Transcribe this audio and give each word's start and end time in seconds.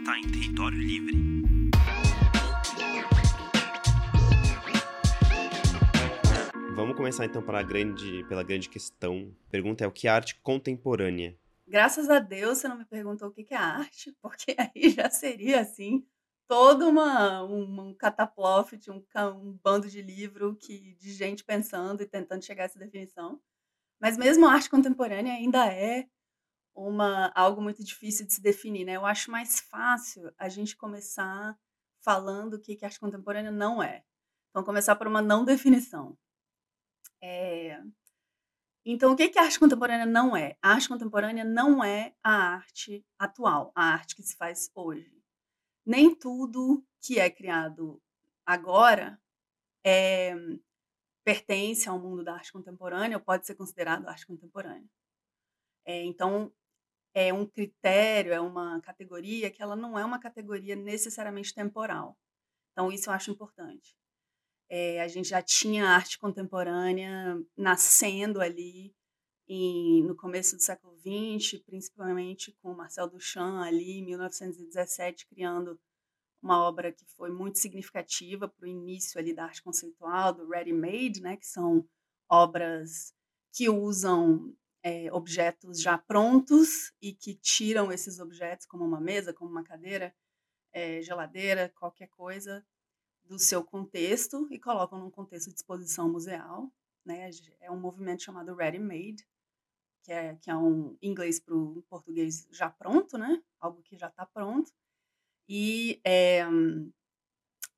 está 0.00 0.18
em 0.18 0.22
território 0.22 0.78
livre. 0.78 1.14
Vamos 6.74 6.96
começar 6.96 7.26
então 7.26 7.42
pela 7.42 7.62
grande, 7.62 8.24
pela 8.24 8.42
grande 8.42 8.70
questão. 8.70 9.34
A 9.46 9.50
pergunta 9.50 9.84
é 9.84 9.86
o 9.86 9.92
que 9.92 10.08
é 10.08 10.10
arte 10.10 10.40
contemporânea? 10.42 11.38
Graças 11.66 12.08
a 12.08 12.18
Deus 12.18 12.58
você 12.58 12.68
não 12.68 12.78
me 12.78 12.86
perguntou 12.86 13.28
o 13.28 13.30
que 13.30 13.46
é 13.50 13.56
arte, 13.56 14.16
porque 14.22 14.56
aí 14.58 14.88
já 14.88 15.10
seria 15.10 15.60
assim 15.60 16.04
todo 16.48 16.88
uma, 16.88 17.44
um, 17.44 17.88
um 17.88 17.94
cataploft, 17.94 18.90
um, 18.90 19.04
um 19.36 19.58
bando 19.62 19.88
de 19.88 20.00
livro 20.00 20.56
que, 20.56 20.94
de 20.94 21.12
gente 21.12 21.44
pensando 21.44 22.02
e 22.02 22.06
tentando 22.06 22.44
chegar 22.44 22.64
a 22.64 22.66
essa 22.66 22.78
definição. 22.78 23.38
Mas 24.00 24.16
mesmo 24.16 24.46
a 24.46 24.52
arte 24.52 24.70
contemporânea 24.70 25.34
ainda 25.34 25.66
é 25.66 26.08
uma 26.86 27.30
algo 27.34 27.60
muito 27.60 27.84
difícil 27.84 28.26
de 28.26 28.34
se 28.34 28.40
definir, 28.42 28.84
né? 28.84 28.96
Eu 28.96 29.06
acho 29.06 29.30
mais 29.30 29.60
fácil 29.60 30.32
a 30.38 30.48
gente 30.48 30.76
começar 30.76 31.58
falando 32.02 32.54
o 32.54 32.60
que, 32.60 32.76
que 32.76 32.84
arte 32.84 32.98
contemporânea 32.98 33.50
não 33.50 33.82
é. 33.82 34.04
Então, 34.50 34.64
começar 34.64 34.96
por 34.96 35.06
uma 35.06 35.22
não 35.22 35.44
definição. 35.44 36.16
É... 37.22 37.80
Então, 38.84 39.12
o 39.12 39.16
que, 39.16 39.28
que 39.28 39.38
a 39.38 39.42
arte 39.42 39.58
contemporânea 39.58 40.06
não 40.06 40.34
é? 40.36 40.56
A 40.62 40.72
arte 40.72 40.88
contemporânea 40.88 41.44
não 41.44 41.84
é 41.84 42.14
a 42.22 42.54
arte 42.54 43.04
atual, 43.18 43.72
a 43.74 43.84
arte 43.92 44.16
que 44.16 44.22
se 44.22 44.36
faz 44.36 44.70
hoje. 44.74 45.22
Nem 45.84 46.14
tudo 46.14 46.84
que 47.00 47.18
é 47.18 47.30
criado 47.30 48.02
agora 48.46 49.20
é, 49.84 50.34
pertence 51.24 51.88
ao 51.88 51.98
mundo 51.98 52.24
da 52.24 52.34
arte 52.34 52.52
contemporânea 52.52 53.18
ou 53.18 53.22
pode 53.22 53.46
ser 53.46 53.54
considerado 53.54 54.08
arte 54.08 54.26
contemporânea. 54.26 54.88
É, 55.84 56.02
então, 56.04 56.52
é 57.14 57.32
um 57.32 57.46
critério, 57.46 58.32
é 58.32 58.40
uma 58.40 58.80
categoria 58.80 59.50
que 59.50 59.62
ela 59.62 59.76
não 59.76 59.98
é 59.98 60.04
uma 60.04 60.18
categoria 60.18 60.76
necessariamente 60.76 61.54
temporal. 61.54 62.16
Então, 62.72 62.90
isso 62.90 63.10
eu 63.10 63.14
acho 63.14 63.30
importante. 63.30 63.96
É, 64.68 65.00
a 65.02 65.08
gente 65.08 65.28
já 65.28 65.42
tinha 65.42 65.88
arte 65.88 66.18
contemporânea 66.18 67.36
nascendo 67.56 68.40
ali 68.40 68.94
em, 69.48 70.04
no 70.04 70.14
começo 70.14 70.56
do 70.56 70.62
século 70.62 70.96
XX, 70.98 71.60
principalmente 71.66 72.56
com 72.62 72.72
Marcel 72.72 73.08
Duchamp 73.08 73.66
ali 73.66 73.98
em 73.98 74.04
1917 74.04 75.26
criando 75.26 75.78
uma 76.40 76.62
obra 76.62 76.92
que 76.92 77.04
foi 77.16 77.30
muito 77.30 77.58
significativa 77.58 78.48
para 78.48 78.64
o 78.64 78.68
início 78.68 79.18
ali 79.18 79.34
da 79.34 79.44
arte 79.44 79.62
conceitual, 79.62 80.32
do 80.32 80.48
ready-made, 80.48 81.20
né, 81.20 81.36
que 81.36 81.46
são 81.46 81.84
obras 82.28 83.12
que 83.52 83.68
usam 83.68 84.54
é, 84.82 85.12
objetos 85.12 85.80
já 85.80 85.98
prontos 85.98 86.92
e 87.00 87.12
que 87.12 87.34
tiram 87.34 87.92
esses 87.92 88.18
objetos, 88.18 88.66
como 88.66 88.84
uma 88.84 89.00
mesa, 89.00 89.32
como 89.32 89.50
uma 89.50 89.62
cadeira, 89.62 90.14
é, 90.72 91.02
geladeira, 91.02 91.68
qualquer 91.70 92.08
coisa, 92.08 92.64
do 93.24 93.38
seu 93.38 93.62
contexto 93.62 94.46
e 94.50 94.58
colocam 94.58 94.98
num 94.98 95.10
contexto 95.10 95.48
de 95.50 95.56
exposição 95.56 96.10
museal. 96.10 96.72
Né? 97.04 97.30
É 97.60 97.70
um 97.70 97.78
movimento 97.78 98.22
chamado 98.22 98.54
ready-made, 98.54 99.26
que 100.02 100.12
é, 100.12 100.34
que 100.36 100.50
é 100.50 100.56
um 100.56 100.96
inglês 101.02 101.38
para 101.38 101.54
o 101.54 101.82
português 101.88 102.46
já 102.50 102.70
pronto, 102.70 103.18
né? 103.18 103.42
algo 103.60 103.82
que 103.82 103.96
já 103.96 104.08
está 104.08 104.26
pronto. 104.26 104.72
E 105.48 106.00
é, 106.04 106.44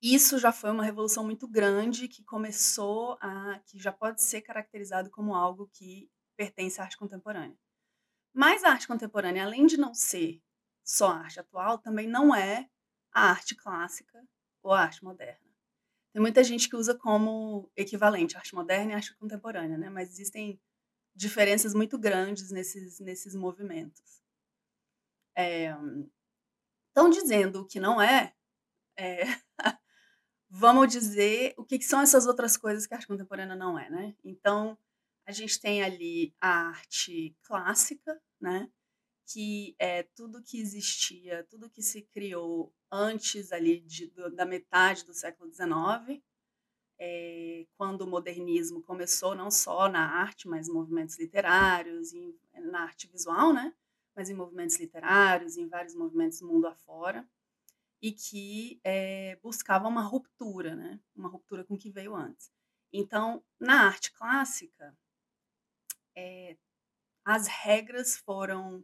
isso 0.01 0.37
já 0.37 0.51
foi 0.51 0.69
uma 0.69 0.83
revolução 0.83 1.23
muito 1.23 1.47
grande 1.47 2.09
que 2.09 2.23
começou 2.23 3.17
a. 3.21 3.59
que 3.65 3.79
já 3.79 3.91
pode 3.91 4.21
ser 4.21 4.41
caracterizado 4.41 5.09
como 5.09 5.33
algo 5.33 5.69
que 5.73 6.11
pertence 6.35 6.79
à 6.79 6.83
arte 6.83 6.97
contemporânea. 6.97 7.57
Mas 8.33 8.63
a 8.63 8.71
arte 8.71 8.87
contemporânea, 8.87 9.43
além 9.43 9.65
de 9.65 9.77
não 9.77 9.93
ser 9.93 10.41
só 10.83 11.11
arte 11.11 11.39
atual, 11.39 11.77
também 11.77 12.07
não 12.07 12.33
é 12.35 12.69
a 13.11 13.29
arte 13.29 13.55
clássica 13.55 14.25
ou 14.61 14.73
a 14.73 14.81
arte 14.81 15.03
moderna. 15.03 15.43
Tem 16.11 16.21
muita 16.21 16.43
gente 16.43 16.69
que 16.69 16.75
usa 16.75 16.95
como 16.95 17.71
equivalente 17.75 18.37
arte 18.37 18.53
moderna 18.53 18.91
e 18.91 18.95
arte 18.95 19.15
contemporânea, 19.15 19.77
né? 19.77 19.89
mas 19.89 20.09
existem 20.09 20.59
diferenças 21.15 21.73
muito 21.73 21.97
grandes 21.97 22.51
nesses, 22.51 22.99
nesses 22.99 23.35
movimentos. 23.35 24.21
Estão 25.35 27.07
é, 27.07 27.09
dizendo 27.09 27.61
o 27.61 27.65
que 27.65 27.79
não 27.79 28.01
é, 28.01 28.33
é 28.97 29.23
vamos 30.49 30.91
dizer 30.91 31.53
o 31.57 31.65
que, 31.65 31.79
que, 31.79 31.85
são 31.85 32.01
essas 32.01 32.27
outras 32.27 32.57
coisas 32.57 32.85
que 32.85 32.93
a 32.93 32.97
arte 32.97 33.07
contemporânea 33.07 33.55
não 33.55 33.77
é. 33.77 33.89
Né? 33.89 34.15
Então, 34.23 34.77
a 35.25 35.31
gente 35.31 35.59
tem 35.59 35.83
ali 35.83 36.33
a 36.39 36.67
arte 36.69 37.35
clássica, 37.43 38.21
né? 38.39 38.69
que 39.25 39.75
é 39.79 40.03
tudo 40.03 40.43
que 40.43 40.59
existia, 40.59 41.45
tudo 41.49 41.69
que 41.69 41.81
se 41.81 42.01
criou 42.01 42.73
antes 42.91 43.51
ali 43.51 43.79
de, 43.79 44.11
da 44.35 44.45
metade 44.45 45.05
do 45.05 45.13
século 45.13 45.51
XIX, 45.51 46.21
é, 46.99 47.65
quando 47.75 48.01
o 48.01 48.07
modernismo 48.07 48.81
começou 48.83 49.33
não 49.33 49.49
só 49.49 49.89
na 49.89 50.05
arte, 50.21 50.47
mas 50.47 50.67
em 50.67 50.73
movimentos 50.73 51.17
literários, 51.17 52.13
em, 52.13 52.37
na 52.53 52.81
arte 52.83 53.07
visual, 53.07 53.53
né? 53.53 53.73
mas 54.15 54.29
em 54.29 54.35
movimentos 54.35 54.77
literários, 54.77 55.57
em 55.57 55.67
vários 55.67 55.95
movimentos 55.95 56.41
mundo 56.41 56.67
afora, 56.67 57.27
e 58.01 58.11
que 58.11 58.79
é, 58.83 59.37
buscava 59.41 59.87
uma 59.87 60.01
ruptura, 60.01 60.75
né? 60.75 60.99
uma 61.15 61.29
ruptura 61.29 61.63
com 61.63 61.75
o 61.75 61.77
que 61.77 61.89
veio 61.89 62.13
antes. 62.13 62.51
Então, 62.91 63.43
na 63.59 63.87
arte 63.87 64.11
clássica, 64.11 64.95
é, 66.15 66.57
as 67.25 67.47
regras 67.47 68.17
foram 68.17 68.83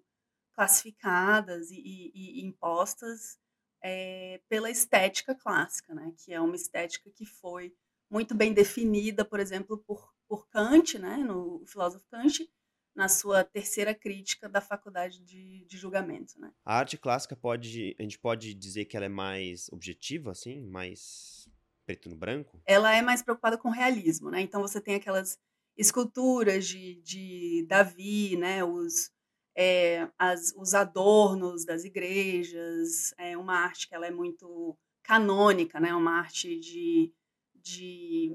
classificadas 0.54 1.72
e, 1.72 1.80
e, 1.80 2.42
e 2.42 2.46
impostas 2.46 3.38
é, 3.82 4.42
pela 4.50 4.70
estética 4.70 5.34
clássica, 5.34 5.94
né, 5.94 6.14
que 6.18 6.34
é 6.34 6.42
uma 6.42 6.56
estética 6.56 7.10
que 7.12 7.26
foi 7.26 7.74
muito 8.12 8.36
bem 8.36 8.54
definida, 8.54 9.24
por 9.24 9.40
exemplo, 9.40 9.78
por, 9.78 10.14
por 10.28 10.48
Kant, 10.50 10.98
né, 10.98 11.18
no 11.18 11.64
filósofo 11.66 12.06
Kant, 12.10 12.50
na 12.96 13.08
sua 13.08 13.44
terceira 13.44 13.94
crítica 13.94 14.50
da 14.50 14.60
faculdade 14.60 15.24
de, 15.24 15.66
de, 15.66 15.78
julgamento. 15.78 16.40
Né? 16.40 16.52
A 16.66 16.80
arte 16.80 16.98
clássica 16.98 17.36
pode, 17.36 17.96
a 17.98 18.02
gente 18.02 18.20
pode 18.20 18.54
dizer 18.54 18.86
que 18.86 18.98
ela 18.98 19.06
é 19.06 19.10
mais 19.10 19.70
objetiva, 19.72 20.32
assim, 20.32 20.66
mais 20.66 21.48
preto 21.86 22.10
no 22.10 22.16
branco? 22.16 22.62
Ela 22.66 22.96
é 22.96 23.02
mais 23.02 23.22
preocupada 23.22 23.58
com 23.58 23.70
realismo, 23.70 24.30
né? 24.30 24.42
Então 24.42 24.62
você 24.62 24.82
tem 24.82 24.96
aquelas 24.96 25.40
esculturas 25.78 26.68
de, 26.68 26.96
de 27.02 27.66
Davi, 27.68 28.36
né, 28.38 28.64
os, 28.64 29.12
é, 29.56 30.10
as, 30.18 30.54
os 30.56 30.74
adornos 30.74 31.66
das 31.66 31.84
igrejas, 31.84 33.14
é 33.18 33.38
uma 33.38 33.56
arte 33.56 33.88
que 33.88 33.96
ela 33.96 34.08
é 34.08 34.12
muito 34.12 34.78
canônica, 35.04 35.80
né, 35.80 35.94
uma 35.94 36.20
arte 36.20 36.60
de, 36.60 37.14
de 37.56 38.32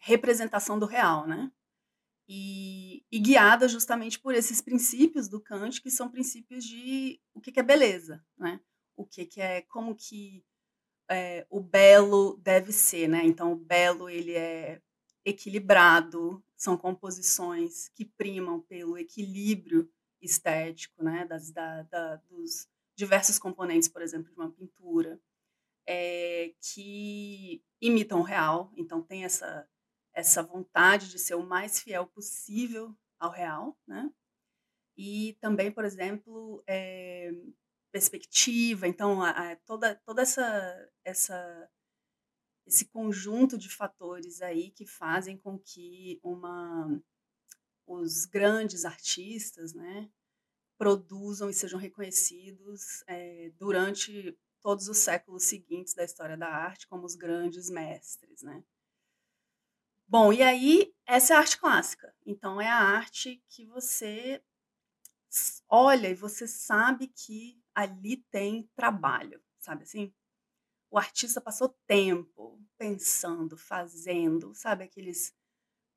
representação 0.00 0.78
do 0.78 0.86
real, 0.86 1.26
né? 1.26 1.50
E, 2.28 3.04
e, 3.10 3.20
guiada 3.20 3.68
justamente 3.68 4.18
por 4.18 4.34
esses 4.34 4.60
princípios 4.60 5.28
do 5.28 5.40
Kant, 5.40 5.80
que 5.80 5.90
são 5.90 6.10
princípios 6.10 6.64
de 6.64 7.20
o 7.32 7.40
que, 7.40 7.52
que 7.52 7.60
é 7.60 7.62
beleza, 7.62 8.24
né? 8.36 8.60
O 8.96 9.06
que, 9.06 9.24
que 9.24 9.40
é, 9.40 9.62
como 9.62 9.94
que 9.94 10.44
é, 11.08 11.46
o 11.48 11.60
belo 11.60 12.36
deve 12.38 12.72
ser, 12.72 13.08
né? 13.08 13.24
Então, 13.24 13.52
o 13.52 13.56
belo, 13.56 14.08
ele 14.08 14.32
é 14.32 14.80
equilibrado, 15.26 16.40
são 16.56 16.76
composições 16.76 17.88
que 17.88 18.04
primam 18.04 18.60
pelo 18.62 18.96
equilíbrio 18.96 19.90
estético, 20.22 21.02
né, 21.02 21.26
das, 21.26 21.50
da, 21.50 21.82
da, 21.82 22.16
dos 22.16 22.68
diversos 22.96 23.38
componentes, 23.38 23.88
por 23.88 24.00
exemplo, 24.00 24.32
de 24.32 24.38
uma 24.38 24.50
pintura, 24.50 25.20
é, 25.86 26.54
que 26.60 27.62
imitam 27.80 28.20
o 28.20 28.22
real, 28.22 28.72
então 28.76 29.02
tem 29.02 29.24
essa, 29.24 29.68
essa 30.14 30.42
vontade 30.42 31.10
de 31.10 31.18
ser 31.18 31.34
o 31.34 31.46
mais 31.46 31.80
fiel 31.80 32.06
possível 32.06 32.96
ao 33.18 33.30
real, 33.30 33.76
né? 33.86 34.10
E 34.96 35.36
também, 35.40 35.70
por 35.70 35.84
exemplo, 35.84 36.62
é, 36.66 37.30
perspectiva, 37.92 38.88
então 38.88 39.22
a, 39.22 39.30
a, 39.30 39.56
toda, 39.56 39.94
toda 40.06 40.22
essa, 40.22 40.90
essa 41.04 41.70
esse 42.66 42.86
conjunto 42.86 43.56
de 43.56 43.68
fatores 43.68 44.42
aí 44.42 44.70
que 44.70 44.86
fazem 44.86 45.38
com 45.38 45.58
que 45.58 46.18
uma 46.22 47.00
os 47.86 48.24
grandes 48.24 48.84
artistas, 48.84 49.72
né, 49.72 50.10
produzam 50.76 51.48
e 51.48 51.54
sejam 51.54 51.78
reconhecidos 51.78 53.04
é, 53.06 53.50
durante 53.58 54.36
todos 54.60 54.88
os 54.88 54.98
séculos 54.98 55.44
seguintes 55.44 55.94
da 55.94 56.02
história 56.04 56.36
da 56.36 56.48
arte 56.48 56.88
como 56.88 57.06
os 57.06 57.14
grandes 57.14 57.70
mestres, 57.70 58.42
né? 58.42 58.64
Bom, 60.08 60.32
e 60.32 60.42
aí 60.42 60.92
essa 61.06 61.34
é 61.34 61.36
a 61.36 61.40
arte 61.40 61.58
clássica. 61.58 62.14
Então 62.24 62.60
é 62.60 62.68
a 62.68 62.76
arte 62.76 63.42
que 63.48 63.64
você 63.66 64.42
olha 65.68 66.08
e 66.08 66.14
você 66.14 66.46
sabe 66.46 67.08
que 67.08 67.60
ali 67.74 68.18
tem 68.30 68.68
trabalho, 68.74 69.42
sabe 69.58 69.82
assim? 69.82 70.12
O 70.96 70.98
artista 70.98 71.42
passou 71.42 71.68
tempo 71.86 72.58
pensando, 72.78 73.54
fazendo, 73.58 74.54
sabe 74.54 74.84
aqueles 74.84 75.34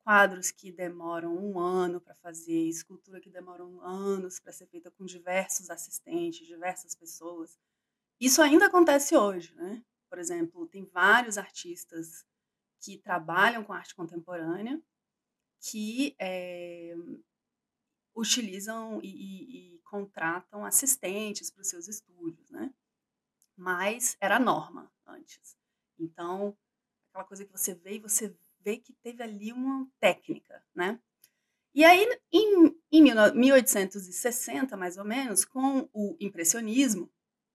quadros 0.04 0.50
que 0.50 0.70
demoram 0.70 1.34
um 1.34 1.58
ano 1.58 2.02
para 2.02 2.14
fazer, 2.16 2.68
escultura 2.68 3.18
que 3.18 3.30
demoram 3.30 3.80
anos 3.80 4.38
para 4.38 4.52
ser 4.52 4.66
feita 4.66 4.90
com 4.90 5.06
diversos 5.06 5.70
assistentes, 5.70 6.46
diversas 6.46 6.94
pessoas 6.94 7.58
Isso 8.20 8.42
ainda 8.42 8.66
acontece 8.66 9.16
hoje, 9.16 9.54
né? 9.54 9.82
Por 10.10 10.18
exemplo, 10.18 10.66
tem 10.68 10.84
vários 10.84 11.38
artistas 11.38 12.26
que 12.80 12.98
trabalham 12.98 13.64
com 13.64 13.72
arte 13.72 13.94
contemporânea 13.94 14.82
que 15.60 16.14
é, 16.20 16.94
utilizam 18.14 19.00
e, 19.02 19.08
e, 19.08 19.76
e 19.76 19.78
contratam 19.80 20.64
assistentes 20.64 21.50
para 21.50 21.62
os 21.62 21.68
seus 21.68 21.88
estúdios, 21.88 22.50
né? 22.50 22.74
Mas 23.60 24.16
era 24.18 24.36
a 24.36 24.40
norma 24.40 24.90
antes. 25.06 25.54
Então, 25.98 26.56
aquela 27.10 27.26
coisa 27.26 27.44
que 27.44 27.52
você 27.52 27.74
vê 27.74 27.96
e 27.96 27.98
você 27.98 28.34
vê 28.60 28.78
que 28.78 28.94
teve 28.94 29.22
ali 29.22 29.52
uma 29.52 29.86
técnica, 30.00 30.64
né? 30.74 30.98
E 31.74 31.84
aí, 31.84 32.06
em, 32.32 32.74
em 32.90 33.02
1860, 33.02 34.78
mais 34.78 34.96
ou 34.96 35.04
menos, 35.04 35.44
com 35.44 35.86
o 35.92 36.16
impressionismo, 36.18 37.12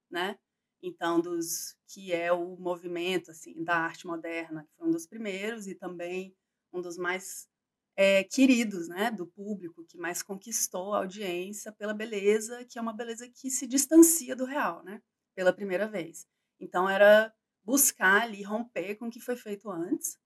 né? 0.08 0.38
Então, 0.80 1.20
dos 1.20 1.76
que 1.88 2.12
é 2.12 2.32
o 2.32 2.56
movimento 2.56 3.32
assim 3.32 3.64
da 3.64 3.74
arte 3.74 4.06
moderna, 4.06 4.62
que 4.62 4.76
foi 4.76 4.86
um 4.86 4.92
dos 4.92 5.08
primeiros 5.08 5.66
e 5.66 5.74
também 5.74 6.36
um 6.72 6.80
dos 6.80 6.96
mais 6.96 7.48
é, 7.96 8.22
queridos, 8.22 8.86
né, 8.86 9.10
do 9.10 9.26
público, 9.26 9.84
que 9.84 9.98
mais 9.98 10.22
conquistou 10.22 10.94
a 10.94 10.98
audiência 10.98 11.72
pela 11.72 11.92
beleza, 11.92 12.64
que 12.64 12.78
é 12.78 12.82
uma 12.82 12.92
beleza 12.92 13.28
que 13.28 13.50
se 13.50 13.66
distancia 13.66 14.36
do 14.36 14.44
real, 14.44 14.84
né, 14.84 15.02
pela 15.36 15.52
primeira 15.52 15.86
vez. 15.86 16.26
Então, 16.58 16.90
era 16.90 17.32
buscar 17.62 18.22
ali 18.22 18.42
romper 18.42 18.96
com 18.96 19.06
o 19.06 19.10
que 19.10 19.20
foi 19.20 19.36
feito 19.36 19.70
antes 19.70 20.18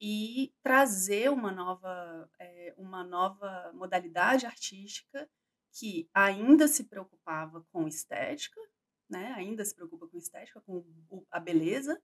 e 0.00 0.52
trazer 0.62 1.30
uma 1.30 1.52
nova, 1.52 2.28
é, 2.38 2.74
uma 2.76 3.04
nova 3.04 3.70
modalidade 3.74 4.46
artística 4.46 5.28
que 5.72 6.08
ainda 6.12 6.66
se 6.66 6.84
preocupava 6.84 7.64
com 7.70 7.86
estética, 7.86 8.60
né? 9.08 9.32
Ainda 9.36 9.64
se 9.64 9.74
preocupa 9.74 10.08
com 10.08 10.18
estética, 10.18 10.60
com 10.62 10.84
a 11.30 11.38
beleza, 11.38 12.00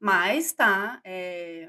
mas 0.00 0.46
está 0.46 1.00
é, 1.04 1.68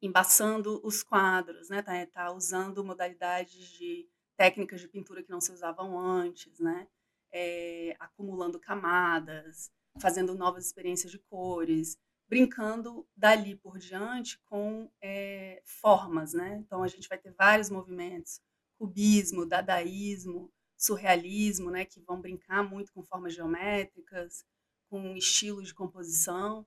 embaçando 0.00 0.80
os 0.84 1.02
quadros, 1.02 1.68
né? 1.68 1.82
Tá, 1.82 2.06
tá 2.06 2.32
usando 2.32 2.84
modalidades 2.84 3.68
de 3.70 4.08
técnicas 4.36 4.80
de 4.80 4.88
pintura 4.88 5.22
que 5.22 5.30
não 5.30 5.40
se 5.40 5.52
usavam 5.52 5.98
antes, 5.98 6.60
né? 6.60 6.88
É, 7.36 7.96
acumulando 7.98 8.60
camadas, 8.60 9.68
fazendo 10.00 10.34
novas 10.34 10.66
experiências 10.66 11.10
de 11.10 11.18
cores, 11.18 11.98
brincando 12.28 13.06
dali 13.16 13.56
por 13.56 13.78
diante 13.78 14.38
com 14.44 14.90
é, 15.02 15.60
formas, 15.64 16.32
né? 16.32 16.56
Então 16.56 16.82
a 16.82 16.88
gente 16.88 17.08
vai 17.08 17.18
ter 17.18 17.32
vários 17.32 17.70
movimentos, 17.70 18.40
cubismo, 18.78 19.46
dadaísmo, 19.46 20.52
surrealismo, 20.76 21.70
né? 21.70 21.84
Que 21.84 22.00
vão 22.00 22.20
brincar 22.20 22.62
muito 22.62 22.92
com 22.92 23.02
formas 23.02 23.34
geométricas, 23.34 24.44
com 24.88 25.16
estilos 25.16 25.68
de 25.68 25.74
composição, 25.74 26.66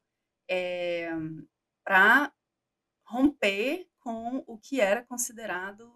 é, 0.50 1.10
para 1.84 2.34
romper 3.06 3.88
com 4.00 4.44
o 4.48 4.58
que 4.58 4.82
era 4.82 5.04
considerado 5.04 5.92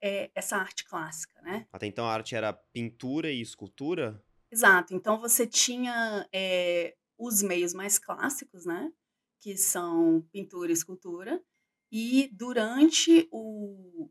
é, 0.00 0.30
essa 0.34 0.56
arte 0.56 0.84
clássica, 0.84 1.40
né? 1.42 1.66
Até 1.72 1.86
então 1.86 2.06
a 2.06 2.12
arte 2.12 2.34
era 2.34 2.52
pintura 2.52 3.30
e 3.30 3.40
escultura? 3.40 4.22
Exato. 4.50 4.94
Então 4.94 5.18
você 5.18 5.46
tinha 5.46 6.28
é, 6.32 6.96
os 7.18 7.42
meios 7.42 7.74
mais 7.74 7.98
clássicos, 7.98 8.64
né? 8.64 8.92
Que 9.40 9.56
são 9.56 10.26
pintura 10.32 10.70
e 10.70 10.74
escultura. 10.74 11.42
E 11.90 12.30
durante 12.32 13.28
o 13.30 14.10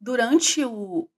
durante 0.00 0.64
o, 0.64 1.08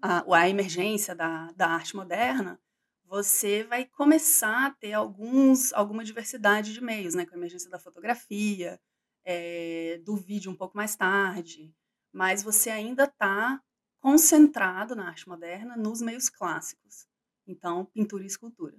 a, 0.00 0.24
a 0.36 0.48
emergência 0.48 1.14
da, 1.14 1.50
da 1.52 1.68
arte 1.70 1.96
moderna, 1.96 2.60
você 3.04 3.64
vai 3.64 3.84
começar 3.84 4.66
a 4.66 4.70
ter 4.70 4.92
alguns, 4.92 5.72
alguma 5.72 6.04
diversidade 6.04 6.72
de 6.72 6.80
meios, 6.80 7.14
né? 7.14 7.26
Com 7.26 7.34
a 7.34 7.38
emergência 7.38 7.68
da 7.68 7.80
fotografia, 7.80 8.80
é, 9.24 10.00
do 10.04 10.14
vídeo 10.16 10.52
um 10.52 10.54
pouco 10.54 10.76
mais 10.76 10.94
tarde, 10.94 11.74
mas 12.18 12.42
você 12.42 12.68
ainda 12.68 13.04
está 13.04 13.62
concentrado 14.00 14.96
na 14.96 15.06
arte 15.06 15.28
moderna 15.28 15.76
nos 15.76 16.02
meios 16.02 16.28
clássicos. 16.28 17.06
Então, 17.46 17.84
pintura 17.84 18.24
e 18.24 18.26
escultura. 18.26 18.76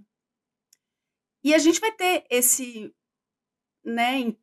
E 1.42 1.54
a 1.54 1.58
gente 1.58 1.80
vai 1.80 1.90
ter 1.94 2.26
esse, 2.30 2.94
né, 3.82 4.36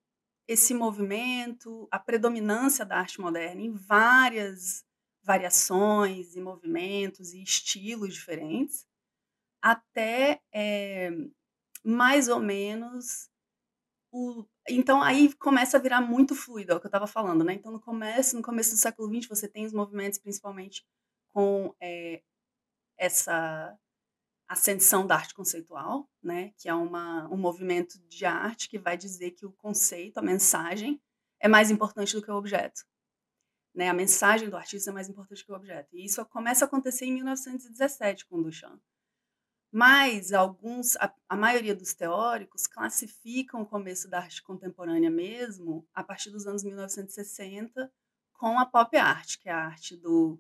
esse 0.48 0.72
movimento, 0.72 1.86
a 1.90 1.98
predominância 1.98 2.86
da 2.86 2.96
arte 2.96 3.20
moderna 3.20 3.60
em 3.60 3.70
várias 3.70 4.82
variações 5.22 6.34
e 6.34 6.40
movimentos 6.40 7.34
e 7.34 7.42
estilos 7.42 8.14
diferentes, 8.14 8.86
até 9.60 10.40
é, 10.50 11.10
mais 11.84 12.28
ou 12.28 12.40
menos 12.40 13.28
o, 14.16 14.46
então 14.66 15.02
aí 15.02 15.32
começa 15.34 15.76
a 15.76 15.80
virar 15.80 16.00
muito 16.00 16.34
fluido, 16.34 16.72
é 16.72 16.74
o 16.74 16.80
que 16.80 16.86
eu 16.86 16.88
estava 16.88 17.06
falando, 17.06 17.44
né? 17.44 17.52
Então 17.52 17.70
no 17.70 17.80
começo, 17.80 18.34
no 18.34 18.42
começo 18.42 18.70
do 18.70 18.78
século 18.78 19.12
XX, 19.14 19.28
você 19.28 19.46
tem 19.46 19.66
os 19.66 19.74
movimentos 19.74 20.18
principalmente 20.18 20.82
com 21.28 21.74
é, 21.78 22.22
essa 22.96 23.78
ascensão 24.48 25.06
da 25.06 25.16
arte 25.16 25.34
conceitual, 25.34 26.08
né? 26.22 26.52
Que 26.56 26.68
é 26.68 26.74
uma, 26.74 27.28
um 27.28 27.36
movimento 27.36 27.98
de 28.08 28.24
arte 28.24 28.70
que 28.70 28.78
vai 28.78 28.96
dizer 28.96 29.32
que 29.32 29.44
o 29.44 29.52
conceito, 29.52 30.18
a 30.18 30.22
mensagem, 30.22 31.00
é 31.38 31.48
mais 31.48 31.70
importante 31.70 32.14
do 32.14 32.22
que 32.22 32.30
o 32.30 32.36
objeto. 32.36 32.82
Né? 33.74 33.90
A 33.90 33.94
mensagem 33.94 34.48
do 34.48 34.56
artista 34.56 34.90
é 34.90 34.94
mais 34.94 35.10
importante 35.10 35.44
que 35.44 35.52
o 35.52 35.54
objeto. 35.54 35.94
E 35.94 36.06
isso 36.06 36.24
começa 36.26 36.64
a 36.64 36.66
acontecer 36.66 37.04
em 37.04 37.12
1917 37.12 38.26
com 38.26 38.42
Duchamp. 38.42 38.80
Mas 39.72 40.32
alguns, 40.32 40.96
a, 40.96 41.12
a, 41.28 41.36
maioria 41.36 41.74
dos 41.74 41.92
teóricos 41.92 42.66
classificam 42.66 43.62
o 43.62 43.66
começo 43.66 44.08
da 44.08 44.18
arte 44.18 44.42
contemporânea 44.42 45.10
mesmo 45.10 45.86
a 45.92 46.02
partir 46.02 46.30
dos 46.30 46.46
anos 46.46 46.64
1960 46.64 47.92
com 48.32 48.58
a 48.58 48.66
pop 48.66 48.96
art, 48.96 49.38
que 49.38 49.48
é 49.48 49.52
a 49.52 49.66
arte 49.66 49.96
do 49.96 50.38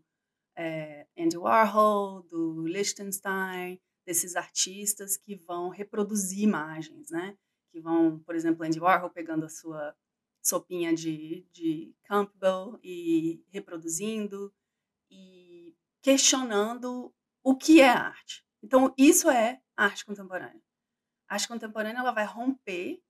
é, 0.54 1.06
Andy 1.18 1.36
Warhol, 1.36 2.22
do 2.22 2.66
Lichtenstein, 2.66 3.80
desses 4.06 4.36
artistas 4.36 5.16
que 5.16 5.34
vão 5.34 5.68
reproduzir 5.68 6.44
imagens, 6.44 7.10
né? 7.10 7.36
Que 7.72 7.80
vão, 7.80 8.20
por 8.20 8.34
exemplo, 8.34 8.64
Andy 8.64 8.80
Warhol 8.80 9.10
pegando 9.10 9.44
a 9.44 9.50
sua 9.50 9.94
sopinha 10.42 10.94
de, 10.94 11.44
de 11.52 11.92
Campbell 12.04 12.78
e 12.82 13.44
reproduzindo 13.50 14.52
e 15.10 15.74
questionando 16.00 17.12
o 17.42 17.56
que 17.56 17.80
é 17.80 17.88
arte. 17.88 18.44
Então, 18.62 18.94
isso 18.96 19.30
é 19.30 19.60
arte 19.76 20.04
contemporânea. 20.04 20.62
A 21.28 21.34
arte 21.34 21.48
contemporânea 21.48 22.00
ela 22.00 22.12
vai 22.12 22.24
romper 22.24 23.02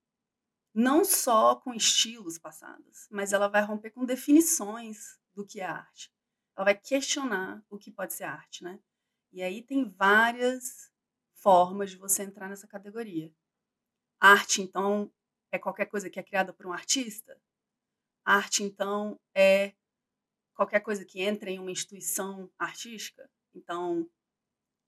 não 0.75 1.05
só 1.05 1.57
com 1.57 1.73
estilos 1.73 2.39
passados, 2.39 3.09
mas 3.11 3.33
ela 3.33 3.49
vai 3.49 3.63
romper 3.63 3.91
com 3.91 4.05
definições 4.05 5.19
do 5.35 5.47
que 5.47 5.61
é 5.61 5.65
arte. 5.65 6.13
Ela 6.55 6.67
vai 6.67 6.75
questionar 6.75 7.65
o 7.71 7.79
que 7.79 7.91
pode 7.91 8.13
ser 8.13 8.25
arte, 8.25 8.63
né? 8.63 8.79
E 9.33 9.43
aí 9.43 9.63
tem 9.63 9.89
várias 9.89 10.91
formas 11.35 11.91
de 11.91 11.97
você 11.97 12.23
entrar 12.23 12.49
nessa 12.49 12.67
categoria. 12.67 13.33
Arte, 14.21 14.63
então, 14.63 15.13
é 15.53 15.59
qualquer 15.59 15.87
coisa 15.87 16.11
que 16.11 16.19
é 16.19 16.23
criada 16.23 16.53
por 16.53 16.67
um 16.67 16.73
artista? 16.73 17.41
Arte, 18.25 18.63
então, 18.63 19.21
é 19.35 19.75
qualquer 20.55 20.81
coisa 20.81 21.05
que 21.05 21.21
entra 21.21 21.51
em 21.51 21.59
uma 21.59 21.71
instituição 21.71 22.51
artística? 22.59 23.31
Então, 23.55 24.11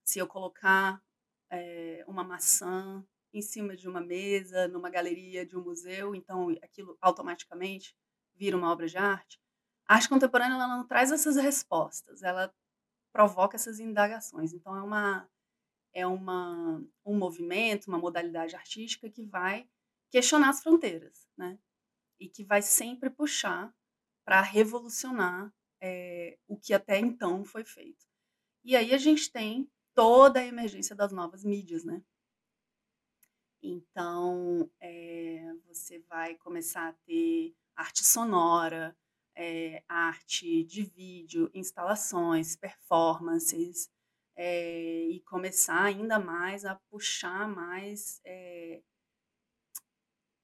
se 0.08 0.18
eu 0.18 0.26
colocar 0.26 1.02
é, 1.50 2.02
uma 2.08 2.24
maçã 2.24 3.06
em 3.30 3.42
cima 3.42 3.76
de 3.76 3.86
uma 3.86 4.00
mesa, 4.00 4.66
numa 4.66 4.88
galeria 4.88 5.44
de 5.44 5.54
um 5.54 5.62
museu, 5.62 6.14
então 6.14 6.48
aquilo 6.62 6.96
automaticamente 6.98 7.94
vira 8.34 8.56
uma 8.56 8.72
obra 8.72 8.88
de 8.88 8.96
arte. 8.96 9.38
A 9.86 9.96
arte 9.96 10.08
contemporânea 10.08 10.54
ela 10.54 10.66
não 10.66 10.86
traz 10.86 11.12
essas 11.12 11.36
respostas, 11.36 12.22
ela 12.22 12.50
provoca 13.12 13.56
essas 13.56 13.80
indagações. 13.80 14.54
Então 14.54 14.74
é 14.74 14.82
uma 14.82 15.28
é 15.92 16.06
uma 16.06 16.82
um 17.04 17.18
movimento, 17.18 17.88
uma 17.88 17.98
modalidade 17.98 18.56
artística 18.56 19.10
que 19.10 19.26
vai 19.26 19.68
questionar 20.10 20.48
as 20.48 20.62
fronteiras, 20.62 21.28
né? 21.36 21.58
E 22.18 22.30
que 22.30 22.44
vai 22.44 22.62
sempre 22.62 23.10
puxar 23.10 23.74
para 24.24 24.40
revolucionar 24.40 25.52
é, 25.82 26.38
o 26.48 26.56
que 26.56 26.72
até 26.72 26.98
então 26.98 27.44
foi 27.44 27.62
feito. 27.62 28.06
E 28.64 28.74
aí 28.74 28.94
a 28.94 28.98
gente 28.98 29.30
tem 29.30 29.70
toda 29.98 30.38
a 30.38 30.46
emergência 30.46 30.94
das 30.94 31.10
novas 31.10 31.42
mídias, 31.42 31.82
né? 31.82 32.00
Então, 33.60 34.70
é, 34.80 35.52
você 35.66 35.98
vai 36.08 36.36
começar 36.36 36.90
a 36.90 36.92
ter 37.04 37.52
arte 37.74 38.04
sonora, 38.04 38.96
é, 39.34 39.82
arte 39.88 40.62
de 40.62 40.84
vídeo, 40.84 41.50
instalações, 41.52 42.54
performances, 42.54 43.90
é, 44.36 45.08
e 45.08 45.20
começar 45.22 45.82
ainda 45.82 46.16
mais 46.20 46.64
a 46.64 46.76
puxar 46.88 47.48
mais 47.48 48.22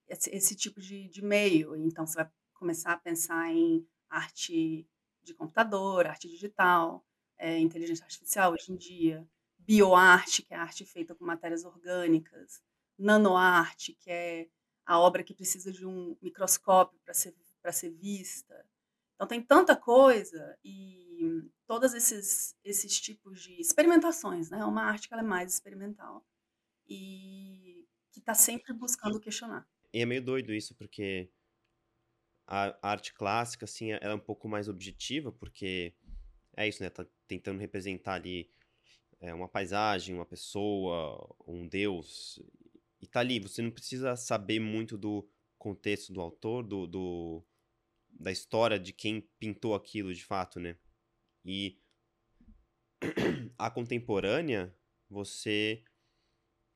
esse, 0.08 0.30
esse, 0.30 0.56
tipo 0.56 0.80
de, 0.80 1.08
de 1.08 1.23
meio. 1.23 1.76
Então, 1.76 2.04
você 2.04 2.16
vai 2.16 2.30
começar 2.54 2.94
a 2.94 2.99
pensar 2.99 3.52
em 3.52 3.87
arte 4.11 4.84
de 5.23 5.32
computador, 5.32 6.08
arte 6.08 6.28
digital, 6.28 7.06
inteligência 7.61 8.04
artificial 8.04 8.52
hoje 8.52 8.73
em 8.73 8.76
dia, 8.76 9.25
bioarte, 9.66 10.42
que 10.42 10.54
é 10.54 10.56
arte 10.56 10.85
feita 10.85 11.14
com 11.14 11.25
matérias 11.25 11.64
orgânicas, 11.64 12.62
nanoarte, 12.99 13.94
que 13.94 14.11
é 14.11 14.49
a 14.87 14.99
obra 14.99 15.23
que 15.23 15.35
precisa 15.35 15.73
de 15.73 15.87
um 15.87 16.16
microscópio 16.21 16.99
para 17.04 17.14
ser, 17.14 17.35
ser 17.73 17.90
vista. 17.90 18.66
Então 19.14 19.26
tem 19.26 19.42
tanta 19.42 19.75
coisa 19.75 20.59
e 20.64 21.42
todos 21.66 21.94
esses, 21.94 22.56
esses 22.62 23.00
tipos 23.00 23.42
de 23.42 23.61
experimentações, 23.61 24.50
né? 24.50 24.59
É 24.61 24.64
uma 24.64 24.85
arte 24.85 25.09
que 25.09 25.14
ela 25.14 25.23
é 25.23 25.26
mais 25.26 25.52
experimental 25.52 26.25
e 26.87 27.87
que 28.12 28.18
está 28.21 28.35
sempre 28.35 28.73
buscando 28.73 29.21
questionar. 29.21 29.66
E 29.92 30.00
é 30.00 30.06
meio 30.06 30.23
doido 30.23 30.52
isso, 30.52 30.75
porque 30.75 31.30
a 32.47 32.76
arte 32.83 33.14
clássica, 33.14 33.64
assim, 33.64 33.92
ela 33.92 34.12
é 34.12 34.14
um 34.14 34.18
pouco 34.18 34.49
mais 34.49 34.68
objetiva, 34.68 35.33
porque 35.33 35.94
é 36.56 36.68
isso, 36.68 36.83
né? 36.83 36.90
Tá 36.90 37.06
tentando 37.26 37.59
representar 37.59 38.14
ali 38.14 38.50
é, 39.25 39.33
uma 39.33 39.49
paisagem, 39.49 40.14
uma 40.14 40.26
pessoa, 40.26 41.35
um 41.47 41.66
deus. 41.66 42.38
E 43.00 43.07
tá 43.07 43.21
ali, 43.21 43.40
você 43.40 43.62
não 43.62 43.71
precisa 43.71 44.16
saber 44.16 44.61
muito 44.61 44.99
do 44.99 45.26
contexto 45.59 46.12
do 46.12 46.21
autor, 46.21 46.62
do, 46.62 46.87
do 46.87 47.43
da 48.11 48.31
história 48.31 48.78
de 48.78 48.93
quem 48.93 49.23
pintou 49.38 49.75
aquilo 49.75 50.12
de 50.12 50.23
fato, 50.23 50.61
né? 50.61 50.76
E 51.43 51.81
a 53.59 53.71
contemporânea, 53.71 54.75
você 55.09 55.83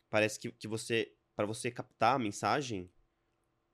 parece 0.09 0.40
que, 0.40 0.50
que 0.50 0.67
você 0.67 1.14
para 1.37 1.47
você 1.47 1.71
captar 1.71 2.17
a 2.17 2.19
mensagem 2.19 2.90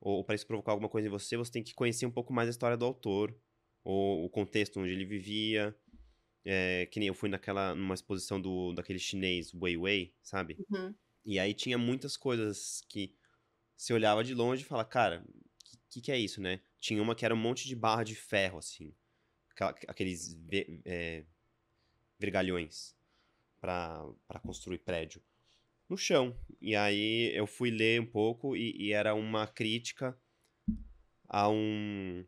ou, 0.01 0.17
ou 0.17 0.25
para 0.25 0.35
isso 0.35 0.47
provocar 0.47 0.73
alguma 0.73 0.89
coisa 0.89 1.07
em 1.07 1.11
você, 1.11 1.37
você 1.37 1.53
tem 1.53 1.63
que 1.63 1.75
conhecer 1.75 2.07
um 2.07 2.11
pouco 2.11 2.33
mais 2.33 2.49
a 2.49 2.51
história 2.51 2.77
do 2.77 2.85
autor 2.85 3.35
ou 3.85 4.25
o 4.25 4.29
contexto 4.29 4.81
onde 4.81 4.91
ele 4.91 5.05
vivia, 5.05 5.77
é, 6.45 6.87
que 6.87 7.01
nem 7.01 7.09
eu 7.09 7.15
fui 7.15 7.29
naquela, 7.29 7.75
numa 7.75 7.95
exposição 7.95 8.41
do, 8.41 8.73
daquele 8.73 8.99
chinês, 8.99 9.53
Wei 9.55 9.77
Wei, 9.77 10.15
sabe? 10.23 10.59
Uhum. 10.71 10.95
E 11.25 11.39
aí 11.39 11.55
tinha 11.55 11.79
muitas 11.79 12.17
coisas 12.17 12.83
que 12.89 13.15
você 13.77 13.93
olhava 13.95 14.23
de 14.23 14.35
longe 14.35 14.63
e 14.63 14.67
fala, 14.67 14.85
cara, 14.85 15.25
o 15.27 15.91
que, 15.91 16.01
que, 16.01 16.13
é 16.13 16.19
isso, 16.19 16.41
né? 16.41 16.61
Tinha 16.79 17.03
uma 17.03 17.15
que 17.15 17.25
era 17.25 17.35
um 17.35 17.39
monte 17.39 17.67
de 17.67 17.75
barra 17.75 18.05
de 18.05 18.15
ferro, 18.15 18.59
assim. 18.59 18.95
Aqueles 19.89 20.37
é, 20.85 21.25
vergalhões 22.19 22.95
para 23.61 24.41
construir 24.43 24.79
prédio. 24.79 25.23
No 25.89 25.97
chão. 25.97 26.39
E 26.61 26.77
aí 26.77 27.31
eu 27.35 27.47
fui 27.47 27.71
ler 27.71 28.01
um 28.01 28.07
pouco 28.07 28.57
e, 28.57 28.75
e 28.77 28.93
era 28.93 29.15
uma 29.15 29.47
crítica 29.47 30.19
a 31.29 31.49
um 31.49 32.25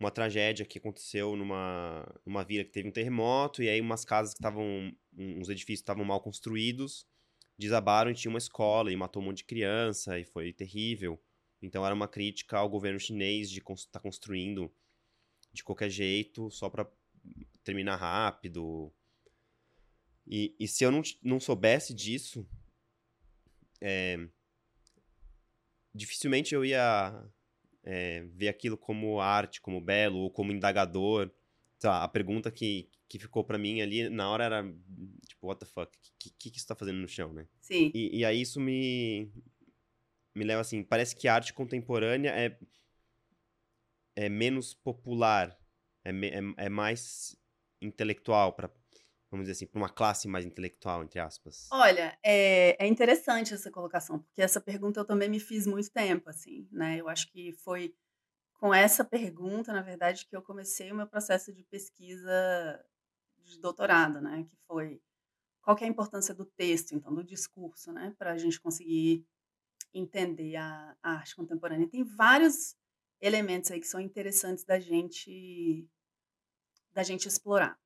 uma 0.00 0.10
tragédia 0.10 0.64
que 0.64 0.78
aconteceu 0.78 1.36
numa, 1.36 2.04
numa 2.26 2.42
vila 2.42 2.64
que 2.64 2.72
teve 2.72 2.88
um 2.88 2.92
terremoto, 2.92 3.62
e 3.62 3.68
aí 3.68 3.80
umas 3.80 4.04
casas 4.04 4.32
que 4.32 4.40
estavam. 4.40 4.92
uns 5.16 5.48
edifícios 5.48 5.80
estavam 5.80 6.04
mal 6.04 6.20
construídos 6.20 7.06
desabaram 7.60 8.10
e 8.10 8.14
tinha 8.14 8.30
uma 8.30 8.38
escola 8.38 8.90
e 8.90 8.96
matou 8.96 9.22
um 9.22 9.26
monte 9.26 9.38
de 9.38 9.44
criança 9.44 10.18
e 10.18 10.24
foi 10.24 10.52
terrível. 10.52 11.22
Então 11.62 11.84
era 11.84 11.94
uma 11.94 12.08
crítica 12.08 12.56
ao 12.56 12.70
governo 12.70 12.98
chinês 12.98 13.50
de 13.50 13.58
estar 13.58 13.90
tá 13.92 14.00
construindo 14.00 14.72
de 15.52 15.62
qualquer 15.62 15.90
jeito 15.90 16.50
só 16.50 16.70
para 16.70 16.90
terminar 17.62 17.96
rápido. 17.96 18.90
E, 20.26 20.56
e 20.58 20.66
se 20.66 20.84
eu 20.84 20.90
não, 20.90 21.02
não 21.22 21.38
soubesse 21.38 21.92
disso, 21.92 22.48
é, 23.80 24.16
dificilmente 25.94 26.54
eu 26.54 26.64
ia 26.64 27.30
é, 27.84 28.20
ver 28.32 28.48
aquilo 28.48 28.76
como 28.76 29.20
arte, 29.20 29.60
como 29.60 29.80
belo, 29.80 30.18
ou 30.18 30.30
como 30.30 30.52
indagador. 30.52 31.30
Tá, 31.78 32.02
a 32.02 32.08
pergunta 32.08 32.50
que, 32.50 32.88
que 33.08 33.18
ficou 33.18 33.42
para 33.42 33.58
mim 33.58 33.80
ali 33.80 34.08
na 34.08 34.28
hora 34.30 34.44
era, 34.44 34.62
tipo, 35.26 35.46
what 35.46 35.58
the 35.58 35.66
fuck? 35.66 35.86
O 35.86 36.00
que, 36.18 36.30
que, 36.38 36.50
que 36.50 36.60
você 36.60 36.66
tá 36.66 36.74
fazendo 36.74 36.98
no 36.98 37.08
chão, 37.08 37.32
né? 37.32 37.46
Sim. 37.60 37.90
E, 37.94 38.18
e 38.18 38.24
aí 38.24 38.40
isso 38.40 38.60
me, 38.60 39.30
me 40.34 40.44
leva 40.44 40.60
assim, 40.60 40.82
parece 40.82 41.16
que 41.16 41.26
a 41.26 41.34
arte 41.34 41.52
contemporânea 41.52 42.30
é, 42.30 42.58
é 44.16 44.28
menos 44.28 44.74
popular, 44.74 45.58
é, 46.04 46.10
é, 46.10 46.66
é 46.66 46.68
mais 46.68 47.36
intelectual, 47.80 48.52
para 48.52 48.70
vamos 49.30 49.44
dizer 49.44 49.52
assim, 49.52 49.66
para 49.66 49.78
uma 49.78 49.88
classe 49.88 50.26
mais 50.26 50.44
intelectual, 50.44 51.04
entre 51.04 51.20
aspas? 51.20 51.68
Olha, 51.70 52.18
é, 52.24 52.76
é 52.84 52.86
interessante 52.86 53.54
essa 53.54 53.70
colocação, 53.70 54.18
porque 54.18 54.42
essa 54.42 54.60
pergunta 54.60 55.00
eu 55.00 55.04
também 55.04 55.28
me 55.28 55.38
fiz 55.38 55.66
muito 55.66 55.90
tempo, 55.90 56.28
assim, 56.28 56.68
né? 56.72 57.00
Eu 57.00 57.08
acho 57.08 57.30
que 57.30 57.52
foi 57.52 57.94
com 58.54 58.74
essa 58.74 59.04
pergunta, 59.04 59.72
na 59.72 59.82
verdade, 59.82 60.26
que 60.26 60.36
eu 60.36 60.42
comecei 60.42 60.90
o 60.92 60.94
meu 60.94 61.06
processo 61.06 61.52
de 61.52 61.62
pesquisa 61.64 62.84
de 63.38 63.58
doutorado, 63.60 64.20
né? 64.20 64.44
Que 64.44 64.56
foi 64.66 65.00
qual 65.62 65.76
que 65.76 65.84
é 65.84 65.86
a 65.86 65.90
importância 65.90 66.34
do 66.34 66.44
texto, 66.44 66.92
então, 66.92 67.14
do 67.14 67.24
discurso, 67.24 67.92
né? 67.92 68.14
Para 68.18 68.32
a 68.32 68.38
gente 68.38 68.60
conseguir 68.60 69.24
entender 69.94 70.56
a, 70.56 70.96
a 71.02 71.12
arte 71.12 71.34
contemporânea. 71.36 71.88
tem 71.88 72.04
vários 72.04 72.76
elementos 73.20 73.70
aí 73.70 73.80
que 73.80 73.86
são 73.86 74.00
interessantes 74.00 74.64
da 74.64 74.78
gente 74.78 75.88
da 76.92 77.02
gente 77.02 77.26
explorar. 77.26 77.78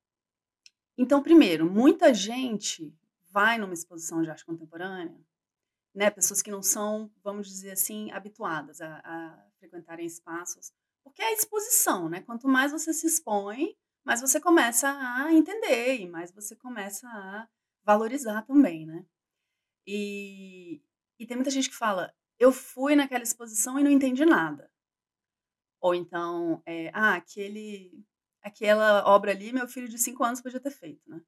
Então, 0.97 1.21
primeiro, 1.21 1.69
muita 1.69 2.13
gente 2.13 2.93
vai 3.29 3.57
numa 3.57 3.73
exposição 3.73 4.21
de 4.21 4.29
arte 4.29 4.45
contemporânea, 4.45 5.19
né, 5.93 6.09
pessoas 6.09 6.41
que 6.41 6.51
não 6.51 6.61
são, 6.61 7.11
vamos 7.23 7.47
dizer 7.47 7.71
assim, 7.71 8.11
habituadas 8.11 8.81
a, 8.81 9.01
a 9.03 9.45
frequentarem 9.59 10.05
espaços, 10.05 10.73
porque 11.03 11.21
é 11.21 11.27
a 11.27 11.33
exposição, 11.33 12.09
né? 12.09 12.21
Quanto 12.21 12.47
mais 12.47 12.71
você 12.71 12.93
se 12.93 13.07
expõe, 13.07 13.77
mais 14.03 14.21
você 14.21 14.39
começa 14.39 14.89
a 14.89 15.31
entender 15.33 15.99
e 15.99 16.07
mais 16.07 16.31
você 16.31 16.55
começa 16.55 17.07
a 17.07 17.47
valorizar 17.83 18.41
também, 18.41 18.85
né? 18.85 19.05
E, 19.85 20.81
e 21.19 21.25
tem 21.25 21.37
muita 21.37 21.51
gente 21.51 21.69
que 21.69 21.75
fala, 21.75 22.13
eu 22.39 22.51
fui 22.51 22.95
naquela 22.95 23.23
exposição 23.23 23.79
e 23.79 23.83
não 23.83 23.91
entendi 23.91 24.25
nada. 24.25 24.71
Ou 25.79 25.93
então, 25.93 26.61
é, 26.65 26.89
ah, 26.93 27.15
aquele 27.15 28.03
aquela 28.45 29.03
obra 29.07 29.31
ali, 29.31 29.51
meu 29.51 29.67
filho 29.67 29.89
de 29.89 29.97
cinco 29.97 30.23
anos 30.23 30.39
podia 30.39 30.59
ter 30.59 30.69
feito, 30.69 31.01
né? 31.09 31.19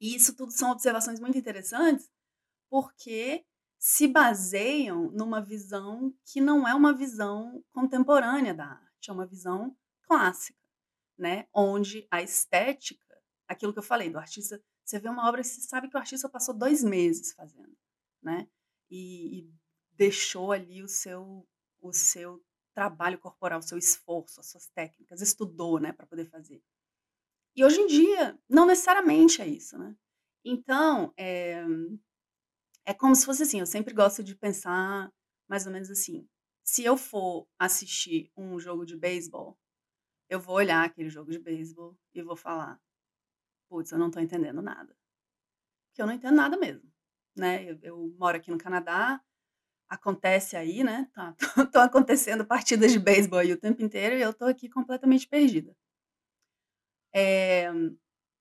E 0.00 0.16
isso 0.16 0.34
tudo 0.34 0.50
são 0.50 0.70
observações 0.70 1.20
muito 1.20 1.36
interessantes, 1.36 2.10
porque 2.70 3.44
se 3.78 4.08
baseiam 4.08 5.10
numa 5.12 5.42
visão 5.42 6.14
que 6.24 6.40
não 6.40 6.66
é 6.66 6.74
uma 6.74 6.94
visão 6.94 7.62
contemporânea 7.72 8.54
da 8.54 8.64
arte, 8.64 9.10
é 9.10 9.12
uma 9.12 9.26
visão 9.26 9.76
clássica, 10.04 10.58
né? 11.18 11.46
Onde 11.52 12.06
a 12.10 12.22
estética, 12.22 13.04
aquilo 13.46 13.74
que 13.74 13.78
eu 13.78 13.82
falei 13.82 14.08
do 14.08 14.18
artista, 14.18 14.58
você 14.82 14.98
vê 14.98 15.10
uma 15.10 15.28
obra 15.28 15.42
e 15.42 15.44
você 15.44 15.60
sabe 15.60 15.90
que 15.90 15.96
o 15.96 16.00
artista 16.00 16.28
passou 16.28 16.54
dois 16.54 16.82
meses 16.82 17.34
fazendo, 17.34 17.76
né? 18.22 18.48
E, 18.90 19.40
e 19.40 19.50
deixou 19.92 20.52
ali 20.52 20.82
o 20.82 20.88
seu 20.88 21.46
o 21.82 21.92
seu 21.92 22.42
trabalho 22.74 23.18
corporal, 23.18 23.62
seu 23.62 23.78
esforço, 23.78 24.40
as 24.40 24.46
suas 24.50 24.66
técnicas, 24.68 25.20
estudou, 25.20 25.78
né, 25.78 25.92
para 25.92 26.06
poder 26.06 26.26
fazer. 26.26 26.62
E 27.56 27.64
hoje 27.64 27.80
em 27.80 27.86
dia, 27.86 28.38
não 28.48 28.66
necessariamente 28.66 29.40
é 29.40 29.46
isso, 29.46 29.78
né? 29.78 29.96
Então, 30.44 31.14
é, 31.16 31.64
é 32.84 32.92
como 32.92 33.14
se 33.14 33.24
fosse 33.24 33.44
assim, 33.44 33.60
eu 33.60 33.66
sempre 33.66 33.94
gosto 33.94 34.22
de 34.22 34.34
pensar 34.34 35.10
mais 35.48 35.66
ou 35.66 35.72
menos 35.72 35.90
assim, 35.90 36.28
se 36.64 36.84
eu 36.84 36.96
for 36.96 37.46
assistir 37.58 38.30
um 38.36 38.58
jogo 38.58 38.84
de 38.84 38.96
beisebol, 38.96 39.58
eu 40.28 40.40
vou 40.40 40.56
olhar 40.56 40.84
aquele 40.84 41.10
jogo 41.10 41.30
de 41.30 41.38
beisebol 41.38 41.96
e 42.14 42.22
vou 42.22 42.36
falar, 42.36 42.80
putz, 43.68 43.92
eu 43.92 43.98
não 43.98 44.08
estou 44.08 44.22
entendendo 44.22 44.62
nada. 44.62 44.96
Porque 45.88 46.02
eu 46.02 46.06
não 46.06 46.14
entendo 46.14 46.34
nada 46.34 46.56
mesmo, 46.56 46.90
né? 47.36 47.70
Eu, 47.70 47.78
eu 47.82 48.14
moro 48.18 48.36
aqui 48.36 48.50
no 48.50 48.58
Canadá, 48.58 49.22
acontece 49.88 50.56
aí, 50.56 50.82
né? 50.84 51.08
Tá, 51.14 51.34
estão 51.58 51.82
acontecendo 51.82 52.44
partidas 52.46 52.92
de 52.92 52.98
beisebol 52.98 53.38
aí 53.40 53.52
o 53.52 53.60
tempo 53.60 53.82
inteiro 53.82 54.16
e 54.16 54.22
eu 54.22 54.32
tô 54.32 54.44
aqui 54.46 54.68
completamente 54.68 55.28
perdida. 55.28 55.74
É, 57.14 57.70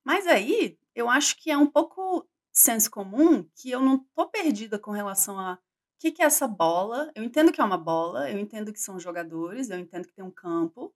mas 0.03 0.27
aí 0.27 0.77
eu 0.95 1.09
acho 1.09 1.37
que 1.37 1.51
é 1.51 1.57
um 1.57 1.67
pouco 1.67 2.27
senso 2.51 2.89
comum 2.91 3.43
que 3.55 3.71
eu 3.71 3.81
não 3.81 3.99
tô 4.15 4.27
perdida 4.29 4.77
com 4.77 4.91
relação 4.91 5.39
a 5.39 5.53
o 5.53 5.57
que, 6.05 6.11
que 6.11 6.21
é 6.21 6.25
essa 6.25 6.47
bola. 6.47 7.11
Eu 7.15 7.23
entendo 7.23 7.51
que 7.51 7.61
é 7.61 7.63
uma 7.63 7.77
bola, 7.77 8.29
eu 8.29 8.37
entendo 8.37 8.73
que 8.73 8.79
são 8.79 8.99
jogadores, 8.99 9.69
eu 9.69 9.79
entendo 9.79 10.05
que 10.05 10.13
tem 10.13 10.23
um 10.23 10.31
campo, 10.31 10.93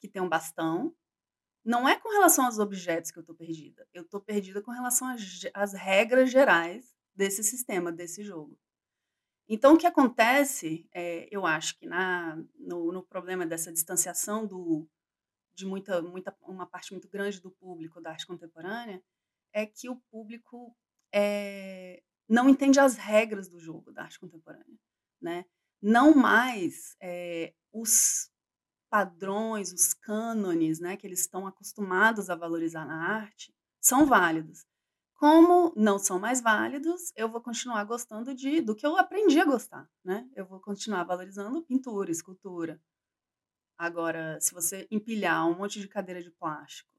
que 0.00 0.08
tem 0.08 0.20
um 0.20 0.28
bastão. 0.28 0.94
Não 1.64 1.88
é 1.88 1.98
com 1.98 2.10
relação 2.10 2.44
aos 2.44 2.58
objetos 2.58 3.10
que 3.10 3.18
eu 3.18 3.24
tô 3.24 3.34
perdida. 3.34 3.88
Eu 3.94 4.04
tô 4.04 4.20
perdida 4.20 4.60
com 4.60 4.70
relação 4.70 5.08
às 5.54 5.72
regras 5.72 6.30
gerais 6.30 6.94
desse 7.14 7.42
sistema, 7.42 7.90
desse 7.90 8.22
jogo. 8.22 8.58
Então, 9.48 9.74
o 9.74 9.78
que 9.78 9.86
acontece, 9.86 10.88
é, 10.92 11.28
eu 11.30 11.44
acho 11.44 11.78
que 11.78 11.86
na, 11.86 12.36
no, 12.58 12.90
no, 12.92 13.02
problema 13.02 13.46
dessa 13.46 13.70
distanciação 13.70 14.46
do, 14.46 14.88
de 15.54 15.66
muita, 15.66 16.00
muita, 16.00 16.34
uma 16.42 16.66
parte 16.66 16.92
muito 16.92 17.08
grande 17.08 17.40
do 17.40 17.50
público 17.50 18.00
da 18.00 18.10
arte 18.10 18.26
contemporânea, 18.26 19.02
é 19.52 19.66
que 19.66 19.88
o 19.88 19.96
público 20.10 20.74
é, 21.12 22.02
não 22.28 22.48
entende 22.48 22.80
as 22.80 22.96
regras 22.96 23.48
do 23.48 23.60
jogo 23.60 23.92
da 23.92 24.02
arte 24.02 24.18
contemporânea, 24.18 24.78
né? 25.20 25.44
Não 25.80 26.14
mais 26.14 26.96
é, 27.00 27.52
os 27.70 28.30
padrões, 28.88 29.72
os 29.72 29.92
cânones, 29.92 30.80
né, 30.80 30.96
que 30.96 31.06
eles 31.06 31.20
estão 31.20 31.46
acostumados 31.46 32.30
a 32.30 32.36
valorizar 32.36 32.86
na 32.86 32.94
arte, 32.94 33.52
são 33.80 34.06
válidos. 34.06 34.64
Como 35.24 35.72
não 35.74 35.98
são 35.98 36.18
mais 36.18 36.42
válidos, 36.42 37.10
eu 37.16 37.30
vou 37.30 37.40
continuar 37.40 37.82
gostando 37.84 38.34
de 38.34 38.60
do 38.60 38.76
que 38.76 38.86
eu 38.86 38.94
aprendi 38.98 39.40
a 39.40 39.44
gostar, 39.46 39.88
né. 40.04 40.28
Eu 40.36 40.44
vou 40.44 40.60
continuar 40.60 41.02
valorizando 41.04 41.62
pintura, 41.62 42.10
escultura. 42.10 42.78
Agora, 43.78 44.38
se 44.40 44.54
você 44.54 44.86
empilhar 44.90 45.46
um 45.48 45.56
monte 45.56 45.80
de 45.80 45.88
cadeira 45.88 46.22
de 46.22 46.30
plástico, 46.30 46.90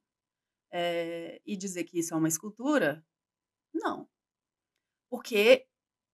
eh, 0.72 1.42
e 1.46 1.58
dizer 1.58 1.86
que 1.86 2.00
isso 2.00 2.14
é 2.14 2.18
uma 2.18 2.28
escultura, 2.30 3.06
não. 3.74 4.08
Porque 5.12 5.66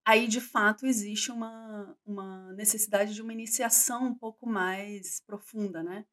aí, 0.06 0.28
de 0.28 0.40
fato, 0.40 0.86
existe 0.86 1.30
uma 1.32 1.96
uma 2.06 2.52
necessidade 2.54 3.14
de 3.14 3.22
uma 3.22 3.32
iniciação 3.32 4.06
um 4.08 4.14
pouco 4.14 4.46
mais 4.48 5.20
profunda, 5.20 5.82
né, 5.82 6.06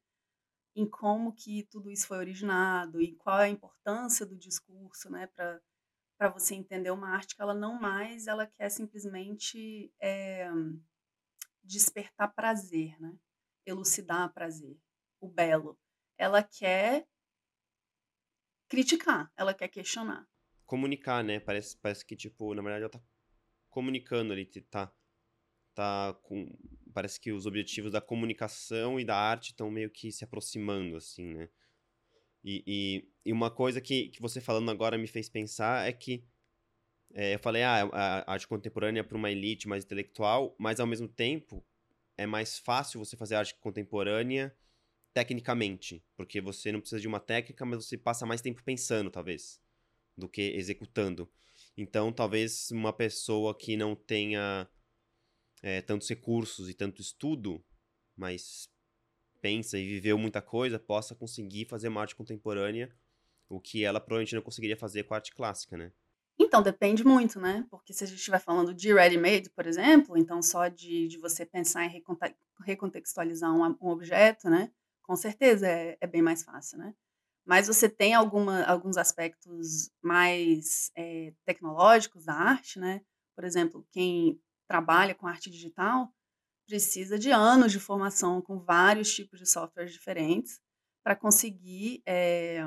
em 0.76 0.88
como 0.88 1.32
que 1.34 1.64
tudo 1.70 1.90
isso 1.90 2.06
foi 2.08 2.18
originado 2.18 3.00
e 3.02 3.14
qual 3.16 3.40
é 3.40 3.46
a 3.46 3.50
importância 3.50 4.26
do 4.26 4.36
discurso, 4.38 5.10
né, 5.10 5.28
pra 5.28 5.60
pra 6.20 6.28
você 6.28 6.54
entender 6.54 6.90
uma 6.90 7.08
arte 7.16 7.34
que 7.34 7.40
ela 7.40 7.54
não 7.54 7.80
mais 7.80 8.26
ela 8.26 8.46
quer 8.46 8.68
simplesmente, 8.68 9.90
eh, 9.98 10.50
despertar 11.64 12.34
prazer, 12.34 13.00
né, 13.00 13.16
elucidar 13.66 14.32
prazer, 14.32 14.78
o 15.20 15.28
belo. 15.28 15.78
Ela 16.18 16.42
quer 16.42 17.06
criticar, 18.68 19.30
ela 19.36 19.52
quer 19.52 19.68
questionar. 19.68 20.26
Comunicar, 20.66 21.24
né, 21.24 21.40
parece 21.40 21.76
parece 21.76 22.04
que, 22.06 22.14
tipo, 22.14 22.54
na 22.54 22.62
verdade 22.62 22.82
ela 22.84 22.90
tá 22.90 23.02
comunicando 23.70 24.32
ali, 24.32 24.46
tá 24.46 24.92
tá 25.74 26.14
com 26.22 26.46
parece 26.94 27.20
que 27.20 27.32
os 27.32 27.46
objetivos 27.46 27.92
da 27.92 28.00
comunicação 28.00 29.00
e 29.00 29.04
da 29.04 29.16
arte 29.16 29.50
estão 29.50 29.70
meio 29.70 29.90
que 29.90 30.12
se 30.12 30.24
aproximando, 30.24 30.96
assim, 30.96 31.34
né. 31.34 31.50
E 32.44 32.64
e 32.66 33.09
e 33.24 33.32
uma 33.32 33.50
coisa 33.50 33.80
que 33.80 34.08
que 34.10 34.20
você 34.20 34.40
falando 34.40 34.70
agora 34.70 34.98
me 34.98 35.06
fez 35.06 35.28
pensar 35.28 35.88
é 35.88 35.92
que, 35.92 36.24
eh, 37.14 37.34
eu 37.34 37.38
falei: 37.40 37.62
"Ah, 37.62 37.84
a 38.26 38.32
arte 38.32 38.48
contemporânea 38.48 39.00
é 39.00 39.02
pra 39.04 39.16
uma 39.18 39.30
elite 39.30 39.68
mais 39.68 39.84
intelectual", 39.84 40.54
mas 40.58 40.80
ao 40.80 40.86
mesmo 40.86 41.08
tempo, 41.08 41.64
é 42.18 42.26
mais 42.26 42.58
fácil 42.58 43.00
você 43.00 43.16
fazer 43.16 43.36
arte 43.36 43.54
contemporânea 43.60 44.54
tecnicamente, 45.14 46.04
porque 46.16 46.40
você 46.40 46.72
não 46.72 46.80
precisa 46.80 47.00
de 47.00 47.08
uma 47.08 47.20
técnica, 47.20 47.64
mas 47.66 47.84
você 47.86 47.98
passa 47.98 48.26
mais 48.26 48.40
tempo 48.42 48.62
pensando, 48.64 49.10
talvez, 49.10 49.60
do 50.16 50.28
que 50.28 50.42
executando. 50.42 51.30
Então, 51.76 52.12
talvez 52.12 52.70
uma 52.72 52.92
pessoa 52.92 53.56
que 53.56 53.76
não 53.76 53.96
tenha, 53.96 54.68
eh, 55.62 55.82
tantos 55.82 56.08
recursos 56.08 56.68
e 56.68 56.74
tanto 56.74 57.00
estudo, 57.02 57.64
mas 58.16 58.68
pensa 59.42 59.78
e 59.78 59.86
viveu 59.88 60.18
muita 60.18 60.42
coisa, 60.42 60.78
possa 60.78 61.14
conseguir 61.14 61.66
fazer 61.66 61.88
uma 61.88 62.02
arte 62.02 62.16
contemporânea, 62.16 62.94
o 63.50 63.60
que 63.60 63.84
ela 63.84 64.00
provavelmente 64.00 64.34
não 64.36 64.42
conseguiria 64.42 64.76
fazer 64.78 65.04
com 65.04 65.14
a 65.14 65.18
arte 65.18 65.34
clássica, 65.34 65.76
né. 65.76 65.92
Então, 66.38 66.62
depende 66.62 67.04
muito, 67.04 67.38
né, 67.40 67.66
porque 67.70 67.92
se 67.92 68.04
a 68.04 68.06
gente 68.06 68.18
estiver 68.18 68.40
falando 68.40 68.72
de 68.74 68.92
ready 68.94 69.18
made, 69.18 69.50
por 69.50 69.66
exemplo, 69.66 70.16
então 70.16 70.42
só 70.42 70.68
de 70.68 71.06
de 71.08 71.18
você 71.18 71.44
pensar 71.44 71.84
em 71.84 71.88
reconte 71.88 72.34
recontextualizar 72.62 73.52
um 73.54 73.62
um 73.80 73.88
objeto, 73.88 74.48
né, 74.50 74.70
com 75.02 75.16
certeza 75.16 75.66
é 75.68 75.96
é 76.00 76.06
bem 76.06 76.22
mais 76.22 76.42
fácil, 76.42 76.78
né. 76.78 76.94
Mas 77.46 77.66
você 77.68 77.88
tem 77.88 78.14
alguma 78.14 78.64
alguns 78.64 78.96
aspectos 78.96 79.90
mais, 80.02 80.90
eh, 80.96 81.32
tecnológicos 81.46 82.24
da 82.24 82.34
arte, 82.34 82.78
né, 82.78 83.02
por 83.36 83.44
exemplo, 83.44 83.86
quem 83.90 84.40
trabalha 84.68 85.14
com 85.14 85.26
arte 85.26 85.50
digital, 85.50 86.12
precisa 86.68 87.18
de 87.18 87.30
anos 87.32 87.72
de 87.72 87.80
formação 87.80 88.42
com 88.42 88.58
vários 88.60 89.14
tipos 89.14 89.38
de 89.40 89.46
softwares 89.46 89.92
diferentes, 89.92 90.60
pra 91.04 91.16
conseguir, 91.16 92.02
eh, 92.06 92.62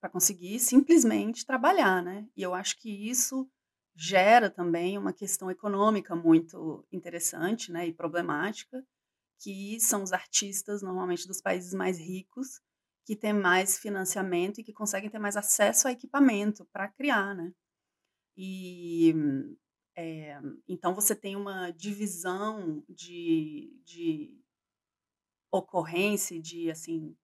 pra 0.00 0.10
conseguir 0.10 0.58
simplesmente 0.60 1.46
trabalhar, 1.46 2.02
né. 2.02 2.26
E 2.36 2.42
eu 2.42 2.54
acho 2.54 2.78
que 2.80 2.90
isso 3.10 3.48
gera 3.96 4.50
também 4.50 4.98
uma 4.98 5.12
questão 5.12 5.50
econômica 5.50 6.14
muito 6.16 6.86
interessante, 6.92 7.72
né, 7.72 7.86
e 7.88 7.92
problemática, 7.94 8.84
que 9.40 9.80
são 9.80 10.02
os 10.04 10.12
artistas, 10.12 10.82
normalmente 10.82 11.28
dos 11.28 11.40
países 11.42 11.74
mais 11.74 11.98
ricos, 11.98 12.60
que 13.06 13.16
têm 13.16 13.32
mais 13.34 13.78
financiamento 13.78 14.60
e 14.60 14.64
que 14.64 14.72
conseguem 14.74 15.10
ter 15.10 15.18
mais 15.20 15.36
acesso 15.36 15.88
a 15.88 15.92
equipamento 15.92 16.66
pra 16.72 16.88
criar, 16.88 17.34
né. 17.36 17.52
E, 18.36 19.14
eh, 19.96 20.40
então 20.68 20.94
você 20.94 21.14
tem 21.16 21.36
uma 21.36 21.70
divisão 21.72 22.84
de 22.88 23.72
de 23.84 24.38
ocorrência 25.52 26.40
de, 26.40 26.70
assim, 26.70 27.16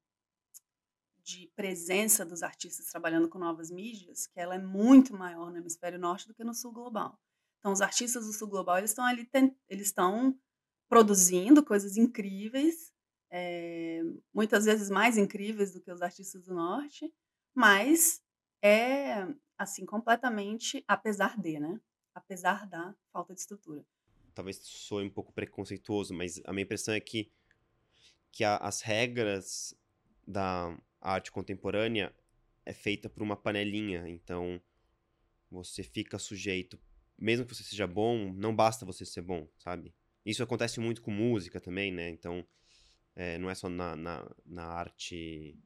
de 1.24 1.50
presença 1.56 2.24
dos 2.24 2.42
artistas 2.42 2.86
trabalhando 2.86 3.28
com 3.28 3.38
novas 3.38 3.70
mídias, 3.70 4.26
que 4.26 4.38
ela 4.38 4.54
é 4.54 4.58
muito 4.58 5.14
maior 5.16 5.50
no 5.50 5.56
hemisfério 5.56 5.98
norte 5.98 6.28
do 6.28 6.34
que 6.34 6.44
no 6.44 6.54
sul 6.54 6.72
global. 6.72 7.18
Então 7.58 7.72
os 7.72 7.80
artistas 7.80 8.26
do 8.26 8.32
sul 8.32 8.48
global, 8.48 8.76
eles 8.76 8.90
estão 8.90 9.06
ali 9.06 9.26
eles 9.68 9.86
estão 9.86 10.38
produzindo 10.86 11.64
coisas 11.64 11.96
incríveis, 11.96 12.92
eh, 13.30 14.02
muitas 14.34 14.66
vezes 14.66 14.90
mais 14.90 15.16
incríveis 15.16 15.72
do 15.72 15.80
que 15.80 15.90
os 15.90 16.02
artistas 16.02 16.44
do 16.44 16.54
norte, 16.54 17.10
mas 17.54 18.22
é, 18.62 19.26
assim, 19.56 19.86
completamente 19.86 20.84
apesar 20.86 21.40
de, 21.40 21.58
né, 21.58 21.80
apesar 22.14 22.66
da 22.66 22.94
falta 23.10 23.32
de 23.32 23.40
estrutura. 23.40 23.84
Talvez 24.34 24.58
soe 24.58 25.06
um 25.06 25.10
pouco 25.10 25.32
preconceituoso, 25.32 26.12
mas 26.12 26.40
a 26.44 26.52
minha 26.52 26.64
impressão 26.64 26.92
é 26.92 27.00
que 27.00 27.32
que 28.30 28.42
a 28.42 28.56
as 28.56 28.80
regras 28.82 29.74
da 30.26 30.76
arte 31.12 31.30
contemporânea 31.32 32.14
é 32.64 32.72
feita 32.72 33.08
por 33.10 33.22
uma 33.22 33.36
panelinha, 33.36 34.08
então 34.08 34.60
você 35.50 35.82
fica 35.82 36.18
sujeito 36.18 36.78
mesmo 37.18 37.46
que 37.46 37.54
você 37.54 37.62
seja 37.62 37.86
bom, 37.86 38.32
não 38.34 38.54
basta 38.56 38.84
você 38.84 39.04
ser 39.06 39.22
bom, 39.22 39.48
sabe. 39.56 39.94
Isso 40.26 40.42
acontece 40.42 40.80
muito 40.80 41.00
com 41.02 41.12
música 41.12 41.60
também, 41.60 41.92
né, 41.92 42.10
então, 42.10 42.44
eh, 43.16 43.38
não 43.38 43.50
é 43.50 43.54
só 43.54 43.68
na 43.68 43.96
na 43.96 44.30
na 44.46 44.64
arte 44.66 45.58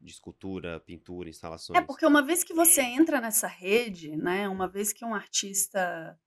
de 0.00 0.12
escultura, 0.12 0.80
pintura, 0.80 1.28
É, 1.74 1.80
instalações. 1.80 1.86
porque 1.86 2.04
uma 2.06 2.22
vez 2.22 2.44
que 2.44 2.52
você 2.52 2.82
entra 2.82 3.20
nessa 3.20 3.46
rede, 3.46 4.16
né, 4.16 4.48
uma 4.48 4.68
vez 4.68 4.92
que 4.92 5.04
um 5.04 5.14
artista 5.14 6.18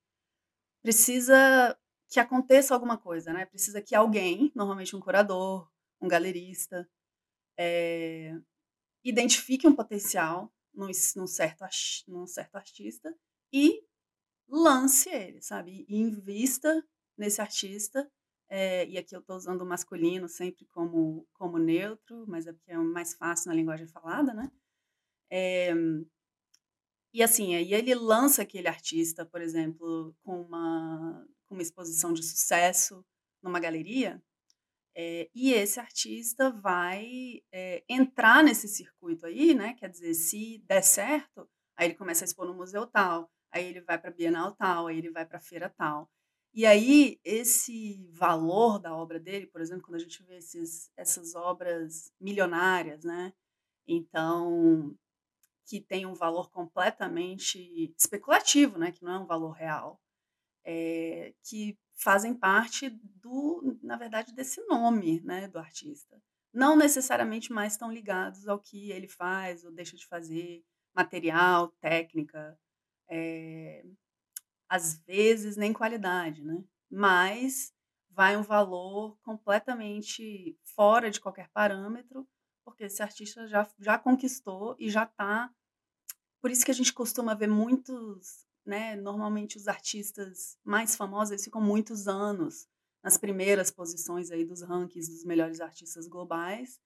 precisa 0.84 1.77
que 2.10 2.19
aconteça 2.19 2.73
alguma 2.73 2.97
coisa, 2.97 3.34
né, 3.34 3.45
precisa 3.45 3.81
que 3.81 3.95
alguém, 3.95 4.51
normalmente 4.55 4.95
um 4.95 4.99
curador, 5.01 5.69
um 6.01 6.08
galerista, 6.08 6.88
eh, 7.58 8.34
identifique 9.04 9.68
um 9.68 9.76
potencial 9.76 10.54
num 10.74 10.88
num 11.18 11.28
certo 11.28 11.65
num 12.08 12.28
certo 12.28 12.56
artista 12.56 13.15
e 13.54 13.84
lance 14.50 15.10
ele, 15.10 15.41
sabe, 15.41 15.86
e 15.89 15.98
invista 15.98 16.84
nesse 17.18 17.41
artista, 17.41 18.10
eh, 18.50 18.88
e 18.89 18.98
aqui 18.98 19.15
eu 19.15 19.22
tô 19.24 19.36
usando 19.36 19.62
o 19.63 19.65
masculino 19.68 20.28
sempre 20.30 20.65
como 20.68 21.28
como 21.34 21.58
neutro, 21.60 22.26
mas 22.28 22.48
é 22.48 22.54
porque 22.54 22.72
é 22.72 22.78
mais 22.78 23.13
fácil 23.15 23.50
na 23.50 23.56
linguagem 23.56 23.88
falada, 23.88 24.34
né. 24.34 24.52
Eh, 25.32 25.74
e 27.13 27.24
assim, 27.24 27.56
aí 27.56 27.74
ele 27.74 27.96
lança 27.96 28.41
aquele 28.41 28.68
artista, 28.68 29.26
por 29.26 29.41
exemplo, 29.41 30.15
com 30.24 30.41
uma 30.41 31.26
com 31.48 31.54
uma 31.56 31.62
exposição 31.62 32.12
de 32.12 32.24
sucesso 32.24 33.06
numa 33.41 33.60
galeria, 33.60 34.22
eh, 34.95 35.29
e 35.36 35.53
esse 35.53 35.79
artista 35.79 36.51
vai, 36.51 37.41
eh, 37.51 37.84
entrar 37.89 38.43
nesse 38.43 38.67
circuito 38.67 39.25
aí, 39.27 39.53
né, 39.55 39.73
quer 39.75 39.89
dizer, 39.89 40.13
se 40.15 40.60
der 40.67 40.84
certo, 40.84 41.49
aí 41.77 41.88
ele 41.88 41.95
começa 41.95 42.23
a 42.25 42.27
expor 42.27 42.47
no 42.47 42.53
museu 42.55 42.88
tal, 42.88 43.29
aí 43.51 43.65
ele 43.65 43.81
vai 43.81 43.97
pra 43.99 44.12
bienal 44.12 44.53
tal, 44.55 44.88
aí 44.88 44.97
ele 44.99 45.12
vai 45.12 45.25
pra 45.25 45.39
feira 45.41 45.69
tal. 45.77 46.10
E 46.53 46.65
aí, 46.65 47.19
esse 47.25 48.08
valor 48.13 48.79
da 48.79 48.95
obra 48.95 49.19
dele, 49.19 49.47
por 49.47 49.62
exemplo, 49.62 49.84
quando 49.84 49.95
a 49.95 49.99
gente 49.99 50.23
vê 50.23 50.38
esses 50.38 50.89
essas 50.97 51.36
obras 51.36 52.12
milionárias, 52.19 53.03
né, 53.03 53.34
então, 53.88 54.95
que 55.67 55.81
tem 55.81 56.05
um 56.05 56.13
valor 56.15 56.51
completamente 56.51 57.93
especulativo, 57.99 58.77
né, 58.79 58.91
que 58.93 59.03
não 59.03 59.13
é 59.13 59.19
um 59.19 59.25
valor 59.27 59.51
real, 59.51 59.99
eh, 60.65 61.34
que 61.43 61.77
fazem 61.95 62.34
parte 62.34 62.89
do 62.89 63.77
na 63.81 63.95
verdade, 63.97 64.34
desse 64.34 64.62
nome, 64.67 65.21
né, 65.21 65.47
do 65.47 65.60
artista. 65.60 66.21
Não 66.53 66.75
necessariamente 66.75 67.51
mais 67.51 67.73
estão 67.73 67.91
ligados 67.91 68.47
ao 68.47 68.60
que 68.60 68.91
ele 68.91 69.08
faz 69.08 69.63
ou 69.63 69.71
deixa 69.71 69.95
de 69.97 70.08
fazer, 70.08 70.63
material, 70.95 71.69
técnica, 71.81 72.58
eh, 73.10 73.86
às 74.69 74.95
vezes 75.05 75.58
nem 75.58 75.73
qualidade, 75.73 76.43
né, 76.43 76.63
mas 76.89 77.73
vai 78.10 78.38
um 78.38 78.43
valor 78.43 79.17
completamente 79.21 80.58
fora 80.63 81.12
de 81.12 81.19
qualquer 81.21 81.49
parâmetro, 81.49 82.27
porque 82.65 82.86
esse 82.86 83.03
artista 83.03 83.47
já 83.47 83.67
já 83.79 83.99
conquistou 83.99 84.75
e 84.79 84.89
já 84.89 85.05
tá 85.05 85.53
por 86.41 86.51
isso 86.51 86.63
que 86.63 86.71
a 86.71 86.75
gente 86.75 86.93
costuma 86.93 87.34
ver 87.34 87.47
muitos, 87.47 88.45
né, 88.65 88.95
normalmente 88.95 89.58
os 89.58 89.67
artistas 89.67 90.58
mais 90.63 90.95
famosos, 90.95 91.43
ficam 91.43 91.62
muitos 91.62 92.08
anos 92.08 92.67
nas 93.04 93.17
primeiras 93.17 93.69
posições 93.69 94.32
aí 94.32 94.43
dos 94.43 94.62
rankings 94.62 95.12
dos 95.12 95.23
melhores 95.23 95.62
artistas 95.62 96.08
globais, 96.08 96.80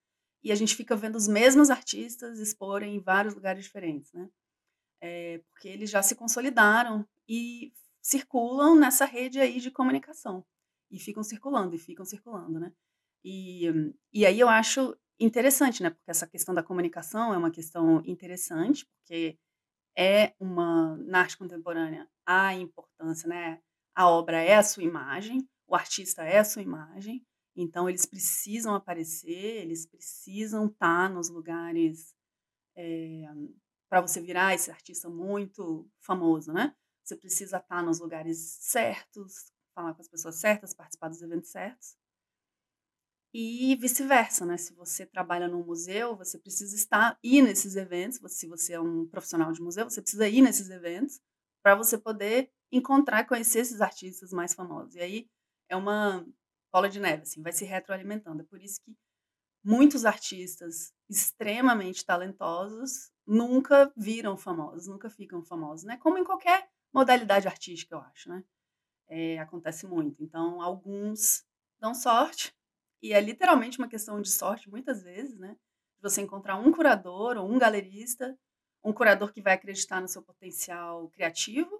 e 0.43 0.51
a 0.51 0.55
gente 0.55 0.75
fica 0.75 0.95
vendo 0.95 1.15
os 1.15 1.27
mesmos 1.27 1.69
artistas 1.69 2.39
exporem 2.39 2.95
em 2.95 2.99
vários 2.99 3.33
lugares 3.33 3.63
diferentes, 3.63 4.11
né. 4.13 4.29
é, 5.01 5.41
porque 5.49 5.67
eles 5.67 5.89
já 5.89 6.01
se 6.01 6.15
consolidaram 6.15 7.07
e 7.27 7.71
circulam 8.01 8.75
nessa 8.75 9.05
rede 9.05 9.39
aí 9.39 9.59
de 9.59 9.71
comunicação. 9.71 10.45
E 10.91 10.99
ficam 10.99 11.23
circulando, 11.23 11.75
e 11.75 11.79
ficam 11.79 12.03
circulando, 12.03 12.59
né? 12.59 12.73
E, 13.23 13.65
e 14.11 14.25
aí 14.25 14.39
eu 14.39 14.49
acho 14.49 14.97
interessante, 15.19 15.83
né? 15.83 15.91
Porque 15.91 16.09
essa 16.09 16.25
questão 16.25 16.55
da 16.55 16.63
comunicação 16.63 17.33
é 17.33 17.37
uma 17.37 17.51
questão 17.51 18.01
interessante, 18.05 18.87
porque 18.87 19.37
é 19.97 20.33
uma, 20.39 20.97
na 20.97 21.19
arte 21.19 21.37
contemporânea, 21.37 22.07
a 22.25 22.53
importância, 22.53 23.27
né? 23.27 23.61
A 23.95 24.09
obra 24.09 24.41
é 24.41 24.55
a 24.55 24.63
sua 24.63 24.83
imagem, 24.83 25.47
o 25.67 25.75
artista 25.75 26.23
é 26.23 26.39
a 26.39 26.43
sua 26.43 26.61
imagem, 26.61 27.25
então 27.55 27.89
eles 27.89 28.05
precisam 28.05 28.73
aparecer, 28.73 29.61
eles 29.61 29.85
precisam 29.85 30.67
estar 30.67 31.09
nos 31.09 31.29
lugares 31.29 32.13
é, 32.75 33.23
eh, 33.23 33.27
para 33.89 34.01
você 34.01 34.21
virar 34.21 34.53
esse 34.53 34.71
artista 34.71 35.09
muito 35.09 35.89
famoso, 35.99 36.53
né? 36.53 36.75
Você 37.03 37.15
precisa 37.15 37.57
estar 37.57 37.81
nos 37.83 37.99
lugares 37.99 38.37
certos, 38.61 39.51
falar 39.73 39.93
com 39.93 40.01
as 40.01 40.07
pessoas 40.07 40.35
certas, 40.35 40.73
participar 40.73 41.09
dos 41.09 41.21
eventos 41.21 41.49
certos. 41.49 41.97
E 43.33 43.75
vice-versa, 43.75 44.45
né? 44.45 44.57
Se 44.57 44.73
você 44.73 45.05
trabalha 45.05 45.47
num 45.47 45.63
museu, 45.63 46.15
você 46.15 46.37
precisa 46.39 46.75
estar 46.75 47.17
ir 47.23 47.41
nesses 47.43 47.75
eventos. 47.75 48.19
Se 48.33 48.47
você 48.47 48.73
é 48.73 48.79
um 48.79 49.05
profissional 49.05 49.51
de 49.51 49.61
museu, 49.61 49.87
você 49.87 50.01
precisa 50.01 50.27
ir 50.27 50.41
nesses 50.41 50.69
eventos 50.69 51.21
para 51.61 51.75
você 51.75 51.97
poder 51.97 52.51
encontrar, 52.71 53.25
conhecer 53.27 53.59
esses 53.59 53.81
artistas 53.81 54.31
mais 54.31 54.53
famosos. 54.53 54.95
E 54.95 54.99
aí 54.99 55.29
é 55.69 55.75
uma 55.75 56.25
bola 56.71 56.89
de 56.89 56.99
neve, 56.99 57.23
assim, 57.23 57.41
vai 57.41 57.51
se 57.51 57.65
retroalimentando. 57.65 58.41
É 58.41 58.45
por 58.45 58.61
isso 58.61 58.81
que 58.83 58.95
muitos 59.63 60.05
artistas 60.05 60.93
extremamente 61.09 62.05
talentosos 62.05 63.11
nunca 63.27 63.91
viram 63.95 64.37
famosos, 64.37 64.87
nunca 64.87 65.09
ficam 65.09 65.43
famosos, 65.43 65.85
né? 65.85 65.97
Como 65.97 66.17
em 66.17 66.23
qualquer 66.23 66.67
modalidade 66.93 67.47
artística, 67.47 67.95
eu 67.95 67.99
acho, 67.99 68.29
né? 68.29 68.43
É, 69.07 69.39
acontece 69.39 69.85
muito. 69.87 70.23
Então, 70.23 70.61
alguns 70.61 71.43
dão 71.79 71.93
sorte, 71.93 72.53
e 73.01 73.13
é 73.13 73.21
literalmente 73.21 73.77
uma 73.79 73.87
questão 73.87 74.21
de 74.21 74.29
sorte, 74.29 74.69
muitas 74.69 75.03
vezes, 75.03 75.37
né? 75.37 75.55
Você 76.01 76.21
encontrar 76.21 76.55
um 76.57 76.71
curador 76.71 77.37
ou 77.37 77.49
um 77.49 77.57
galerista, 77.57 78.37
um 78.83 78.93
curador 78.93 79.33
que 79.33 79.41
vai 79.41 79.53
acreditar 79.53 80.01
no 80.01 80.07
seu 80.07 80.21
potencial 80.21 81.09
criativo, 81.09 81.79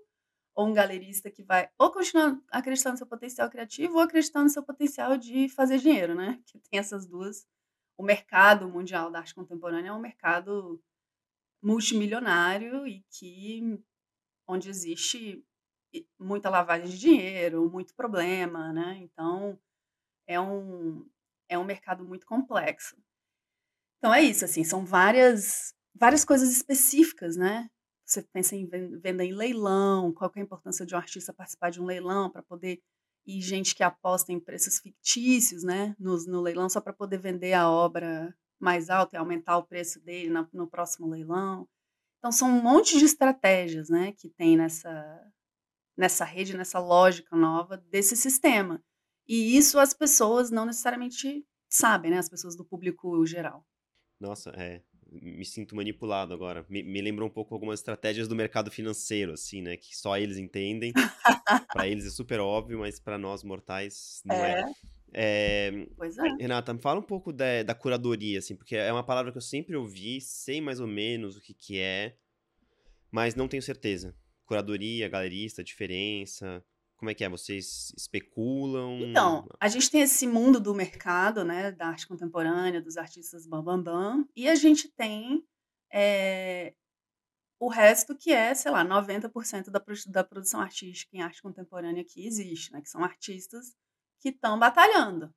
ou 0.56 0.68
um 0.68 0.74
galerista 0.74 1.32
que 1.32 1.42
vai 1.44 1.70
ou 1.78 1.92
continuar 1.92 2.38
acreditando 2.52 2.94
no 2.94 2.98
seu 2.98 3.08
potencial 3.08 3.50
criativo 3.50 3.96
ou 3.96 4.02
acreditar 4.02 4.44
no 4.44 4.50
seu 4.50 4.62
potencial 4.62 5.18
de 5.18 5.48
fazer 5.50 5.78
dinheiro, 5.80 6.14
né? 6.16 6.42
Que 6.46 6.60
tem 6.60 6.80
essas 6.80 7.06
duas. 7.08 7.48
O 7.98 8.04
mercado 8.04 8.68
mundial 8.68 9.10
da 9.12 9.20
arte 9.20 9.34
contemporânea 9.36 9.90
é 9.90 9.94
um 9.94 10.00
mercado 10.00 10.82
multimilionário 11.62 12.88
e 12.88 13.06
que 13.10 13.80
onde 14.48 14.70
existe 14.70 15.46
muita 16.20 16.50
lavagem 16.50 16.90
de 16.90 17.00
dinheiro, 17.00 17.70
muito 17.70 17.94
problema, 17.96 18.74
né? 18.74 18.98
Então, 19.02 19.58
é 20.30 20.40
um 20.40 21.06
é 21.50 21.58
um 21.58 21.66
mercado 21.66 22.06
muito 22.06 22.28
complexo. 22.28 22.96
Então 23.98 24.14
é 24.14 24.22
isso, 24.22 24.46
assim, 24.46 24.64
são 24.64 24.86
várias 24.86 25.74
várias 25.96 26.24
coisas 26.24 26.52
específicas, 26.52 27.36
né? 27.36 27.68
Você 28.06 28.24
pensa 28.34 28.56
em 28.56 28.66
venda 28.68 29.26
em 29.26 29.34
leilão, 29.34 30.14
qual 30.14 30.32
é 30.36 30.40
a 30.40 30.44
importância 30.44 30.86
de 30.86 30.96
um 30.96 30.98
artista 30.98 31.34
participar 31.34 31.72
de 31.72 31.82
um 31.82 31.86
leilão 31.86 32.30
para 32.30 32.44
poder 32.44 32.80
e 33.28 33.42
gente 33.42 33.76
que 33.76 33.84
aposta 33.84 34.32
em 34.32 34.40
preços 34.40 34.80
fictícios, 34.80 35.64
né, 35.64 35.96
no, 36.00 36.18
no 36.26 36.42
leilão 36.42 36.68
só 36.70 36.82
para 36.82 36.94
poder 36.94 37.20
vender 37.20 37.54
a 37.54 37.70
obra 37.70 38.34
mais 38.60 38.90
alta 38.90 39.16
e 39.16 39.20
aumentar 39.20 39.58
o 39.58 39.66
preço 39.66 40.00
dele 40.02 40.30
na, 40.30 40.48
no 40.54 40.68
próximo 40.68 41.08
leilão. 41.08 41.68
Então 42.18 42.32
são 42.32 42.50
um 42.50 42.62
monte 42.62 42.98
de 42.98 43.06
estratégias, 43.06 43.90
né, 43.90 44.14
que 44.14 44.30
tem 44.30 44.58
nessa 44.58 45.32
nessa 45.98 46.24
rede, 46.24 46.56
nessa 46.58 46.80
lógica 46.80 47.36
nova 47.36 47.78
desse 47.78 48.16
sistema. 48.16 48.82
E 49.30 49.56
isso 49.56 49.78
as 49.78 49.94
pessoas 49.94 50.50
não 50.50 50.66
necessariamente 50.66 51.46
sabem, 51.70 52.10
né, 52.10 52.18
as 52.18 52.28
pessoas 52.28 52.58
do 52.58 52.66
público 52.66 53.24
geral. 53.28 53.64
Nossa, 54.20 54.50
é, 54.58 54.82
me 55.12 55.46
sinto 55.46 55.76
manipulado 55.76 56.34
agora. 56.34 56.66
Me, 56.68 56.82
me 56.82 57.00
lembrou 57.00 57.30
um 57.30 57.32
pouco 57.32 57.54
algumas 57.54 57.80
estratégias 57.80 58.28
do 58.28 58.36
mercado 58.36 58.72
financeiro, 58.72 59.34
assim, 59.34 59.62
né? 59.62 59.78
Que 59.78 59.96
só 59.96 60.18
eles 60.18 60.38
entendem. 60.38 60.92
para 61.72 61.88
eles 61.88 62.06
é 62.06 62.10
super 62.10 62.40
óbvio, 62.40 62.80
mas 62.80 63.00
para 63.00 63.20
nós 63.20 63.44
mortais 63.44 64.22
não 64.26 64.36
é. 64.36 64.62
é. 64.62 64.74
É, 65.12 65.88
pois 65.96 66.18
é. 66.18 66.28
Renata, 66.40 66.74
me 66.74 66.82
fala 66.82 67.00
um 67.00 67.04
pouco 67.04 67.32
da, 67.32 67.64
da 67.64 67.74
curadoria, 67.74 68.40
assim, 68.40 68.56
porque 68.56 68.76
é 68.76 68.92
uma 68.92 69.04
palavra 69.04 69.32
que 69.32 69.38
eu 69.38 69.42
sempre 69.42 69.76
ouvi, 69.76 70.20
sei 70.22 70.60
mais 70.60 70.80
ou 70.80 70.88
menos 70.88 71.36
o 71.36 71.42
que, 71.42 71.54
que 71.54 71.80
é, 71.80 72.16
mas 73.12 73.36
não 73.36 73.48
tenho 73.48 73.64
certeza. 73.64 74.16
Curadoria, 74.46 75.10
galerista, 75.10 75.64
diferença. 75.64 76.64
Como 77.00 77.10
é 77.10 77.14
que 77.14 77.24
é? 77.24 77.30
Vocês 77.30 77.94
especulam? 77.98 79.00
Então, 79.00 79.48
a 79.58 79.70
gente 79.70 79.90
tem 79.90 80.02
esse 80.02 80.28
mundo 80.28 80.60
do 80.60 80.76
mercado, 80.76 81.46
né, 81.46 81.72
da 81.72 81.88
arte 81.88 82.06
contemporânea, 82.06 82.82
dos 82.82 82.98
artistas 82.98 83.48
bambambam, 83.48 83.84
bam, 83.84 84.18
bam, 84.18 84.30
e 84.36 84.50
a 84.50 84.56
gente 84.56 84.90
tem 84.90 85.42
é, 85.94 86.74
o 87.58 87.70
resto 87.70 88.18
que 88.18 88.34
é, 88.34 88.54
sei 88.54 88.70
lá, 88.70 88.84
90% 88.84 89.70
da, 89.70 89.82
da 90.08 90.24
produção 90.26 90.60
artística 90.60 91.16
em 91.16 91.22
arte 91.22 91.42
contemporânea 91.42 92.04
que 92.04 92.28
existe, 92.28 92.74
né, 92.74 92.82
que 92.82 92.90
são 92.90 93.02
artistas 93.02 93.74
que 94.20 94.28
estão 94.28 94.60
batalhando. 94.60 95.34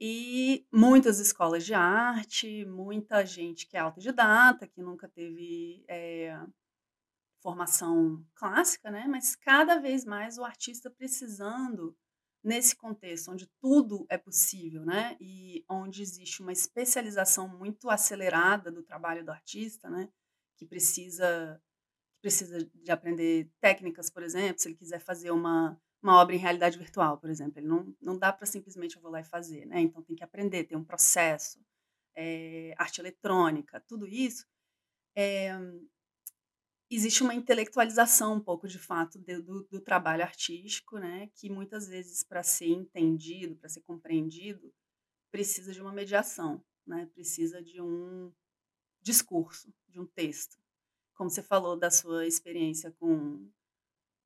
E 0.00 0.64
muitas 0.72 1.18
escolas 1.18 1.64
de 1.64 1.74
arte, 1.74 2.64
muita 2.66 3.26
gente 3.26 3.66
que 3.66 3.76
é 3.76 3.80
autodidata, 3.80 4.68
que 4.68 4.80
nunca 4.80 5.08
teve 5.08 5.84
é, 5.88 6.38
formação 7.42 8.24
clássica, 8.34 8.90
né? 8.90 9.06
Mas 9.08 9.34
cada 9.36 9.78
vez 9.78 10.04
mais 10.04 10.38
o 10.38 10.44
artista 10.44 10.90
precisando 10.90 11.96
nesse 12.42 12.74
contexto 12.76 13.30
onde 13.30 13.46
tudo 13.60 14.06
é 14.08 14.16
possível, 14.16 14.84
né? 14.84 15.16
E 15.20 15.64
onde 15.68 16.02
existe 16.02 16.42
uma 16.42 16.52
especialização 16.52 17.48
muito 17.48 17.90
acelerada 17.90 18.70
do 18.70 18.82
trabalho 18.82 19.24
do 19.24 19.30
artista, 19.30 19.90
né? 19.90 20.08
Que 20.56 20.66
precisa 20.66 21.60
precisa 22.20 22.64
de 22.72 22.92
aprender 22.92 23.50
técnicas, 23.60 24.08
por 24.08 24.22
exemplo, 24.22 24.60
se 24.60 24.68
ele 24.68 24.76
quiser 24.76 25.00
fazer 25.00 25.32
uma, 25.32 25.76
uma 26.00 26.20
obra 26.20 26.36
em 26.36 26.38
realidade 26.38 26.78
virtual, 26.78 27.18
por 27.18 27.28
exemplo, 27.28 27.58
ele 27.58 27.66
não, 27.66 27.92
não 28.00 28.16
dá 28.16 28.32
para 28.32 28.46
simplesmente 28.46 28.94
eu 28.94 29.02
vou 29.02 29.10
lá 29.10 29.20
e 29.20 29.24
fazer, 29.24 29.66
né? 29.66 29.80
Então 29.80 30.00
tem 30.02 30.14
que 30.14 30.22
aprender, 30.22 30.64
tem 30.64 30.78
um 30.78 30.84
processo, 30.84 31.58
é, 32.14 32.74
arte 32.78 33.00
eletrônica, 33.00 33.80
tudo 33.88 34.06
isso. 34.06 34.46
É, 35.16 35.50
existe 36.94 37.22
uma 37.22 37.34
intelectualização 37.34 38.34
um 38.34 38.40
pouco 38.40 38.68
de 38.68 38.78
fato 38.78 39.18
do, 39.18 39.62
do, 39.64 39.80
trabalho 39.80 40.22
artístico, 40.22 40.98
né, 40.98 41.28
que 41.34 41.48
muitas 41.48 41.88
vezes 41.88 42.22
para 42.22 42.42
ser 42.42 42.68
entendido, 42.68 43.56
para 43.56 43.68
ser 43.68 43.80
compreendido, 43.82 44.72
precisa 45.30 45.72
de 45.72 45.80
uma 45.80 45.92
mediação, 45.92 46.62
né, 46.86 47.06
precisa 47.14 47.62
de 47.62 47.80
um 47.80 48.32
discurso, 49.00 49.72
de 49.88 49.98
um 50.00 50.06
texto. 50.06 50.58
Como 51.14 51.30
você 51.30 51.42
falou 51.42 51.76
da 51.76 51.90
sua 51.90 52.26
experiência 52.26 52.90
com 52.92 53.48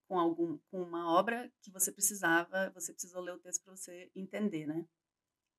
com 0.09 0.21
algum 0.21 0.57
com 0.71 0.81
uma 0.81 1.13
obra 1.13 1.53
que 1.61 1.71
você 1.71 1.91
precisava, 1.91 2.71
você 2.71 2.93
precisou 2.93 3.21
ler 3.21 3.35
o 3.35 3.39
texto 3.39 3.65
para 3.65 3.75
você 3.75 4.09
entender, 4.15 4.65
né? 4.65 4.87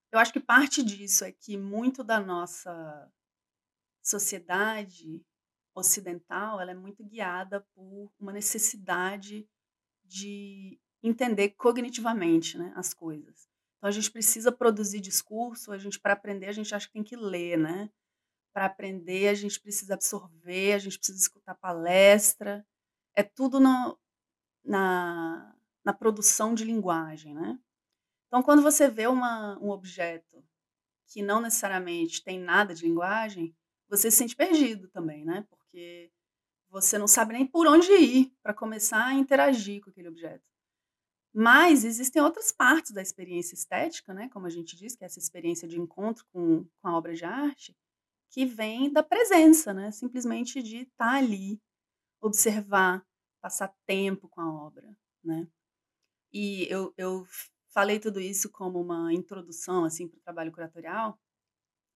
Eu 0.09 0.19
acho 0.19 0.31
que 0.31 0.39
parte 0.39 0.81
disso 0.81 1.25
é 1.25 1.33
que 1.33 1.57
muito 1.57 2.01
da 2.01 2.19
nossa 2.19 3.11
sociedade 4.01 5.21
ocidental 5.79 6.59
ela 6.59 6.71
é 6.71 6.75
muito 6.75 7.03
guiada 7.03 7.61
por 7.73 8.11
uma 8.19 8.31
necessidade 8.31 9.47
de 10.03 10.79
entender 11.03 11.49
cognitivamente 11.49 12.57
né, 12.57 12.73
as 12.75 12.93
coisas. 12.93 13.47
Então 13.77 13.87
a 13.87 13.91
gente 13.91 14.11
precisa 14.11 14.51
produzir 14.51 14.99
discurso, 14.99 15.71
a 15.71 15.77
gente 15.77 15.99
para 15.99 16.13
aprender 16.13 16.47
a 16.47 16.51
gente 16.51 16.73
acha 16.73 16.87
que 16.87 16.93
tem 16.93 17.03
que 17.03 17.15
ler, 17.15 17.57
né? 17.57 17.89
Para 18.53 18.65
aprender 18.65 19.27
a 19.27 19.33
gente 19.35 19.59
precisa 19.59 19.93
absorver, 19.93 20.73
a 20.73 20.79
gente 20.79 20.97
precisa 20.97 21.19
escutar 21.19 21.55
palestra, 21.55 22.65
é 23.15 23.21
tudo 23.21 23.59
no, 23.59 23.97
na, 24.65 25.55
na 25.85 25.93
produção 25.93 26.55
de 26.55 26.63
linguagem, 26.63 27.35
né? 27.35 27.59
Então 28.27 28.41
quando 28.41 28.63
você 28.63 28.89
vê 28.89 29.07
uma, 29.07 29.59
um 29.59 29.69
objeto 29.69 30.43
que 31.07 31.21
não 31.21 31.39
necessariamente 31.39 32.23
tem 32.23 32.39
nada 32.39 32.73
de 32.73 32.83
linguagem, 32.83 33.55
você 33.87 34.11
se 34.11 34.17
sente 34.17 34.35
perdido 34.35 34.89
também, 34.89 35.23
né? 35.23 35.47
Porque 35.77 36.11
você 36.69 36.97
não 36.97 37.07
sabe 37.07 37.33
nem 37.33 37.45
por 37.45 37.67
onde 37.67 37.91
ir 37.91 38.33
para 38.41 38.53
começar 38.53 39.05
a 39.05 39.13
interagir 39.13 39.79
com 39.81 39.91
aquele 39.91 40.07
objeto. 40.07 40.43
Mas 41.31 41.85
existem 41.85 42.19
outras 42.19 42.51
partes 42.51 42.91
da 42.91 43.01
experiência 43.01 43.53
estética, 43.53 44.11
né, 44.11 44.27
como 44.29 44.47
a 44.47 44.49
gente 44.49 44.75
diz, 44.75 44.95
que 44.95 45.03
é 45.03 45.05
essa 45.05 45.19
experiência 45.19 45.67
de 45.67 45.79
encontro 45.79 46.25
com, 46.33 46.65
com 46.81 46.87
a 46.87 46.97
obra 46.97 47.13
de 47.13 47.23
arte, 47.23 47.77
que 48.31 48.43
vem 48.43 48.91
da 48.91 49.03
presença, 49.03 49.71
né, 49.71 49.91
simplesmente 49.91 50.63
de 50.63 50.77
estar 50.77 51.11
tá 51.11 51.15
ali, 51.15 51.61
observar, 52.19 53.05
passar 53.39 53.71
tempo 53.85 54.27
com 54.27 54.41
a 54.41 54.51
obra, 54.51 54.97
né. 55.23 55.47
E 56.33 56.67
eu, 56.71 56.91
eu 56.97 57.25
falei 57.69 57.99
tudo 57.99 58.19
isso 58.19 58.51
como 58.51 58.81
uma 58.81 59.13
introdução 59.13 59.85
assim 59.85 60.07
para 60.07 60.17
o 60.17 60.21
trabalho 60.21 60.51
curatorial, 60.51 61.19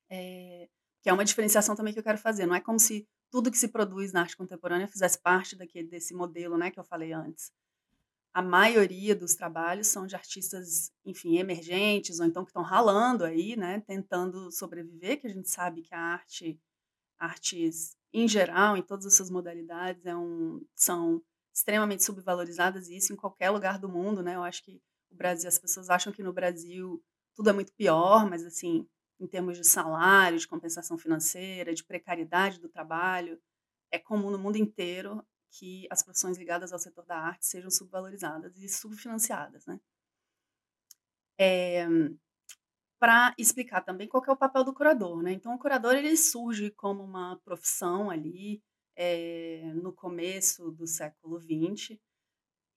é, 0.08 0.70
que 1.02 1.10
é 1.10 1.14
uma 1.14 1.26
diferenciação 1.26 1.76
também 1.76 1.94
que 1.94 2.00
eu 2.00 2.04
quero 2.04 2.18
fazer. 2.18 2.46
Não 2.46 2.56
é 2.56 2.62
como 2.62 2.80
se 2.80 3.08
tudo 3.32 3.50
que 3.50 3.58
se 3.58 3.70
produz 3.70 4.12
na 4.12 4.22
arte 4.22 4.36
contemporânea 4.36 4.88
fizesse 4.88 5.20
parte 5.20 5.56
daquele, 5.56 5.88
desse 5.88 6.14
modelo 6.14 6.58
né, 6.58 6.70
que 6.70 6.80
eu 6.80 6.84
falei 6.84 7.14
antes. 7.14 7.52
A 8.34 8.42
maioria 8.42 9.16
dos 9.16 9.36
trabalhos 9.36 9.88
são 9.88 10.06
de 10.06 10.16
artistas, 10.16 10.92
enfim, 11.06 11.38
emergentes, 11.38 12.20
ou 12.20 12.26
então 12.26 12.44
que 12.44 12.50
estão 12.50 12.62
ralando 12.62 13.26
aí, 13.26 13.56
né, 13.56 13.82
tentando 13.88 14.52
sobreviver, 14.52 15.20
que 15.20 15.28
a 15.28 15.30
gente 15.30 15.50
sabe 15.50 15.82
que 15.82 15.96
a 15.96 16.00
arte, 16.00 16.60
artes 17.18 17.98
em 18.14 18.28
geral, 18.28 18.76
em 18.76 18.82
todas 18.82 19.06
as 19.06 19.16
suas 19.16 19.30
modalidades, 19.30 20.06
é 20.06 20.16
um, 20.16 20.62
são 20.76 21.22
extremamente 21.54 22.04
subvalorizadas, 22.04 22.90
e 22.90 22.98
isso 22.98 23.14
em 23.14 23.18
qualquer 23.18 23.50
lugar 23.50 23.80
do 23.80 23.90
mundo, 23.90 24.22
né? 24.22 24.36
Eu 24.36 24.44
acho 24.44 24.64
que 24.64 24.82
o 25.10 25.16
Brasil, 25.16 25.48
as 25.48 25.60
pessoas 25.60 25.90
acham 25.90 26.12
que 26.12 26.24
no 26.24 26.34
Brasil 26.34 27.02
tudo 27.36 27.50
é 27.50 27.54
muito 27.54 27.74
pior, 27.74 28.30
mas 28.30 28.46
assim, 28.46 28.88
em 29.22 29.28
termos 29.28 29.56
de 29.56 29.64
salário, 29.64 30.40
de 30.40 30.48
compensação 30.48 30.98
financeira, 30.98 31.74
de 31.74 31.84
precariedade 31.84 32.60
do 32.60 32.68
trabalho, 32.68 33.40
é 33.92 34.00
comum 34.00 34.32
no 34.32 34.40
mundo 34.40 34.58
inteiro 34.58 35.24
que 35.52 35.88
as 35.92 36.02
profissões 36.02 36.38
ligadas 36.38 36.74
ao 36.74 36.80
setor 36.80 37.06
da 37.06 37.18
arte 37.18 37.46
sejam 37.46 37.70
subvalorizadas 37.70 38.58
e 38.58 38.68
subfinanciadas, 38.68 39.66
né? 39.68 39.80
É, 41.40 41.86
para 43.00 43.34
explicar 43.38 43.82
também 43.82 44.08
qual 44.08 44.24
é 44.28 44.32
o 44.32 44.38
papel 44.38 44.64
do 44.64 44.74
curador, 44.74 45.22
né? 45.22 45.34
Então, 45.34 45.54
o 45.54 45.60
curador 45.60 45.96
ele 45.96 46.16
surge 46.18 46.72
como 46.72 47.04
uma 47.04 47.40
profissão 47.44 48.10
ali 48.10 48.64
é, 48.96 49.72
no 49.76 49.94
começo 49.94 50.72
do 50.72 50.88
século 50.88 51.40
XX, 51.40 51.98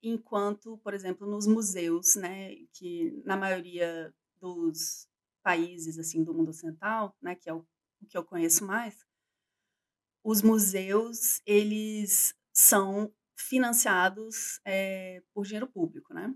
enquanto, 0.03 0.77
por 0.79 0.93
exemplo, 0.93 1.25
nos 1.25 1.47
museus, 1.47 2.15
né, 2.15 2.55
que 2.73 3.11
na 3.25 3.35
maioria 3.35 4.13
dos 4.39 5.07
países 5.45 5.99
assim 5.99 6.23
do 6.23 6.33
mundo 6.33 6.49
ocidental, 6.49 7.15
né, 7.21 7.35
que 7.35 7.47
é 7.47 7.53
o, 7.53 7.59
o 8.01 8.05
que 8.07 8.17
eu 8.17 8.25
conheço 8.25 8.65
mais, 8.65 9.05
os 10.23 10.41
museus 10.41 11.39
eles 11.45 12.33
são 12.51 13.13
financiados 13.37 14.59
é, 14.65 15.21
por 15.31 15.45
dinheiro 15.45 15.67
público, 15.67 16.15
né? 16.15 16.33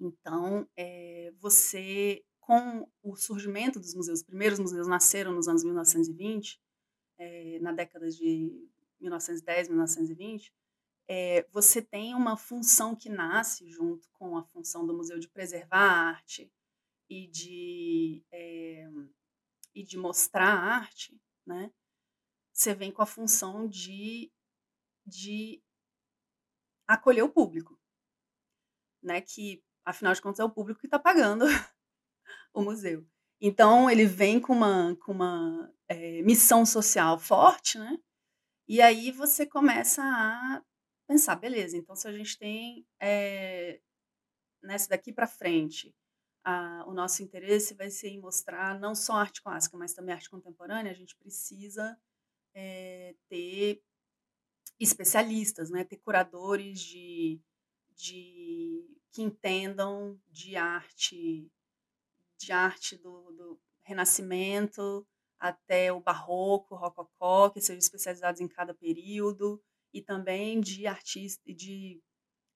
Então, 0.00 0.68
é, 0.76 1.32
você 1.38 2.24
com 2.40 2.90
o 3.04 3.14
surgimento 3.14 3.78
dos 3.78 3.94
museus, 3.94 4.18
os 4.18 4.24
primeiros 4.24 4.58
museus 4.58 4.88
nasceram 4.88 5.32
nos 5.32 5.46
anos 5.46 5.62
1920, 5.62 6.60
é, 7.18 7.60
na 7.60 7.70
década 7.70 8.10
de 8.10 8.68
1910, 9.00 9.68
1920, 9.68 10.52
é, 11.08 11.46
você 11.52 11.80
tem 11.80 12.16
uma 12.16 12.36
função 12.36 12.96
que 12.96 13.08
nasce 13.08 13.70
junto 13.70 14.08
com 14.12 14.36
a 14.36 14.42
função 14.42 14.84
do 14.84 14.92
museu 14.92 15.20
de 15.20 15.28
preservar 15.28 15.78
a 15.78 16.08
arte, 16.08 16.52
e 17.12 17.26
de, 17.26 18.24
é, 18.32 18.88
e 19.74 19.84
de 19.84 19.98
mostrar 19.98 20.48
a 20.48 20.76
arte, 20.76 21.20
né, 21.46 21.70
você 22.50 22.74
vem 22.74 22.90
com 22.90 23.02
a 23.02 23.06
função 23.06 23.68
de, 23.68 24.32
de 25.06 25.62
acolher 26.88 27.22
o 27.22 27.28
público, 27.28 27.78
né, 29.02 29.20
que, 29.20 29.62
afinal 29.84 30.14
de 30.14 30.22
contas, 30.22 30.40
é 30.40 30.44
o 30.44 30.50
público 30.50 30.80
que 30.80 30.86
está 30.86 30.98
pagando 30.98 31.44
o 32.54 32.62
museu. 32.62 33.06
Então, 33.38 33.90
ele 33.90 34.06
vem 34.06 34.40
com 34.40 34.54
uma, 34.54 34.96
com 34.96 35.12
uma 35.12 35.70
é, 35.88 36.22
missão 36.22 36.64
social 36.64 37.18
forte, 37.18 37.78
né? 37.78 37.98
E 38.66 38.80
aí 38.80 39.10
você 39.10 39.44
começa 39.44 40.02
a 40.02 40.62
pensar, 41.06 41.36
beleza, 41.36 41.76
então 41.76 41.94
se 41.94 42.08
a 42.08 42.12
gente 42.12 42.38
tem 42.38 42.86
é, 43.00 43.82
nessa 44.62 44.88
daqui 44.88 45.12
para 45.12 45.26
frente 45.26 45.94
a, 46.44 46.84
o 46.86 46.92
nosso 46.92 47.22
interesse 47.22 47.74
vai 47.74 47.90
ser 47.90 48.08
em 48.08 48.20
mostrar 48.20 48.78
não 48.78 48.94
só 48.94 49.14
arte 49.14 49.42
clássica, 49.42 49.76
mas 49.76 49.92
também 49.92 50.14
arte 50.14 50.30
contemporânea, 50.30 50.92
a 50.92 50.94
gente 50.94 51.16
precisa 51.16 51.98
é, 52.54 53.14
ter 53.28 53.82
especialistas, 54.78 55.70
né? 55.70 55.84
ter 55.84 55.98
curadores 55.98 56.80
de, 56.80 57.40
de 57.94 58.84
que 59.12 59.22
entendam 59.22 60.20
de 60.28 60.56
arte, 60.56 61.50
de 62.38 62.52
arte 62.52 62.96
do, 62.96 63.32
do 63.32 63.60
Renascimento 63.84 65.06
até 65.38 65.92
o 65.92 66.00
Barroco, 66.00 66.76
Rococó, 66.76 67.50
que 67.50 67.60
sejam 67.60 67.78
especializados 67.78 68.40
em 68.40 68.48
cada 68.48 68.72
período, 68.72 69.62
e 69.92 70.00
também 70.00 70.60
de 70.60 70.86
artistas, 70.86 71.54
de 71.54 72.00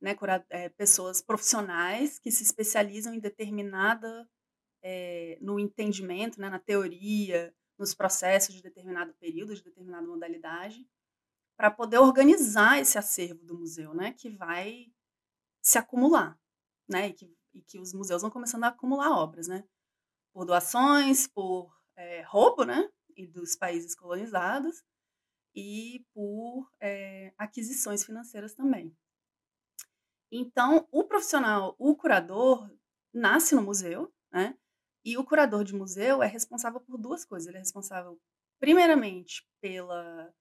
né, 0.00 0.16
é, 0.50 0.68
pessoas 0.68 1.22
profissionais 1.22 2.18
que 2.18 2.30
se 2.30 2.42
especializam 2.42 3.14
em 3.14 3.20
determinada, 3.20 4.28
é, 4.82 5.38
no 5.40 5.58
entendimento, 5.58 6.40
né, 6.40 6.48
na 6.48 6.58
teoria, 6.58 7.54
nos 7.78 7.94
processos 7.94 8.54
de 8.54 8.62
determinado 8.62 9.12
período, 9.14 9.54
de 9.54 9.62
determinada 9.62 10.06
modalidade, 10.06 10.86
para 11.56 11.70
poder 11.70 11.98
organizar 11.98 12.78
esse 12.78 12.98
acervo 12.98 13.44
do 13.44 13.58
museu, 13.58 13.94
né, 13.94 14.12
que 14.12 14.30
vai 14.30 14.92
se 15.62 15.78
acumular, 15.78 16.38
né, 16.88 17.08
e 17.08 17.12
que, 17.14 17.36
e 17.54 17.62
que 17.62 17.78
os 17.78 17.92
museus 17.92 18.22
vão 18.22 18.30
começando 18.30 18.64
a 18.64 18.68
acumular 18.68 19.10
obras, 19.10 19.48
né, 19.48 19.64
por 20.32 20.44
doações, 20.44 21.26
por 21.26 21.74
é, 21.96 22.22
roubo, 22.22 22.64
né, 22.64 22.88
e 23.16 23.26
dos 23.26 23.56
países 23.56 23.94
colonizados, 23.94 24.84
e 25.54 26.04
por 26.12 26.70
aquisições 27.38 28.04
financeiras 28.04 28.54
também. 28.54 28.94
Então, 30.30 30.86
o 30.90 31.04
profissional, 31.04 31.74
o 31.78 31.96
curador, 31.96 32.68
nasce 33.12 33.54
no 33.54 33.62
museu, 33.62 34.12
né? 34.32 34.56
E 35.04 35.16
o 35.16 35.24
curador 35.24 35.64
de 35.64 35.74
museu 35.74 36.22
é 36.22 36.26
responsável 36.26 36.80
por 36.80 36.98
duas 36.98 37.24
coisas. 37.24 37.48
Ele 37.48 37.56
é 37.56 37.60
responsável, 37.60 38.20
primeiramente, 38.58 39.46
pela, 39.60 40.34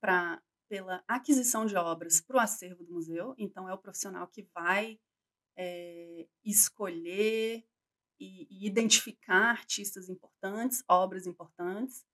pra, 0.00 0.42
pela 0.68 1.04
aquisição 1.06 1.66
de 1.66 1.76
obras 1.76 2.20
para 2.20 2.36
o 2.36 2.40
acervo 2.40 2.82
do 2.84 2.92
museu. 2.92 3.34
Então, 3.38 3.68
é 3.68 3.74
o 3.74 3.78
profissional 3.78 4.26
que 4.26 4.48
vai 4.54 4.98
é, 5.56 6.26
escolher 6.44 7.64
e, 8.18 8.46
e 8.50 8.66
identificar 8.66 9.50
artistas 9.50 10.08
importantes, 10.08 10.82
obras 10.88 11.26
importantes, 11.26 12.04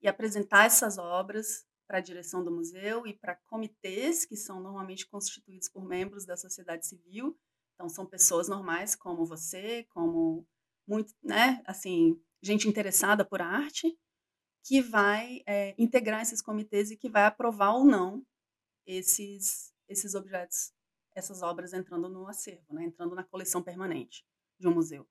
e 0.00 0.08
apresentar 0.08 0.66
essas 0.66 0.96
obras 0.96 1.66
para 1.90 1.98
a 1.98 2.00
direção 2.00 2.44
do 2.44 2.52
museu 2.52 3.04
e 3.04 3.12
para 3.12 3.34
comitês 3.34 4.24
que 4.24 4.36
são 4.36 4.60
normalmente 4.60 5.08
constituídos 5.08 5.68
por 5.68 5.84
membros 5.84 6.24
da 6.24 6.36
sociedade 6.36 6.86
civil. 6.86 7.36
Então 7.74 7.88
são 7.88 8.06
pessoas 8.06 8.46
normais 8.46 8.94
como 8.94 9.26
você, 9.26 9.82
como 9.90 10.46
muito, 10.86 11.12
né, 11.20 11.60
assim, 11.66 12.16
gente 12.40 12.68
interessada 12.68 13.24
por 13.24 13.42
arte, 13.42 13.98
que 14.62 14.80
vai 14.80 15.42
é, 15.44 15.74
integrar 15.76 16.22
esses 16.22 16.40
comitês 16.40 16.92
e 16.92 16.96
que 16.96 17.10
vai 17.10 17.24
aprovar 17.24 17.74
ou 17.74 17.84
não 17.84 18.24
esses 18.86 19.74
esses 19.88 20.14
objetos, 20.14 20.72
essas 21.12 21.42
obras 21.42 21.72
entrando 21.72 22.08
no 22.08 22.28
acervo, 22.28 22.72
né, 22.72 22.84
entrando 22.84 23.16
na 23.16 23.24
coleção 23.24 23.60
permanente 23.60 24.24
de 24.60 24.68
um 24.68 24.74
museu. 24.74 25.08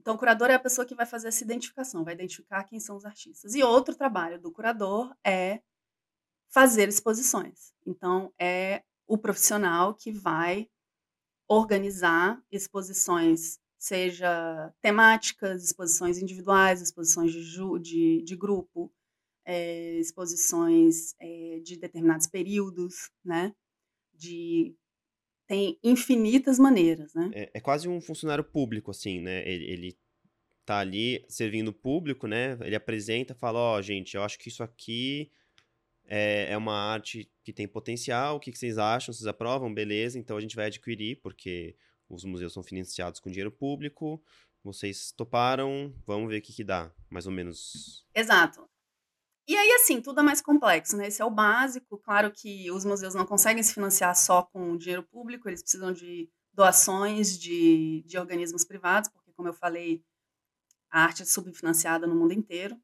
Então, 0.00 0.14
o 0.14 0.18
curador 0.18 0.48
é 0.50 0.54
a 0.54 0.60
pessoa 0.60 0.86
que 0.86 0.94
vai 0.94 1.06
fazer 1.06 1.28
essa 1.28 1.42
identificação, 1.42 2.04
vai 2.04 2.14
identificar 2.14 2.64
quem 2.64 2.80
são 2.80 2.96
os 2.96 3.04
artistas. 3.04 3.54
E 3.54 3.62
outro 3.62 3.94
trabalho 3.94 4.40
do 4.40 4.52
curador 4.52 5.14
é 5.24 5.60
fazer 6.48 6.88
exposições. 6.88 7.72
Então, 7.86 8.32
é 8.38 8.82
o 9.06 9.18
profissional 9.18 9.94
que 9.94 10.12
vai 10.12 10.68
organizar 11.48 12.42
exposições, 12.50 13.58
seja 13.78 14.72
temáticas, 14.82 15.64
exposições 15.64 16.18
individuais, 16.18 16.82
exposições 16.82 17.32
de, 17.32 17.80
de, 17.80 18.22
de 18.22 18.36
grupo, 18.36 18.92
é, 19.44 19.98
exposições 19.98 21.14
é, 21.18 21.60
de 21.60 21.76
determinados 21.78 22.26
períodos, 22.26 23.10
né? 23.24 23.54
De 24.12 24.76
tem 25.48 25.78
infinitas 25.82 26.58
maneiras, 26.58 27.14
né? 27.14 27.30
É, 27.32 27.50
é, 27.54 27.60
quase 27.60 27.88
um 27.88 28.00
funcionário 28.02 28.44
público, 28.44 28.90
assim, 28.90 29.20
né? 29.20 29.48
Ele, 29.48 29.64
ele 29.64 29.98
tá 30.64 30.78
ali 30.78 31.24
servindo 31.26 31.68
o 31.68 31.72
público, 31.72 32.26
né? 32.26 32.58
Ele 32.60 32.76
apresenta, 32.76 33.34
fala, 33.34 33.58
ó, 33.58 33.78
oh, 33.78 33.82
gente, 33.82 34.14
eu 34.14 34.22
acho 34.22 34.38
que 34.38 34.50
isso 34.50 34.62
aqui 34.62 35.32
é, 36.04 36.52
é 36.52 36.56
uma 36.56 36.74
arte 36.74 37.32
que 37.42 37.52
tem 37.52 37.66
potencial, 37.66 38.36
o 38.36 38.40
que, 38.40 38.52
que 38.52 38.58
vocês 38.58 38.76
acham? 38.76 39.12
Vocês 39.12 39.26
aprovam? 39.26 39.72
Beleza, 39.72 40.18
então 40.18 40.36
a 40.36 40.40
gente 40.40 40.54
vai 40.54 40.66
adquirir, 40.66 41.18
porque 41.22 41.74
os 42.10 42.24
museus 42.24 42.52
são 42.52 42.62
financiados 42.62 43.18
com 43.18 43.30
dinheiro 43.30 43.50
público, 43.50 44.22
vocês 44.62 45.10
toparam, 45.12 45.94
vamos 46.06 46.28
ver 46.28 46.40
o 46.40 46.42
que, 46.42 46.52
que 46.52 46.64
dá, 46.64 46.92
mais 47.08 47.26
ou 47.26 47.32
menos. 47.32 48.06
Exato. 48.14 48.68
E 49.48 49.56
aí, 49.56 49.72
assim, 49.72 50.02
tudo 50.02 50.20
é 50.20 50.22
mais 50.22 50.42
complexo, 50.42 50.94
né? 50.94 51.08
Esse 51.08 51.22
é 51.22 51.24
o 51.24 51.30
básico. 51.30 51.96
Claro 51.96 52.30
que 52.30 52.70
os 52.70 52.84
museus 52.84 53.14
não 53.14 53.24
conseguem 53.24 53.62
se 53.62 53.72
financiar 53.72 54.14
só 54.14 54.42
com 54.42 54.76
dinheiro 54.76 55.02
público, 55.02 55.48
eles 55.48 55.62
precisam 55.62 55.90
de 55.90 56.30
doações 56.52 57.38
de, 57.38 58.04
de 58.06 58.18
organismos 58.18 58.62
privados, 58.62 59.08
porque, 59.08 59.32
como 59.32 59.48
eu 59.48 59.54
falei, 59.54 60.04
a 60.90 61.02
arte 61.02 61.22
é 61.22 61.24
subfinanciada 61.24 62.06
no 62.06 62.14
mundo 62.14 62.32
inteiro. 62.32 62.76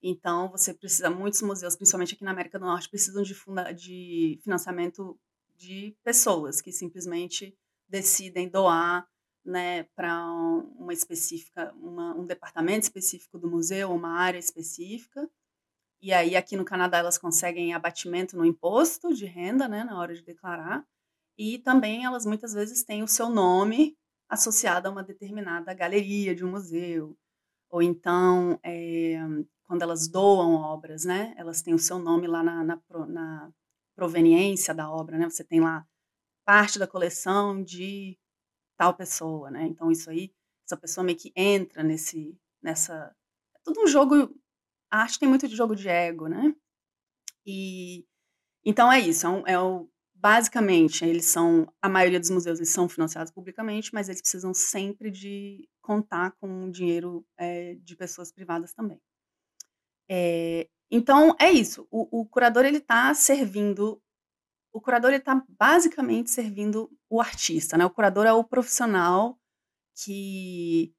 Então, 0.00 0.48
você 0.48 0.72
precisa, 0.72 1.10
muitos 1.10 1.42
museus, 1.42 1.74
principalmente 1.74 2.14
aqui 2.14 2.22
na 2.22 2.30
América 2.30 2.56
do 2.56 2.66
Norte, 2.66 2.88
precisam 2.88 3.22
de, 3.24 3.34
funda, 3.34 3.72
de 3.72 4.38
financiamento 4.44 5.18
de 5.56 5.96
pessoas 6.04 6.60
que 6.60 6.70
simplesmente 6.70 7.56
decidem 7.88 8.48
doar 8.48 9.08
né, 9.44 9.84
para 9.96 10.30
uma 10.78 10.92
específica, 10.92 11.72
uma, 11.74 12.14
um 12.14 12.24
departamento 12.24 12.84
específico 12.84 13.38
do 13.38 13.50
museu, 13.50 13.92
uma 13.92 14.20
área 14.20 14.38
específica, 14.38 15.28
E 16.02 16.12
aí, 16.12 16.34
aqui 16.34 16.56
no 16.56 16.64
Canadá, 16.64 16.98
elas 16.98 17.16
conseguem 17.16 17.72
abatimento 17.72 18.36
no 18.36 18.44
imposto 18.44 19.14
de 19.14 19.24
renda, 19.24 19.68
né, 19.68 19.84
na 19.84 19.98
hora 19.98 20.12
de 20.14 20.22
declarar. 20.22 20.84
E 21.38 21.58
também 21.60 22.04
elas 22.04 22.26
muitas 22.26 22.52
vezes 22.52 22.82
têm 22.84 23.02
o 23.04 23.08
seu 23.08 23.30
nome 23.30 23.96
associado 24.28 24.88
a 24.88 24.90
uma 24.90 25.04
determinada 25.04 25.72
galeria 25.72 26.34
de 26.34 26.44
um 26.44 26.50
museu. 26.50 27.16
Ou 27.70 27.82
então, 27.82 28.58
é, 28.64 29.16
quando 29.64 29.82
elas 29.82 30.08
doam 30.08 30.54
obras, 30.54 31.04
né, 31.04 31.34
elas 31.36 31.62
têm 31.62 31.72
o 31.74 31.78
seu 31.78 31.98
nome 31.98 32.26
lá 32.26 32.42
na, 32.42 32.64
na, 32.64 32.82
na 33.06 33.52
proveniência 33.94 34.74
da 34.74 34.90
obra, 34.90 35.16
né? 35.18 35.30
Você 35.30 35.44
tem 35.44 35.60
lá 35.60 35.86
parte 36.44 36.78
da 36.78 36.86
coleção 36.86 37.62
de 37.62 38.18
tal 38.76 38.94
pessoa, 38.94 39.50
né? 39.50 39.64
Então 39.66 39.90
isso 39.90 40.10
aí, 40.10 40.32
essa 40.66 40.76
pessoa 40.76 41.04
meio 41.04 41.18
que 41.18 41.32
entra 41.36 41.82
nesse, 41.82 42.36
nessa, 42.62 43.14
é 43.54 43.58
tudo 43.64 43.82
um 43.82 43.86
jogo. 43.86 44.34
A 44.92 45.02
arte 45.02 45.18
tem 45.18 45.28
muito 45.28 45.48
de 45.48 45.56
jogo 45.56 45.74
de 45.74 45.88
ego, 45.88 46.28
né? 46.28 46.54
E 47.46 48.04
então 48.64 48.92
é 48.92 49.00
isso. 49.00 49.26
É, 49.26 49.30
um, 49.30 49.46
é 49.46 49.58
o, 49.58 49.88
basicamente 50.14 51.04
eles 51.04 51.24
são 51.24 51.66
a 51.80 51.88
maioria 51.88 52.20
dos 52.20 52.30
museus 52.30 52.58
eles 52.58 52.70
são 52.70 52.88
financiados 52.88 53.32
publicamente, 53.32 53.92
mas 53.94 54.08
eles 54.08 54.20
precisam 54.20 54.52
sempre 54.54 55.10
de 55.10 55.68
contar 55.80 56.32
com 56.32 56.70
dinheiro 56.70 57.26
é, 57.38 57.74
de 57.76 57.96
pessoas 57.96 58.30
privadas 58.30 58.74
também. 58.74 59.00
É, 60.10 60.68
então 60.90 61.34
é 61.40 61.50
isso. 61.50 61.88
O, 61.90 62.20
o 62.20 62.26
curador 62.26 62.64
ele 62.66 62.78
está 62.78 63.12
servindo 63.14 64.00
o 64.74 64.80
curador 64.80 65.12
está 65.12 65.44
basicamente 65.48 66.30
servindo 66.30 66.90
o 67.10 67.20
artista, 67.20 67.76
né? 67.76 67.84
O 67.84 67.90
curador 67.90 68.26
é 68.26 68.32
o 68.32 68.44
profissional 68.44 69.38
que 69.94 70.94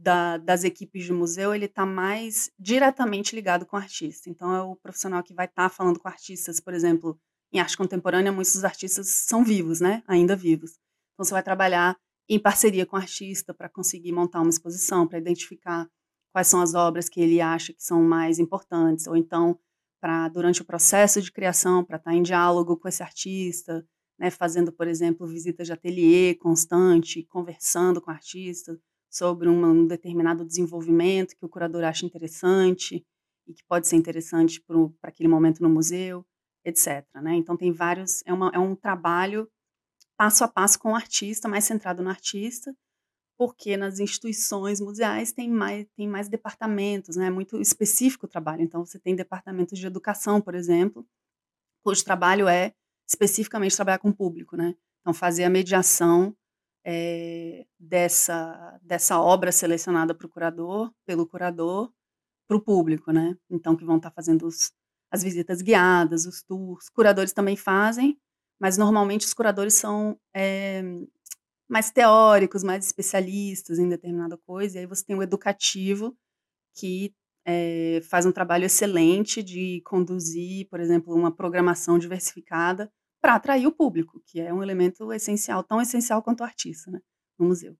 da, 0.00 0.36
das 0.36 0.64
equipes 0.64 1.04
de 1.04 1.12
museu 1.12 1.54
ele 1.54 1.64
está 1.64 1.84
mais 1.84 2.50
diretamente 2.58 3.34
ligado 3.34 3.66
com 3.66 3.76
o 3.76 3.80
artista. 3.80 4.30
Então 4.30 4.54
é 4.54 4.62
o 4.62 4.76
profissional 4.76 5.22
que 5.22 5.34
vai 5.34 5.46
estar 5.46 5.68
tá 5.68 5.74
falando 5.74 5.98
com 5.98 6.08
artistas, 6.08 6.60
por 6.60 6.72
exemplo, 6.72 7.18
em 7.52 7.58
arte 7.58 7.76
contemporânea 7.76 8.30
muitos 8.30 8.62
artistas 8.64 9.08
são 9.08 9.44
vivos, 9.44 9.80
né? 9.80 10.02
Ainda 10.06 10.36
vivos. 10.36 10.72
Então 11.12 11.24
você 11.24 11.32
vai 11.32 11.42
trabalhar 11.42 11.96
em 12.28 12.38
parceria 12.38 12.86
com 12.86 12.96
o 12.96 12.98
artista 12.98 13.54
para 13.54 13.68
conseguir 13.68 14.12
montar 14.12 14.40
uma 14.40 14.50
exposição, 14.50 15.06
para 15.06 15.18
identificar 15.18 15.88
quais 16.32 16.46
são 16.46 16.60
as 16.60 16.74
obras 16.74 17.08
que 17.08 17.20
ele 17.20 17.40
acha 17.40 17.72
que 17.72 17.82
são 17.82 18.02
mais 18.02 18.38
importantes, 18.38 19.06
ou 19.06 19.16
então 19.16 19.58
para 20.00 20.28
durante 20.28 20.62
o 20.62 20.64
processo 20.64 21.20
de 21.20 21.32
criação, 21.32 21.82
para 21.84 21.96
estar 21.96 22.10
tá 22.10 22.16
em 22.16 22.22
diálogo 22.22 22.76
com 22.76 22.86
esse 22.86 23.02
artista, 23.02 23.84
né, 24.18 24.30
fazendo, 24.30 24.70
por 24.70 24.86
exemplo, 24.86 25.26
visitas 25.26 25.66
de 25.66 25.72
ateliê 25.72 26.34
constante, 26.34 27.24
conversando 27.24 28.00
com 28.00 28.10
o 28.10 28.14
artista 28.14 28.78
sobre 29.10 29.48
um, 29.48 29.86
determinado 29.86 30.44
desenvolvimento 30.44 31.36
que 31.36 31.44
o 31.44 31.48
curador 31.48 31.84
acha 31.84 32.04
interessante 32.04 33.04
e 33.46 33.54
que 33.54 33.64
pode 33.64 33.88
ser 33.88 33.96
interessante 33.96 34.60
para 34.60 35.08
aquele 35.10 35.28
momento 35.28 35.62
no 35.62 35.70
museu, 35.70 36.24
etc. 36.64 37.06
Né? 37.22 37.34
Então 37.36 37.56
tem 37.56 37.72
vários, 37.72 38.22
é, 38.26 38.32
uma, 38.32 38.50
é 38.54 38.58
um 38.58 38.74
trabalho 38.74 39.50
passo 40.16 40.44
a 40.44 40.48
passo 40.48 40.78
com 40.78 40.92
o 40.92 40.94
artista, 40.94 41.48
mais 41.48 41.64
centrado 41.64 42.02
no 42.02 42.10
artista, 42.10 42.74
porque 43.38 43.76
nas 43.76 44.00
instituições 44.00 44.80
museais 44.80 45.32
tem 45.32 45.48
mais, 45.48 45.86
tem 45.96 46.08
mais 46.08 46.28
departamentos, 46.28 47.16
né? 47.16 47.26
é 47.26 47.30
muito 47.30 47.60
específico 47.60 48.26
o 48.26 48.28
trabalho. 48.28 48.62
Então, 48.62 48.84
você 48.84 48.98
tem 48.98 49.14
departamentos 49.14 49.78
de 49.78 49.86
educação, 49.86 50.40
por 50.40 50.56
exemplo, 50.56 51.06
cujo 51.84 52.04
trabalho 52.04 52.48
é 52.48 52.74
especificamente 53.08 53.76
trabalhar 53.76 53.98
com 53.98 54.08
o 54.08 54.14
público. 54.14 54.56
Né? 54.56 54.74
Então, 55.00 55.14
fazer 55.14 55.44
a 55.44 55.50
mediação 55.50 56.36
é, 56.90 57.66
dessa, 57.78 58.80
dessa 58.82 59.20
obra 59.20 59.52
selecionada 59.52 60.14
para 60.14 60.26
o 60.26 60.30
curador, 60.30 60.90
pelo 61.04 61.26
curador, 61.26 61.92
para 62.48 62.56
o 62.56 62.62
público. 62.62 63.12
Né? 63.12 63.36
Então, 63.50 63.76
que 63.76 63.84
vão 63.84 63.98
estar 63.98 64.08
tá 64.08 64.14
fazendo 64.14 64.46
os, 64.46 64.72
as 65.12 65.22
visitas 65.22 65.60
guiadas, 65.60 66.24
os 66.24 66.42
tours. 66.42 66.88
Curadores 66.88 67.34
também 67.34 67.56
fazem, 67.56 68.18
mas 68.58 68.78
normalmente 68.78 69.26
os 69.26 69.34
curadores 69.34 69.74
são 69.74 70.18
é, 70.34 70.82
mais 71.68 71.90
teóricos, 71.90 72.64
mais 72.64 72.86
especialistas 72.86 73.78
em 73.78 73.86
determinada 73.86 74.38
coisa, 74.38 74.78
e 74.78 74.80
aí 74.80 74.86
você 74.86 75.04
tem 75.04 75.14
o 75.14 75.22
educativo, 75.22 76.16
que 76.74 77.14
é, 77.44 78.00
faz 78.08 78.24
um 78.24 78.32
trabalho 78.32 78.64
excelente 78.64 79.42
de 79.42 79.82
conduzir, 79.84 80.66
por 80.70 80.80
exemplo, 80.80 81.14
uma 81.14 81.30
programação 81.30 81.98
diversificada 81.98 82.90
para 83.20 83.34
atrair 83.34 83.66
o 83.66 83.72
público, 83.72 84.22
que 84.26 84.40
é 84.40 84.52
um 84.52 84.62
elemento 84.62 85.12
essencial, 85.12 85.62
tão 85.62 85.80
essencial 85.80 86.22
quanto 86.22 86.40
o 86.40 86.44
artista, 86.44 86.90
né, 86.90 87.00
no 87.38 87.46
museu. 87.46 87.76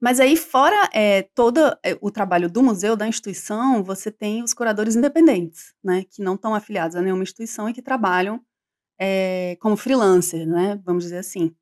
Mas 0.00 0.20
aí, 0.20 0.36
fora 0.36 0.88
é, 0.92 1.22
todo 1.34 1.60
é, 1.84 1.98
o 2.00 2.10
trabalho 2.10 2.48
do 2.48 2.62
museu, 2.62 2.96
da 2.96 3.08
instituição, 3.08 3.82
você 3.82 4.12
tem 4.12 4.42
os 4.42 4.54
curadores 4.54 4.94
independentes, 4.94 5.74
né, 5.82 6.04
que 6.04 6.22
não 6.22 6.34
estão 6.34 6.54
afiliados 6.54 6.96
a 6.96 7.02
nenhuma 7.02 7.22
instituição 7.22 7.68
e 7.68 7.74
que 7.74 7.82
trabalham 7.82 8.40
é, 8.98 9.56
como 9.60 9.76
freelancer, 9.76 10.46
né, 10.46 10.80
vamos 10.84 11.04
dizer 11.04 11.18
assim 11.18 11.54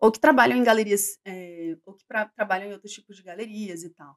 ou 0.00 0.12
que 0.12 0.20
trabalham 0.20 0.56
em 0.56 0.62
galerias, 0.62 1.18
é, 1.24 1.76
ou 1.84 1.94
que 1.94 2.04
pra, 2.06 2.26
trabalham 2.26 2.68
em 2.68 2.72
outros 2.72 2.92
tipos 2.92 3.16
de 3.16 3.22
galerias 3.22 3.82
e 3.82 3.90
tal. 3.90 4.16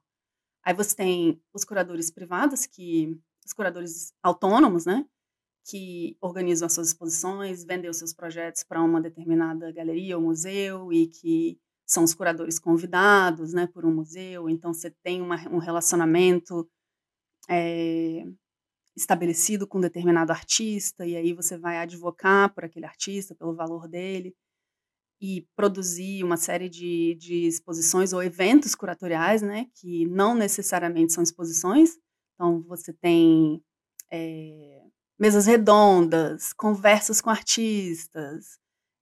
Aí 0.63 0.73
você 0.73 0.95
tem 0.95 1.41
os 1.53 1.65
curadores 1.65 2.11
privados, 2.11 2.65
que 2.67 3.19
os 3.45 3.53
curadores 3.53 4.13
autônomos, 4.21 4.85
né, 4.85 5.05
que 5.65 6.17
organizam 6.21 6.65
as 6.65 6.73
suas 6.73 6.87
exposições, 6.87 7.63
vendem 7.63 7.89
os 7.89 7.97
seus 7.97 8.13
projetos 8.13 8.63
para 8.63 8.81
uma 8.81 9.01
determinada 9.01 9.71
galeria 9.71 10.17
ou 10.17 10.23
museu 10.23 10.91
e 10.91 11.07
que 11.07 11.59
são 11.85 12.03
os 12.03 12.13
curadores 12.13 12.57
convidados, 12.57 13.53
né, 13.53 13.67
por 13.67 13.85
um 13.85 13.93
museu. 13.93 14.49
Então 14.49 14.73
você 14.73 14.89
tem 15.03 15.21
uma, 15.21 15.35
um 15.49 15.57
relacionamento 15.57 16.69
é, 17.49 18.25
estabelecido 18.95 19.67
com 19.67 19.77
um 19.77 19.81
determinado 19.81 20.31
artista 20.31 21.05
e 21.05 21.15
aí 21.15 21.33
você 21.33 21.57
vai 21.57 21.77
advocar 21.77 22.53
por 22.53 22.65
aquele 22.65 22.85
artista, 22.85 23.35
pelo 23.35 23.55
valor 23.55 23.87
dele 23.87 24.35
e 25.21 25.47
produzir 25.55 26.23
uma 26.23 26.35
série 26.35 26.67
de, 26.67 27.15
de 27.15 27.45
exposições 27.45 28.11
ou 28.11 28.23
eventos 28.23 28.73
curatoriais, 28.73 29.43
né, 29.43 29.67
que 29.75 30.05
não 30.07 30.33
necessariamente 30.33 31.13
são 31.13 31.21
exposições. 31.21 31.91
Então, 32.33 32.63
você 32.63 32.91
tem 32.91 33.63
é, 34.11 34.81
mesas 35.21 35.45
redondas, 35.45 36.51
conversas 36.53 37.21
com 37.21 37.29
artistas, 37.29 38.57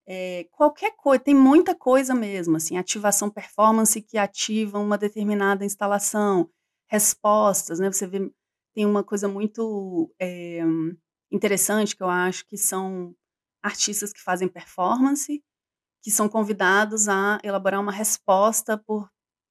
é, 0.06 0.46
qualquer 0.52 0.94
coisa, 0.98 1.24
tem 1.24 1.34
muita 1.34 1.74
coisa 1.74 2.14
mesmo, 2.14 2.58
assim, 2.58 2.78
ativação 2.78 3.30
performance 3.30 4.02
que 4.02 4.18
ativa 4.18 4.80
uma 4.80 4.98
determinada 4.98 5.64
instalação, 5.64 6.50
respostas, 6.90 7.80
né, 7.80 7.90
você 7.90 8.06
vê, 8.06 8.30
tem 8.76 8.86
uma 8.86 9.02
coisa 9.02 9.30
muito 9.30 10.14
é, 10.20 10.60
interessante 11.32 11.96
que 11.96 12.04
eu 12.04 12.10
acho 12.10 12.46
que 12.48 12.58
são 12.58 13.16
artistas 13.64 14.12
que 14.12 14.22
fazem 14.22 14.50
performance 14.50 15.42
que 16.02 16.12
são 16.12 16.30
convidados 16.30 17.08
a 17.08 17.40
elaborar 17.44 17.80
uma 17.80 17.92
resposta 17.92 18.78
por 18.78 19.10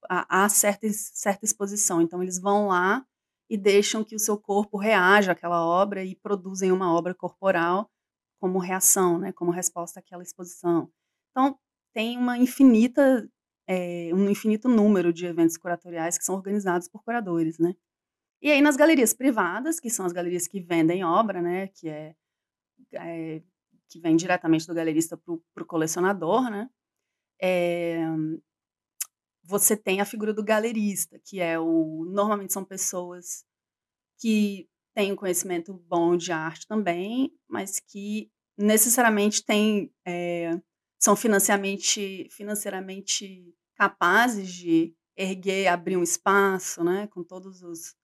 a, 0.08 0.44
a 0.44 0.48
certa, 0.48 0.86
certa 0.92 1.44
exposição. 1.44 2.00
Então, 2.00 2.22
eles 2.22 2.38
vão 2.38 2.68
lá 2.68 3.04
e 3.48 3.56
deixam 3.56 4.04
que 4.04 4.14
o 4.14 4.18
seu 4.18 4.38
corpo 4.38 4.76
reaja 4.76 5.32
àquela 5.32 5.64
obra 5.64 6.04
e 6.04 6.14
produzem 6.14 6.70
uma 6.72 6.92
obra 6.94 7.14
corporal 7.14 7.90
como 8.40 8.58
reação, 8.58 9.18
né, 9.18 9.32
como 9.32 9.50
resposta 9.50 10.00
àquela 10.00 10.22
exposição. 10.22 10.90
Então, 11.30 11.58
tem 11.94 12.16
uma 12.18 12.38
infinita, 12.38 13.28
é, 13.66 14.10
um 14.14 14.28
infinito 14.30 14.68
número 14.68 15.12
de 15.12 15.26
eventos 15.26 15.56
curatoriais 15.56 16.18
que 16.18 16.24
são 16.24 16.34
organizados 16.36 16.88
por 16.88 17.02
curadores, 17.02 17.58
né. 17.58 17.74
E 18.40 18.50
aí, 18.52 18.60
nas 18.62 18.76
galerias 18.76 19.12
privadas, 19.12 19.80
que 19.80 19.90
são 19.90 20.06
as 20.06 20.12
galerias 20.12 20.46
que 20.46 20.60
vendem 20.60 21.04
obra, 21.04 21.42
né, 21.42 21.68
que 21.68 21.88
é, 21.88 22.14
é 22.94 23.42
que 23.88 23.98
vem 23.98 24.16
diretamente 24.16 24.66
do 24.66 24.74
galerista 24.74 25.16
para 25.16 25.62
o 25.62 25.66
colecionador, 25.66 26.50
né? 26.50 26.68
É, 27.40 27.98
você 29.48 29.74
tem 29.74 30.00
a 30.00 30.04
figura 30.04 30.34
do 30.34 30.44
galerista, 30.44 31.18
que 31.24 31.40
é 31.40 31.58
o. 31.58 32.04
Normalmente 32.04 32.52
são 32.52 32.64
pessoas 32.64 33.46
que 34.20 34.68
têm 34.94 35.12
um 35.12 35.16
conhecimento 35.16 35.72
bom 35.72 36.16
de 36.16 36.32
arte 36.32 36.66
também, 36.66 37.32
mas 37.48 37.80
que 37.80 38.30
necessariamente 38.58 39.42
têm, 39.44 39.90
é, 40.06 40.60
são 41.00 41.16
financeiramente, 41.16 42.28
financeiramente 42.30 43.54
capazes 43.74 44.52
de 44.52 44.94
erguer, 45.16 45.68
abrir 45.68 45.96
um 45.96 46.02
espaço, 46.02 46.84
né, 46.84 47.06
com 47.08 47.24
todos 47.24 47.62
os 47.62 47.96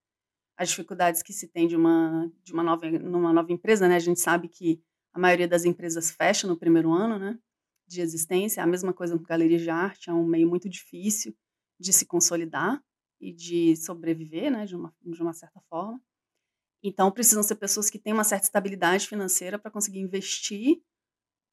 as 0.57 0.71
dificuldades 0.71 1.23
que 1.23 1.33
se 1.33 1.49
tem 1.49 1.67
de 1.67 1.77
uma 1.77 2.31
de 2.45 2.53
uma 2.55 2.63
nova 2.63 2.89
numa 2.91 3.33
nova 3.33 3.53
empresa, 3.53 3.89
né? 3.89 3.97
A 3.97 4.01
gente 4.01 4.21
sabe 4.21 4.49
que 4.49 4.81
a 5.13 5.19
maioria 5.19 5.49
das 5.49 5.65
empresas 5.65 6.11
fecha 6.11 6.47
no 6.47 6.57
primeiro 6.57 6.93
ano, 6.93 7.19
né, 7.19 7.39
de 7.87 8.01
existência. 8.01 8.63
A 8.63 8.67
mesma 8.67 8.93
coisa 8.93 9.17
com 9.17 9.25
galerias 9.25 9.63
de 9.63 9.71
arte, 9.71 10.11
é 10.11 10.13
um 10.13 10.27
meio 10.27 10.49
muito 10.49 10.69
difícil 10.69 11.35
de 11.79 11.93
se 11.93 12.07
consolidar 12.07 12.83
e 13.21 13.33
de 13.33 13.77
sobreviver, 13.77 14.51
né, 14.51 14.67
de 14.67 14.77
uma, 14.77 14.95
de 15.03 15.23
uma 15.23 15.33
certa 15.33 15.61
forma. 15.69 16.01
Então, 16.83 17.11
precisam 17.11 17.43
ser 17.43 17.55
pessoas 17.55 17.89
que 17.89 17.99
têm 17.99 18.13
uma 18.13 18.25
certa 18.25 18.45
estabilidade 18.45 19.09
financeira 19.09 19.59
para 19.59 19.71
conseguir 19.71 20.01
investir 20.01 20.83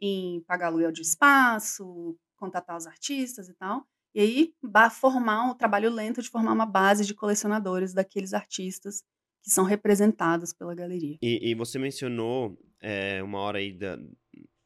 em 0.01 0.41
pagar 0.41 0.67
aluguel 0.67 0.91
de 0.91 1.01
espaço, 1.01 2.17
contatar 2.35 2.75
os 2.75 2.85
artistas 2.87 3.47
e 3.47 3.53
tal. 3.53 3.87
E 4.13 4.19
aí, 4.19 4.53
formar 4.91 5.49
um 5.49 5.55
trabalho 5.55 5.89
lento 5.89 6.21
de 6.21 6.29
formar 6.29 6.51
uma 6.51 6.65
base 6.65 7.05
de 7.05 7.13
colecionadores 7.13 7.93
daqueles 7.93 8.33
artistas 8.33 9.03
que 9.41 9.49
são 9.49 9.63
representados 9.63 10.51
pela 10.51 10.75
galeria. 10.75 11.17
E, 11.21 11.51
e 11.51 11.55
você 11.55 11.79
mencionou 11.79 12.57
é, 12.81 13.23
uma 13.23 13.39
hora 13.39 13.59
aí 13.59 13.71
da, 13.71 13.97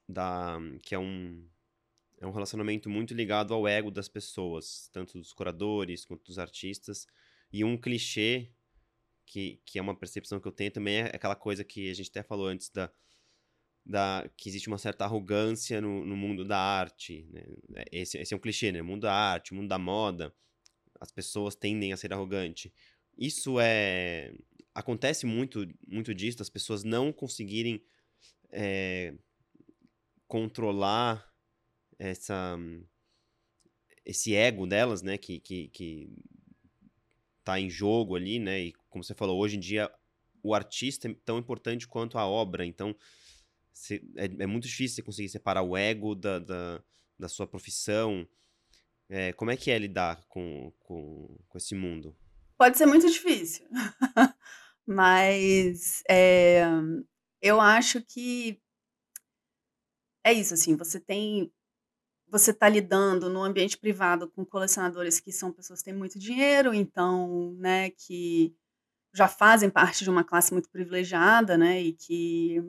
da 0.09 0.57
que 0.81 0.95
é 0.95 0.99
um 0.99 1.47
é 2.19 2.25
um 2.25 2.31
relacionamento 2.31 2.89
muito 2.89 3.13
ligado 3.13 3.53
ao 3.53 3.67
ego 3.67 3.91
das 3.91 4.07
pessoas, 4.07 4.89
tanto 4.91 5.17
dos 5.17 5.33
curadores 5.33 6.05
quanto 6.05 6.23
dos 6.23 6.39
artistas. 6.39 7.05
E 7.51 7.63
um 7.63 7.77
clichê 7.77 8.51
que, 9.25 9.61
que 9.65 9.79
é 9.79 9.81
uma 9.81 9.95
percepção 9.95 10.39
que 10.39 10.47
eu 10.47 10.51
tenho 10.51 10.71
também 10.71 10.97
é 10.97 11.11
aquela 11.13 11.35
coisa 11.35 11.63
que 11.63 11.89
a 11.89 11.93
gente 11.93 12.09
até 12.09 12.23
falou 12.23 12.47
antes 12.47 12.69
da, 12.69 12.91
da 13.85 14.29
que 14.37 14.49
existe 14.49 14.67
uma 14.67 14.77
certa 14.77 15.03
arrogância 15.03 15.81
no, 15.81 16.05
no 16.05 16.15
mundo 16.15 16.45
da 16.45 16.57
arte. 16.57 17.27
Né? 17.29 17.43
Esse, 17.91 18.17
esse 18.17 18.33
é 18.33 18.37
um 18.37 18.39
clichê, 18.39 18.71
né? 18.71 18.81
O 18.81 18.85
mundo 18.85 19.01
da 19.01 19.13
arte, 19.13 19.51
o 19.51 19.55
mundo 19.55 19.67
da 19.67 19.77
moda, 19.77 20.33
as 20.99 21.11
pessoas 21.11 21.55
tendem 21.55 21.91
a 21.91 21.97
ser 21.97 22.13
arrogantes. 22.13 22.71
Isso 23.17 23.59
é 23.59 24.33
acontece 24.73 25.25
muito 25.25 25.65
muito 25.87 26.13
disso, 26.13 26.41
as 26.41 26.49
pessoas 26.49 26.83
não 26.83 27.13
conseguirem 27.13 27.81
é, 28.51 29.13
controlar 30.27 31.34
essa 31.99 32.57
esse 34.05 34.35
ego 34.35 34.67
delas, 34.67 35.01
né, 35.01 35.17
que, 35.17 35.39
que, 35.39 35.67
que 35.69 36.09
tá 37.43 37.59
em 37.59 37.69
jogo 37.69 38.15
ali, 38.15 38.37
né, 38.37 38.65
e 38.65 38.73
como 38.87 39.03
você 39.03 39.15
falou, 39.15 39.39
hoje 39.39 39.57
em 39.57 39.59
dia 39.59 39.91
o 40.43 40.53
artista 40.53 41.09
é 41.09 41.15
tão 41.25 41.39
importante 41.39 41.87
quanto 41.87 42.19
a 42.19 42.27
obra, 42.27 42.65
então 42.65 42.95
é, 44.15 44.25
é, 44.39 44.45
muito 44.45 44.67
difícil 44.67 44.95
você 44.95 45.01
conseguir 45.01 45.29
separar 45.29 45.63
o 45.63 45.75
ego 45.75 46.15
da, 46.15 46.39
da, 46.39 46.83
da 47.19 47.27
sua 47.27 47.45
profissão. 47.45 48.27
É, 49.09 49.33
como 49.33 49.51
é 49.51 49.57
que 49.57 49.69
é 49.69 49.77
lidar 49.77 50.23
com, 50.27 50.71
com, 50.79 51.37
com 51.47 51.57
esse 51.57 51.75
mundo? 51.75 52.15
Pode 52.57 52.77
ser 52.77 52.85
muito 52.85 53.09
difícil, 53.09 53.67
mas 54.87 56.03
é, 56.09 56.61
eu 57.41 57.59
acho 57.59 58.01
que 58.01 58.61
é 60.23 60.31
isso, 60.31 60.53
assim, 60.53 60.75
você 60.75 60.99
tem 60.99 61.51
você 62.27 62.51
está 62.51 62.67
lidando 62.67 63.29
no 63.29 63.43
ambiente 63.43 63.77
privado 63.77 64.29
com 64.29 64.45
colecionadores 64.45 65.19
que 65.19 65.31
são 65.31 65.51
pessoas 65.51 65.79
que 65.79 65.85
têm 65.85 65.93
muito 65.93 66.19
dinheiro, 66.19 66.73
então, 66.73 67.53
né, 67.57 67.89
que 67.91 68.55
já 69.13 69.27
fazem 69.27 69.69
parte 69.69 70.03
de 70.03 70.09
uma 70.09 70.23
classe 70.23 70.51
muito 70.51 70.69
privilegiada, 70.69 71.57
né, 71.57 71.81
e 71.81 71.93
que 71.93 72.61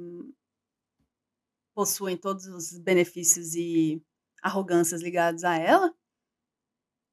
possuem 1.75 2.17
todos 2.17 2.47
os 2.47 2.79
benefícios 2.79 3.55
e 3.55 4.03
arrogâncias 4.43 5.03
ligados 5.03 5.45
a 5.45 5.57
ela. 5.57 5.95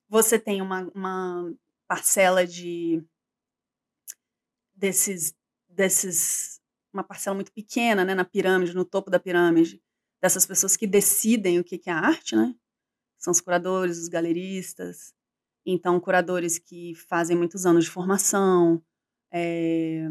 Você 0.07 0.37
tem 0.37 0.61
uma, 0.61 0.89
uma 0.93 1.53
parcela 1.87 2.45
de 2.45 3.03
desses 4.75 5.35
desses 5.67 6.61
uma 6.93 7.03
parcela 7.03 7.33
muito 7.33 7.51
pequena, 7.51 8.05
né, 8.05 8.13
na 8.13 8.23
pirâmide, 8.23 8.75
no 8.75 8.85
topo 8.85 9.09
da 9.09 9.19
pirâmide, 9.19 9.81
dessas 10.24 10.45
pessoas 10.45 10.78
que 10.78 10.88
decidem 10.88 11.59
o 11.59 11.65
que 11.65 11.82
é 11.86 11.91
arte, 11.91 12.34
né? 12.34 12.55
São 13.19 13.32
os 13.32 13.41
curadores, 13.41 13.97
os 13.97 14.07
galeristas. 14.07 15.13
Então, 15.65 15.99
curadores 15.99 16.57
que 16.57 16.95
fazem 17.09 17.36
muitos 17.36 17.65
anos 17.65 17.84
de 17.84 17.91
formação, 17.91 18.82
é, 19.34 20.07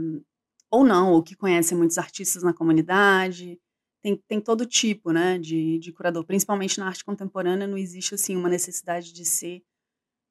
ou 0.71 0.85
não, 0.85 1.13
ou 1.13 1.23
que 1.23 1.35
conhecem 1.35 1.79
muitos 1.79 1.97
artistas 1.97 2.43
na 2.43 2.53
comunidade. 2.53 3.59
Tem, 4.03 4.15
tem 4.29 4.39
todo 4.39 4.67
tipo 4.67 5.13
né, 5.13 5.39
de, 5.39 5.79
de 5.79 5.91
curador, 5.93 6.27
principalmente 6.27 6.79
na 6.79 6.89
arte 6.89 7.03
contemporânea, 7.03 7.67
não 7.67 7.79
existe 7.79 8.15
assim 8.15 8.37
uma 8.37 8.51
necessidade 8.51 9.15
de 9.15 9.25
ser 9.25 9.63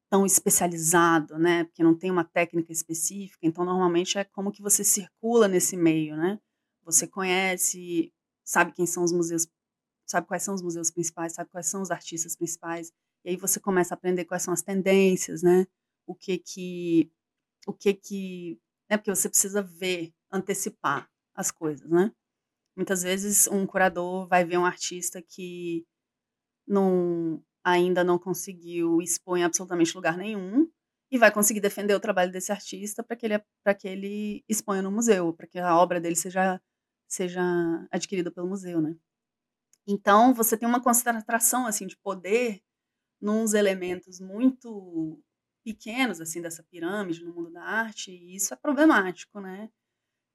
tão 0.08 0.24
especializado, 0.24 1.36
né? 1.38 1.64
Porque 1.64 1.82
não 1.82 1.96
tem 1.98 2.10
uma 2.10 2.22
técnica 2.22 2.70
específica. 2.70 3.40
Então, 3.42 3.64
normalmente 3.64 4.16
é 4.16 4.22
como 4.22 4.52
que 4.52 4.62
você 4.62 4.84
circula 4.84 5.48
nesse 5.48 5.76
meio, 5.76 6.16
né? 6.16 6.38
Você 6.84 7.04
conhece, 7.04 8.12
sabe 8.44 8.72
quem 8.72 8.86
são 8.86 9.02
os 9.02 9.10
museus 9.10 9.44
sabe 10.12 10.26
quais 10.28 10.42
são 10.44 10.54
os 10.54 10.62
museus 10.62 10.90
principais, 10.90 11.34
sabe 11.34 11.50
quais 11.50 11.66
são 11.68 11.82
os 11.82 11.90
artistas 11.90 12.36
principais, 12.36 12.92
e 13.24 13.30
aí 13.30 13.36
você 13.36 13.60
começa 13.60 13.94
a 13.94 13.96
aprender 13.96 14.24
quais 14.26 14.42
são 14.42 14.54
as 14.54 14.62
tendências, 14.62 15.42
né? 15.42 15.66
O 16.06 16.14
que 16.14 16.38
que 16.38 17.10
o 17.66 17.72
que 17.72 17.94
que, 17.94 18.60
né, 18.90 18.96
porque 18.98 19.14
você 19.14 19.28
precisa 19.28 19.62
ver, 19.62 20.12
antecipar 20.32 21.08
as 21.34 21.50
coisas, 21.50 21.88
né? 21.90 22.12
Muitas 22.76 23.02
vezes 23.02 23.48
um 23.48 23.66
curador 23.66 24.28
vai 24.28 24.44
ver 24.44 24.58
um 24.58 24.66
artista 24.66 25.22
que 25.22 25.86
não 26.66 27.42
ainda 27.64 28.04
não 28.04 28.18
conseguiu 28.18 29.00
expor 29.02 29.38
em 29.38 29.44
absolutamente 29.44 29.94
lugar 29.94 30.16
nenhum 30.16 30.68
e 31.10 31.18
vai 31.18 31.30
conseguir 31.32 31.60
defender 31.60 31.94
o 31.94 32.00
trabalho 32.00 32.32
desse 32.32 32.52
artista 32.52 33.02
para 33.04 33.16
que 33.16 33.26
ele 33.26 33.40
para 33.64 33.74
que 33.74 33.88
ele 33.88 34.44
exponha 34.48 34.82
no 34.82 34.90
museu, 34.92 35.32
para 35.34 35.46
que 35.46 35.58
a 35.58 35.76
obra 35.78 36.00
dele 36.00 36.16
seja 36.16 36.60
seja 37.08 37.42
adquirida 37.92 38.30
pelo 38.30 38.48
museu, 38.48 38.80
né? 38.80 38.96
Então, 39.86 40.32
você 40.34 40.56
tem 40.56 40.68
uma 40.68 40.82
concentração, 40.82 41.66
assim, 41.66 41.86
de 41.86 41.96
poder 41.96 42.60
nos 43.20 43.54
elementos 43.54 44.20
muito 44.20 45.20
pequenos, 45.64 46.20
assim, 46.20 46.40
dessa 46.42 46.62
pirâmide 46.64 47.24
no 47.24 47.34
mundo 47.34 47.50
da 47.50 47.62
arte, 47.62 48.10
e 48.10 48.34
isso 48.36 48.52
é 48.54 48.56
problemático, 48.56 49.40
né? 49.40 49.70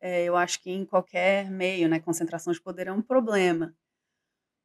É, 0.01 0.23
eu 0.25 0.35
acho 0.37 0.61
que 0.61 0.69
em 0.71 0.85
qualquer 0.85 1.49
meio, 1.51 1.89
né, 1.89 1.99
concentração 1.99 2.53
de 2.53 2.61
poder 2.61 2.87
é 2.87 2.93
um 2.93 3.01
problema. 3.01 3.75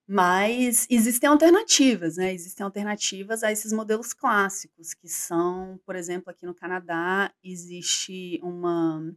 Mas 0.07 0.87
existem 0.91 1.29
alternativas, 1.29 2.17
né? 2.17 2.35
Existem 2.35 2.65
alternativas 2.65 3.43
a 3.43 3.53
esses 3.53 3.73
modelos 3.73 4.13
clássicos, 4.13 4.93
que 4.95 5.09
são, 5.09 5.81
por 5.87 5.97
exemplo, 5.97 6.31
aqui 6.31 6.45
no 6.45 6.55
Canadá, 6.55 7.33
existe 7.43 8.39
uma 8.43 9.15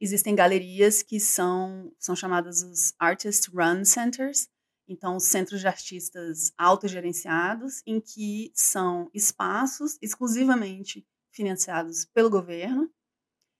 existem 0.00 0.34
galerias 0.34 1.02
que 1.02 1.18
são 1.20 1.92
são 1.98 2.14
chamadas 2.16 2.62
os 2.62 2.94
Artist 2.98 3.50
Run 3.50 3.84
Centers, 3.84 4.48
então, 4.88 5.20
centros 5.20 5.60
de 5.60 5.68
artistas 5.68 6.50
autogerenciados, 6.56 7.82
em 7.86 8.00
que 8.00 8.50
são 8.54 9.10
espaços 9.12 9.98
exclusivamente 10.00 11.06
financiados 11.30 12.06
pelo 12.06 12.30
governo, 12.30 12.90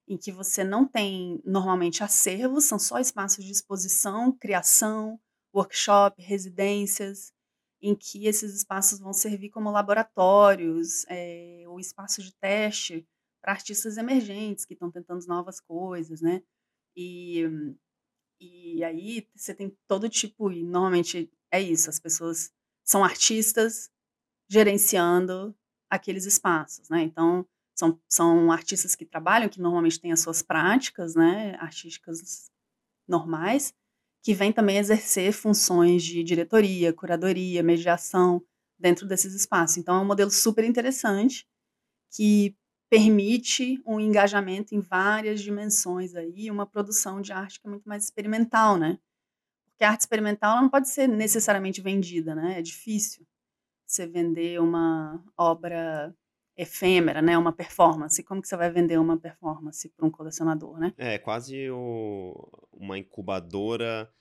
em 0.09 0.17
que 0.17 0.33
você 0.33 0.65
não 0.65 0.89
tem 0.89 1.41
normalmente 1.45 2.03
acervos, 2.03 2.65
são 2.65 2.79
só 2.79 2.99
espaços 2.99 3.45
de 3.45 3.53
exposição, 3.53 4.33
criação, 4.33 5.21
workshop, 5.55 6.23
residências, 6.23 7.31
em 7.81 7.95
que 7.95 8.27
esses 8.27 8.55
espaços 8.55 8.99
vão 8.99 9.13
servir 9.13 9.51
como 9.51 9.71
laboratórios 9.71 11.05
é, 11.09 11.65
ou 11.69 11.79
espaços 11.79 12.25
de 12.25 12.35
teste 12.37 13.07
para 13.41 13.53
artistas 13.53 13.99
emergentes 13.99 14.65
que 14.65 14.73
estão 14.73 14.91
tentando 14.91 15.25
novas 15.27 15.61
coisas, 15.61 16.23
né? 16.23 16.43
E 16.97 17.45
e 18.41 18.85
aí 18.85 19.27
você 19.35 19.55
tem 19.55 19.77
todo 19.87 20.09
tipo, 20.09 20.51
e 20.53 20.63
normalmente 20.63 21.31
é 21.51 21.61
isso, 21.61 21.91
as 21.91 21.99
pessoas 21.99 22.53
são 22.85 23.05
artistas 23.05 23.91
gerenciando 24.51 25.55
aqueles 25.91 26.27
espaços, 26.27 26.89
né? 26.89 27.03
Então, 27.03 27.47
são, 27.75 28.01
são 28.09 28.51
artistas 28.51 28.95
que 28.95 29.07
trabalham, 29.07 29.49
que 29.49 29.61
normalmente 29.61 30.01
têm 30.01 30.13
as 30.13 30.21
suas 30.21 30.43
práticas, 30.43 31.15
né, 31.15 31.55
artísticas 31.61 32.51
normais, 33.09 33.73
que 34.23 34.35
vêm 34.35 34.53
também 34.53 34.79
exercer 34.79 35.33
funções 35.33 36.03
de 36.03 36.23
diretoria, 36.25 36.93
curadoria, 36.93 37.63
mediação 37.63 38.45
dentro 38.79 39.07
desses 39.07 39.35
espaços. 39.35 39.77
Então, 39.79 39.97
é 39.97 40.01
um 40.01 40.07
modelo 40.07 40.31
super 40.31 40.65
interessante 40.65 41.47
que 42.13 42.57
permite 42.89 43.83
um 43.87 44.01
engajamento 44.01 44.75
em 44.75 44.81
várias 44.81 45.41
dimensões 45.41 46.15
aí, 46.15 46.51
uma 46.51 46.67
produção 46.67 47.21
de 47.21 47.33
arte 47.33 47.61
que 47.61 47.67
é 47.67 47.71
muito 47.71 47.89
mais 47.89 48.05
experimental, 48.05 48.77
né? 48.77 48.99
Porque 49.71 49.85
a 49.85 49.91
arte 49.91 50.01
experimental 50.01 50.61
não 50.61 50.69
pode 50.69 50.89
ser 50.89 51.07
necessariamente 51.07 51.81
vendida, 51.81 52.35
né? 52.35 52.59
É 52.59 52.63
difícil 52.63 53.27
você 53.87 54.07
vender 54.07 54.61
uma 54.61 55.23
obra 55.37 56.15
efêmera, 56.57 57.23
né? 57.23 57.39
Uma 57.39 57.53
performance. 57.53 58.23
Como 58.23 58.43
que 58.43 58.49
você 58.49 58.57
vai 58.57 58.71
vender 58.71 58.99
uma 58.99 59.17
performance 59.17 59.89
para 59.91 60.07
um 60.07 60.11
colecionador, 60.11 60.79
né? 60.79 60.93
É 60.97 61.19
quase 61.19 61.71
o, 61.71 62.51
uma 62.73 62.99
incubadora 62.99 64.13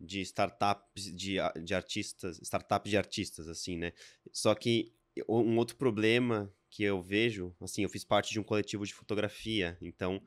de 0.00 0.20
startups 0.22 1.14
de, 1.14 1.36
de 1.62 1.74
artistas, 1.74 2.38
startup 2.38 2.88
de 2.88 2.96
artistas, 2.96 3.48
assim, 3.48 3.76
né? 3.76 3.92
Só 4.32 4.54
que 4.54 4.92
um 5.28 5.56
outro 5.56 5.76
problema 5.76 6.52
que 6.74 6.82
eu 6.82 7.00
vejo, 7.00 7.54
assim, 7.60 7.84
eu 7.84 7.88
fiz 7.88 8.04
parte 8.04 8.32
de 8.32 8.40
um 8.40 8.42
coletivo 8.42 8.84
de 8.84 8.92
fotografia, 8.92 9.78
então 9.80 10.20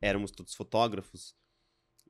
éramos 0.00 0.30
todos 0.30 0.54
fotógrafos, 0.54 1.34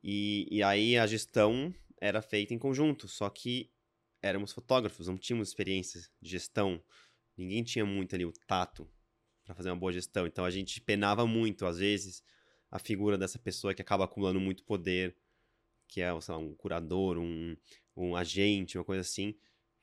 e, 0.04 0.46
e 0.50 0.62
aí 0.62 0.98
a 0.98 1.06
gestão 1.06 1.74
era 1.98 2.20
feita 2.20 2.52
em 2.52 2.58
conjunto, 2.58 3.08
só 3.08 3.30
que 3.30 3.72
éramos 4.20 4.52
fotógrafos, 4.52 5.08
não 5.08 5.16
tínhamos 5.16 5.48
experiência 5.48 6.02
de 6.20 6.28
gestão, 6.28 6.84
ninguém 7.34 7.64
tinha 7.64 7.86
muito 7.86 8.14
ali 8.14 8.26
o 8.26 8.32
tato 8.46 8.86
para 9.42 9.54
fazer 9.54 9.70
uma 9.70 9.80
boa 9.80 9.90
gestão, 9.90 10.26
então 10.26 10.44
a 10.44 10.50
gente 10.50 10.82
penava 10.82 11.26
muito, 11.26 11.64
às 11.64 11.78
vezes, 11.78 12.22
a 12.70 12.78
figura 12.78 13.16
dessa 13.16 13.38
pessoa 13.38 13.72
que 13.72 13.80
acaba 13.80 14.04
acumulando 14.04 14.38
muito 14.38 14.64
poder, 14.64 15.16
que 15.86 16.02
é, 16.02 16.20
sei 16.20 16.34
lá, 16.34 16.38
um 16.38 16.54
curador, 16.54 17.16
um, 17.16 17.56
um 17.96 18.14
agente, 18.14 18.76
uma 18.76 18.84
coisa 18.84 19.00
assim, 19.00 19.34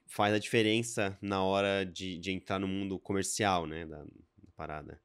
faz 0.05 0.33
a 0.33 0.39
diferença 0.39 1.17
na 1.21 1.43
hora 1.43 1.85
de, 1.85 2.17
de 2.17 2.31
entrar 2.31 2.59
no 2.59 2.67
mundo 2.67 2.99
comercial, 2.99 3.65
né, 3.65 3.85
da, 3.85 4.03
da 4.03 4.51
parada. 4.55 5.01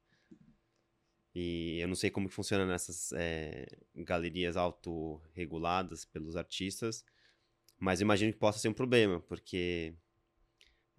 E 1.35 1.79
eu 1.81 1.89
não 1.89 1.95
sei 1.95 2.11
como 2.11 2.29
que 2.29 2.35
funciona 2.35 2.67
nessas 2.67 3.13
é, 3.13 3.67
galerias 3.95 4.57
autorreguladas 4.57 6.05
pelos 6.05 6.37
artistas, 6.37 7.05
mas 7.79 8.01
imagino 8.01 8.33
que 8.33 8.39
possa 8.39 8.59
ser 8.59 8.69
um 8.69 8.75
problema, 8.75 9.21
porque 9.21 9.95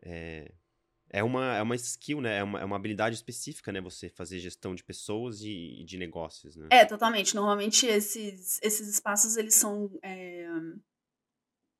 é, 0.01 0.51
é, 1.09 1.23
uma, 1.23 1.57
é 1.57 1.61
uma 1.61 1.75
skill, 1.75 2.21
né? 2.21 2.37
É 2.37 2.43
uma, 2.43 2.61
é 2.61 2.65
uma 2.65 2.77
habilidade 2.77 3.15
específica, 3.15 3.71
né? 3.71 3.81
Você 3.81 4.09
fazer 4.09 4.39
gestão 4.39 4.73
de 4.73 4.83
pessoas 4.83 5.41
e, 5.41 5.81
e 5.81 5.83
de 5.83 5.97
negócios, 5.97 6.55
né? 6.55 6.69
É, 6.71 6.85
totalmente. 6.85 7.35
Normalmente 7.35 7.85
esses, 7.85 8.59
esses 8.63 8.87
espaços, 8.87 9.35
eles 9.35 9.53
são 9.53 9.91
é, 10.01 10.47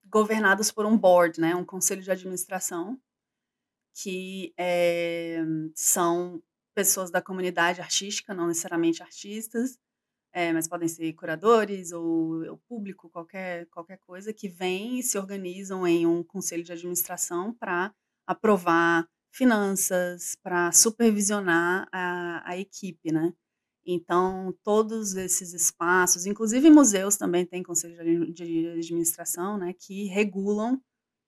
governados 0.06 0.72
por 0.72 0.86
um 0.86 0.98
board, 0.98 1.40
né? 1.40 1.56
Um 1.56 1.66
conselho 1.66 2.02
de 2.02 2.12
administração, 2.12 3.00
que 3.94 4.54
é, 4.58 5.40
são 5.76 6.42
pessoas 6.74 7.12
da 7.12 7.22
comunidade 7.22 7.82
artística, 7.82 8.34
não 8.34 8.48
necessariamente 8.48 9.04
artistas, 9.04 9.78
é, 10.34 10.54
mas 10.54 10.68
podem 10.68 10.88
ser 10.88 11.12
curadores 11.14 11.92
ou 11.92 12.44
o 12.54 12.58
público, 12.70 13.10
qualquer, 13.10 13.68
qualquer 13.68 13.98
coisa, 14.00 14.34
que 14.34 14.48
vem 14.48 15.00
e 15.00 15.04
se 15.04 15.18
organizam 15.18 15.86
em 15.86 16.06
um 16.06 16.24
conselho 16.24 16.64
de 16.64 16.72
administração 16.72 17.54
para 17.54 17.94
aprovar 18.26 19.08
finanças, 19.34 20.36
para 20.42 20.72
supervisionar 20.72 21.88
a, 21.92 22.50
a 22.50 22.58
equipe, 22.58 23.12
né? 23.12 23.34
Então, 23.86 24.54
todos 24.64 25.16
esses 25.16 25.54
espaços, 25.54 26.26
inclusive 26.26 26.70
museus 26.70 27.18
também 27.18 27.46
têm 27.46 27.64
conselho 27.64 28.32
de 28.32 28.68
administração, 28.70 29.58
né, 29.58 29.74
que 29.74 30.06
regulam 30.06 30.80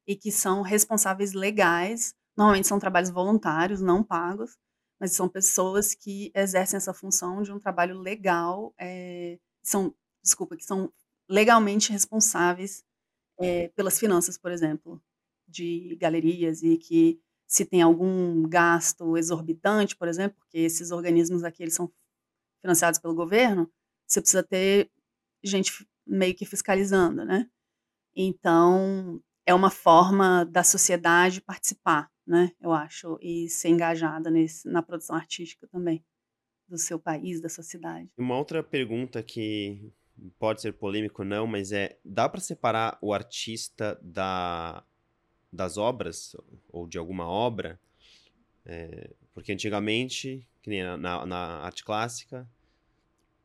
e 0.08 0.16
que 0.16 0.32
são 0.32 0.62
responsáveis 0.62 1.34
legais. 1.34 2.14
Normalmente 2.38 2.68
são 2.68 2.80
trabalhos 2.80 3.10
voluntários, 3.10 3.82
não 3.82 4.04
pagos, 4.04 4.58
mas 5.00 5.14
são 5.14 5.28
pessoas 5.30 5.96
que 5.96 6.32
exercem 6.36 6.78
essa 6.78 6.94
função 6.94 7.42
de 7.42 7.52
um 7.52 7.60
trabalho 7.60 8.00
legal, 8.00 8.74
é, 8.80 9.40
são, 9.64 9.94
desculpa, 10.24 10.56
que 10.58 10.64
são 10.64 10.92
legalmente 11.30 11.92
responsáveis 11.92 12.84
é, 13.40 13.70
pelas 13.70 14.00
finanças, 14.00 14.38
por 14.38 14.52
exemplo, 14.52 15.02
de 15.48 15.98
galerias 16.00 16.64
e 16.64 16.78
que 16.78 17.20
se 17.48 17.66
tem 17.66 17.82
algum 17.82 18.44
gasto 18.50 19.18
exorbitante, 19.18 19.96
por 19.96 20.08
exemplo, 20.08 20.38
porque 20.40 20.60
esses 20.60 20.92
organismos 20.92 21.44
aqui 21.44 21.64
eles 21.64 21.76
são 21.76 21.92
financiados 22.64 23.00
pelo 23.00 23.14
governo, 23.14 23.72
você 24.08 24.20
precisa 24.20 24.42
ter 24.42 24.90
gente 25.44 25.88
meio 26.08 26.34
que 26.34 26.46
fiscalizando, 26.46 27.24
né? 27.24 27.48
Então, 28.16 29.22
é 29.46 29.54
uma 29.54 29.70
forma 29.70 30.46
da 30.46 30.64
sociedade 30.64 31.42
participar 31.42 32.12
né? 32.26 32.52
Eu 32.62 32.72
acho, 32.72 33.18
e 33.22 33.50
ser 33.50 33.70
engajada 33.70 34.32
nesse, 34.32 34.68
na 34.68 34.82
produção 34.82 35.16
artística 35.16 35.68
também 35.68 36.04
do 36.68 36.78
seu 36.78 36.98
país, 36.98 37.42
da 37.42 37.50
sua 37.50 37.64
cidade. 37.64 38.10
Uma 38.18 38.38
outra 38.38 38.64
pergunta 38.64 39.22
que 39.22 39.92
pode 40.40 40.62
ser 40.62 40.74
polêmico 40.74 41.24
não, 41.24 41.46
mas 41.46 41.72
é 41.72 41.98
dá 42.04 42.28
para 42.30 42.40
separar 42.40 42.98
o 43.02 43.14
artista 43.14 44.00
da 44.02 44.84
das 45.52 45.78
obras 45.78 46.36
ou 46.70 46.88
de 46.88 46.98
alguma 46.98 47.28
obra? 47.28 47.80
É, 48.66 49.12
porque 49.34 49.52
antigamente, 49.52 50.48
que 50.64 50.70
nem 50.70 50.82
na, 50.82 50.98
na, 50.98 51.26
na 51.26 51.38
arte 51.60 51.84
clássica, 51.84 52.50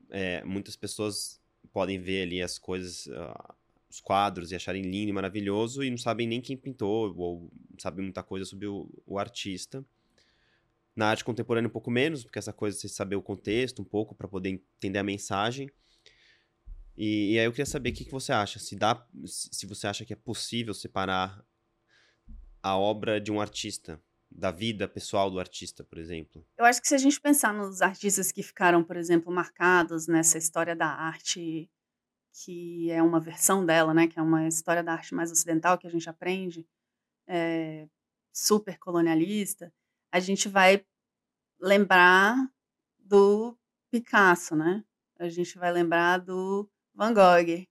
é, 0.08 0.42
muitas 0.44 0.76
pessoas 0.76 1.40
podem 1.72 1.98
ver 1.98 2.22
ali 2.22 2.40
as 2.40 2.58
coisas, 2.58 3.06
uh, 3.06 3.54
os 3.90 4.00
quadros 4.00 4.52
e 4.52 4.54
acharem 4.54 4.82
lindo 4.82 5.10
e 5.10 5.12
maravilhoso 5.12 5.82
e 5.82 5.90
não 5.90 5.98
sabem 5.98 6.28
nem 6.28 6.40
quem 6.40 6.56
pintou 6.56 7.12
ou 7.16 7.50
sabem 7.76 8.04
muita 8.04 8.22
coisa 8.22 8.46
sobre 8.46 8.68
o, 8.68 8.88
o 9.04 9.18
artista. 9.18 9.84
Na 10.94 11.08
arte 11.10 11.24
contemporânea 11.24 11.68
um 11.68 11.72
pouco 11.72 11.90
menos, 11.90 12.22
porque 12.22 12.38
essa 12.38 12.52
coisa 12.52 12.76
de 12.76 12.82
você 12.82 12.88
saber 12.88 13.16
o 13.16 13.22
contexto 13.22 13.82
um 13.82 13.84
pouco 13.84 14.14
para 14.14 14.28
poder 14.28 14.50
entender 14.50 14.98
a 14.98 15.04
mensagem. 15.04 15.68
E, 16.96 17.32
e, 17.32 17.38
aí 17.38 17.44
eu 17.44 17.52
queria 17.52 17.66
saber 17.66 17.90
o 17.90 17.92
que, 17.92 18.04
que 18.04 18.10
você 18.10 18.32
acha, 18.32 18.58
se 18.58 18.74
dá, 18.74 19.06
se 19.24 19.66
você 19.66 19.86
acha 19.86 20.04
que 20.04 20.12
é 20.12 20.16
possível 20.16 20.74
separar 20.74 21.44
a 22.60 22.76
obra 22.76 23.20
de 23.20 23.30
um 23.30 23.40
artista, 23.40 24.00
da 24.30 24.50
vida 24.50 24.86
pessoal 24.86 25.30
do 25.30 25.40
artista, 25.40 25.82
por 25.82 25.98
exemplo. 25.98 26.46
Eu 26.56 26.64
acho 26.64 26.80
que 26.80 26.88
se 26.88 26.94
a 26.94 26.98
gente 26.98 27.20
pensar 27.20 27.52
nos 27.52 27.80
artistas 27.80 28.30
que 28.30 28.42
ficaram, 28.42 28.84
por 28.84 28.96
exemplo, 28.96 29.32
marcados 29.32 30.06
nessa 30.06 30.38
história 30.38 30.76
da 30.76 30.86
arte 30.86 31.70
que 32.44 32.90
é 32.90 33.02
uma 33.02 33.18
versão 33.18 33.66
dela, 33.66 33.92
né, 33.92 34.06
que 34.06 34.18
é 34.18 34.22
uma 34.22 34.46
história 34.46 34.82
da 34.82 34.92
arte 34.92 35.14
mais 35.14 35.32
ocidental 35.32 35.76
que 35.76 35.86
a 35.86 35.90
gente 35.90 36.08
aprende, 36.08 36.66
é, 37.26 37.88
super 38.32 38.78
colonialista, 38.78 39.72
a 40.12 40.20
gente 40.20 40.48
vai 40.48 40.84
lembrar 41.60 42.36
do 42.98 43.56
Picasso, 43.90 44.54
né? 44.54 44.84
A 45.18 45.28
gente 45.28 45.58
vai 45.58 45.72
lembrar 45.72 46.18
do 46.18 46.70
Van 46.94 47.12
Gogh. 47.12 47.66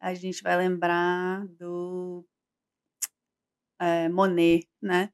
A 0.00 0.14
gente 0.14 0.42
vai 0.42 0.56
lembrar 0.56 1.46
do 1.48 2.24
é, 3.80 4.08
Monet, 4.08 4.68
né? 4.80 5.12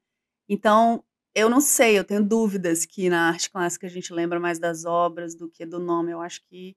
Então, 0.49 1.03
eu 1.33 1.49
não 1.49 1.59
sei, 1.61 1.97
eu 1.97 2.03
tenho 2.03 2.23
dúvidas 2.23 2.85
que 2.85 3.09
na 3.09 3.27
arte 3.29 3.49
clássica 3.49 3.87
a 3.87 3.89
gente 3.89 4.13
lembra 4.13 4.39
mais 4.39 4.59
das 4.59 4.85
obras 4.85 5.35
do 5.35 5.49
que 5.49 5.65
do 5.65 5.79
nome. 5.79 6.11
Eu 6.11 6.21
acho 6.21 6.41
que 6.47 6.75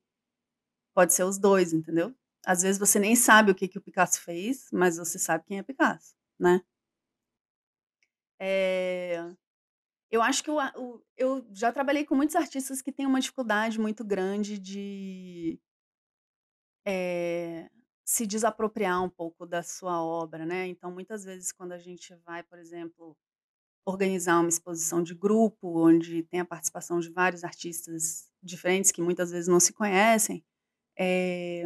Pode 0.99 1.15
ser 1.15 1.23
os 1.23 1.39
dois, 1.39 1.73
entendeu? 1.73 2.13
Às 2.45 2.63
vezes 2.63 2.77
você 2.77 2.99
nem 2.99 3.15
sabe 3.15 3.53
o 3.53 3.55
que, 3.55 3.69
que 3.69 3.79
o 3.79 3.81
Picasso 3.81 4.21
fez, 4.21 4.69
mas 4.73 4.97
você 4.97 5.17
sabe 5.17 5.45
quem 5.45 5.57
é 5.57 5.63
Picasso, 5.63 6.13
né? 6.37 6.61
É... 8.41 9.33
Eu 10.11 10.21
acho 10.23 10.43
que 10.43 10.51
o, 10.51 10.59
eu 11.17 11.47
já 11.53 11.73
trabalhei 11.73 12.05
com 12.05 12.17
muitos 12.17 12.35
artistas 12.35 12.83
que 12.83 12.91
têm 12.91 13.07
uma 13.07 13.21
dificuldade 13.21 13.79
muito 13.79 14.05
grande 14.05 14.59
de 14.59 15.61
é, 16.85 17.71
se 18.05 18.27
desapropriar 18.27 19.01
um 19.05 19.09
pouco 19.09 19.47
da 19.47 19.63
sua 19.63 20.03
obra, 20.03 20.45
né? 20.45 20.67
Então, 20.67 20.91
muitas 20.91 21.23
vezes, 21.23 21.53
quando 21.53 21.71
a 21.71 21.79
gente 21.79 22.13
vai, 22.27 22.43
por 22.43 22.59
exemplo, 22.59 23.17
organizar 23.89 24.41
uma 24.41 24.49
exposição 24.49 25.03
de 25.03 25.15
grupo, 25.15 25.87
onde 25.89 26.23
tem 26.25 26.41
a 26.41 26.45
participação 26.45 27.01
de 27.01 27.11
vários 27.11 27.43
artistas 27.43 28.29
diferentes 28.43 28.93
que 28.93 29.01
muitas 29.01 29.31
vezes 29.31 29.49
não 29.49 29.59
se 29.59 29.73
conhecem, 29.73 30.45
é, 30.99 31.65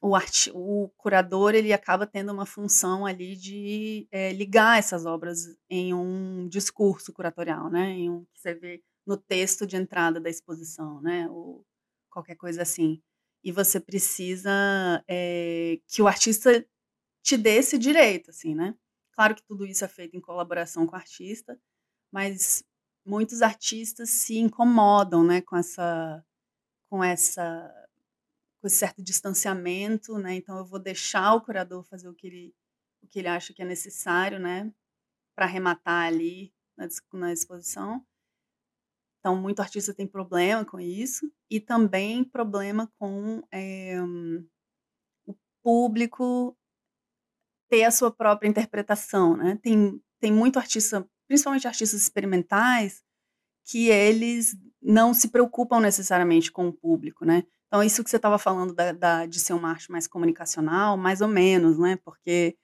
o, 0.00 0.14
art, 0.14 0.48
o 0.52 0.90
curador 0.96 1.54
ele 1.54 1.72
acaba 1.72 2.06
tendo 2.06 2.32
uma 2.32 2.46
função 2.46 3.06
ali 3.06 3.34
de 3.36 4.06
é, 4.12 4.32
ligar 4.32 4.78
essas 4.78 5.06
obras 5.06 5.56
em 5.68 5.94
um 5.94 6.46
discurso 6.48 7.12
curatorial, 7.12 7.70
né? 7.70 7.90
Em 7.90 8.10
um 8.10 8.24
que 8.34 8.40
você 8.40 8.54
vê 8.54 8.82
no 9.06 9.16
texto 9.16 9.66
de 9.66 9.76
entrada 9.76 10.20
da 10.20 10.30
exposição, 10.30 11.00
né? 11.00 11.28
Ou 11.30 11.64
qualquer 12.10 12.36
coisa 12.36 12.62
assim. 12.62 13.02
E 13.42 13.50
você 13.50 13.80
precisa 13.80 14.50
é, 15.08 15.80
que 15.88 16.02
o 16.02 16.06
artista 16.06 16.64
te 17.22 17.36
dê 17.36 17.56
esse 17.56 17.78
direito, 17.78 18.30
assim, 18.30 18.54
né? 18.54 18.74
Claro 19.14 19.34
que 19.34 19.42
tudo 19.44 19.64
isso 19.66 19.84
é 19.84 19.88
feito 19.88 20.16
em 20.16 20.20
colaboração 20.20 20.86
com 20.86 20.94
o 20.94 20.98
artista, 20.98 21.58
mas 22.12 22.64
muitos 23.06 23.42
artistas 23.42 24.10
se 24.10 24.38
incomodam, 24.38 25.24
né, 25.24 25.40
com 25.42 25.56
essa 25.56 26.24
com 26.90 27.02
essa 27.04 27.72
com 28.60 28.66
esse 28.68 28.76
certo 28.76 29.02
distanciamento, 29.02 30.18
né? 30.18 30.34
Então 30.36 30.58
eu 30.58 30.66
vou 30.66 30.78
deixar 30.80 31.34
o 31.34 31.42
curador 31.42 31.84
fazer 31.84 32.08
o 32.08 32.14
que 32.14 32.26
ele 32.26 32.54
o 33.02 33.08
que 33.08 33.18
ele 33.20 33.28
acha 33.28 33.52
que 33.54 33.62
é 33.62 33.66
necessário, 33.66 34.40
né, 34.40 34.72
para 35.36 35.46
arrematar 35.46 36.06
ali 36.08 36.52
na, 36.76 36.88
na 37.14 37.32
exposição. 37.32 38.04
Então 39.20 39.36
muito 39.36 39.60
artista 39.60 39.94
tem 39.94 40.06
problema 40.06 40.64
com 40.64 40.80
isso 40.80 41.32
e 41.50 41.60
também 41.60 42.24
problema 42.24 42.92
com 42.98 43.42
é, 43.52 43.96
o 45.26 45.34
público 45.62 46.56
ter 47.68 47.84
a 47.84 47.90
sua 47.90 48.10
própria 48.10 48.48
interpretação, 48.48 49.36
né? 49.36 49.58
Tem 49.62 50.00
tem 50.24 50.32
muito 50.32 50.58
artista, 50.58 51.06
principalmente 51.28 51.66
artistas 51.68 52.00
experimentais, 52.00 53.02
que 53.66 53.88
eles 53.88 54.56
não 54.80 55.12
se 55.12 55.28
preocupam 55.28 55.80
necessariamente 55.80 56.50
com 56.50 56.68
o 56.68 56.72
público, 56.72 57.26
né? 57.26 57.44
Então, 57.66 57.82
isso 57.82 58.02
que 58.02 58.08
você 58.08 58.16
estava 58.16 58.38
falando 58.38 58.74
da, 58.74 58.92
da, 58.92 59.26
de 59.26 59.38
ser 59.38 59.52
uma 59.52 59.68
arte 59.68 59.92
mais 59.92 60.06
comunicacional, 60.06 60.96
mais 60.96 61.20
ou 61.20 61.28
menos, 61.28 61.78
né? 61.78 61.98
Porque 62.02 62.56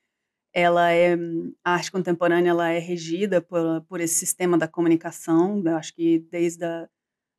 ela 0.55 0.91
é 0.91 1.15
a 1.63 1.75
arte 1.75 1.93
contemporânea 1.93 2.51
ela 2.51 2.71
é 2.71 2.79
regida 2.79 3.43
por, 3.43 3.83
por 3.83 4.01
esse 4.01 4.15
sistema 4.15 4.57
da 4.57 4.67
comunicação. 4.67 5.63
Eu 5.65 5.77
acho 5.77 5.95
que 5.95 6.21
desde 6.31 6.65
a, 6.65 6.89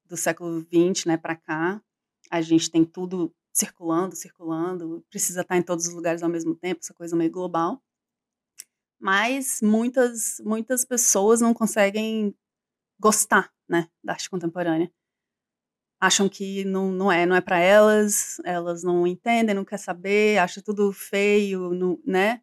do 0.05 0.15
século 0.15 0.61
XX, 0.61 1.05
né, 1.05 1.17
para 1.17 1.35
cá, 1.35 1.81
a 2.29 2.41
gente 2.41 2.69
tem 2.69 2.85
tudo 2.85 3.33
circulando, 3.53 4.15
circulando, 4.15 5.05
precisa 5.09 5.41
estar 5.41 5.57
em 5.57 5.61
todos 5.61 5.87
os 5.87 5.93
lugares 5.93 6.23
ao 6.23 6.29
mesmo 6.29 6.55
tempo, 6.55 6.81
essa 6.81 6.93
coisa 6.93 7.15
meio 7.15 7.31
global. 7.31 7.81
Mas 8.99 9.59
muitas 9.61 10.39
muitas 10.45 10.85
pessoas 10.85 11.41
não 11.41 11.53
conseguem 11.53 12.35
gostar, 12.99 13.51
né, 13.67 13.89
da 14.03 14.13
arte 14.13 14.29
contemporânea. 14.29 14.91
Acham 15.99 16.27
que 16.29 16.65
não, 16.65 16.91
não 16.91 17.11
é, 17.11 17.25
não 17.25 17.35
é 17.35 17.41
para 17.41 17.59
elas, 17.59 18.39
elas 18.43 18.83
não 18.83 19.05
entendem, 19.05 19.55
não 19.55 19.65
quer 19.65 19.77
saber, 19.77 20.39
acham 20.39 20.63
tudo 20.63 20.91
feio, 20.91 21.71
não, 21.71 21.99
né? 22.05 22.41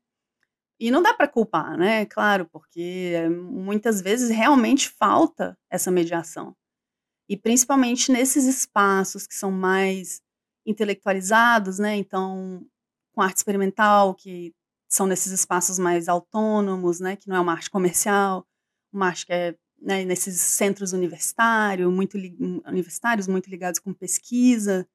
E 0.80 0.90
não 0.92 1.02
dá 1.02 1.12
para 1.12 1.26
culpar, 1.26 1.76
né? 1.76 2.06
Claro, 2.06 2.48
porque 2.52 3.28
muitas 3.30 4.00
vezes 4.00 4.30
realmente 4.30 4.88
falta 4.88 5.58
essa 5.70 5.90
mediação. 5.90 6.56
E 7.28 7.36
principalmente 7.36 8.12
nesses 8.12 8.44
espaços 8.44 9.26
que 9.26 9.34
são 9.34 9.50
mais 9.50 10.22
intelectualizados, 10.68 11.78
né? 11.78 11.96
Então, 11.96 12.64
com 13.12 13.22
arte 13.22 13.38
experimental, 13.38 14.14
que 14.14 14.54
são 14.88 15.06
nesses 15.06 15.32
espaços 15.32 15.78
mais 15.78 16.08
autônomos, 16.08 17.00
né? 17.00 17.16
Que 17.16 17.28
não 17.28 17.36
é 17.36 17.40
uma 17.40 17.52
arte 17.52 17.70
comercial, 17.70 18.46
uma 18.92 19.06
arte 19.08 19.26
que 19.26 19.32
é 19.32 19.56
né, 19.80 20.04
nesses 20.04 20.40
centros 20.40 20.92
universitários, 20.92 21.92
muito 21.92 22.16
universitários, 22.66 23.28
muito 23.28 23.48
ligados 23.48 23.78
com 23.80 23.92
pesquisa. 23.94 24.88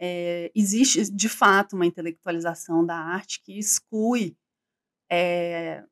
É, 0.00 0.50
existe, 0.54 1.10
de 1.10 1.28
fato, 1.28 1.74
uma 1.74 1.86
intelectualização 1.86 2.84
da 2.84 2.96
arte 2.96 3.42
que 3.42 3.58
exclui 3.58 4.36
é, 5.10 5.84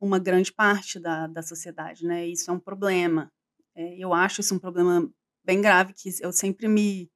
uma 0.00 0.18
grande 0.18 0.52
parte 0.52 0.98
da, 0.98 1.26
da 1.26 1.42
sociedade, 1.42 2.04
né? 2.06 2.26
Isso 2.26 2.50
é 2.50 2.54
um 2.54 2.60
problema. 2.60 3.32
É, 3.74 3.96
eu 3.98 4.14
acho 4.14 4.40
isso 4.40 4.54
um 4.54 4.58
problema 4.58 5.10
bem 5.44 5.60
grave 5.60 5.92
que 5.92 6.10
eu 6.20 6.32
sempre 6.32 6.68
me 6.68 7.10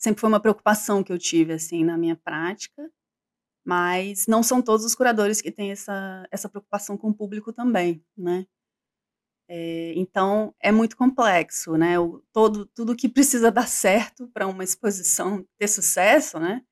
sempre 0.00 0.20
foi 0.20 0.28
uma 0.28 0.40
preocupação 0.40 1.04
que 1.04 1.12
eu 1.12 1.18
tive 1.18 1.52
assim 1.52 1.84
na 1.84 1.98
minha 1.98 2.16
prática, 2.16 2.90
mas 3.64 4.26
não 4.26 4.42
são 4.42 4.62
todos 4.62 4.84
os 4.86 4.94
curadores 4.94 5.40
que 5.42 5.52
têm 5.52 5.70
essa 5.72 6.26
essa 6.32 6.48
preocupação 6.48 6.96
com 6.98 7.10
o 7.10 7.14
público 7.14 7.52
também, 7.52 8.04
né? 8.16 8.46
É, 9.48 9.92
então 9.96 10.54
é 10.60 10.70
muito 10.72 10.96
complexo, 10.96 11.76
né? 11.76 11.98
O, 11.98 12.22
todo 12.32 12.66
tudo 12.66 12.96
que 12.96 13.08
precisa 13.08 13.50
dar 13.50 13.68
certo 13.68 14.28
para 14.28 14.46
uma 14.46 14.64
exposição 14.64 15.44
ter 15.58 15.68
sucesso, 15.68 16.38
né? 16.40 16.62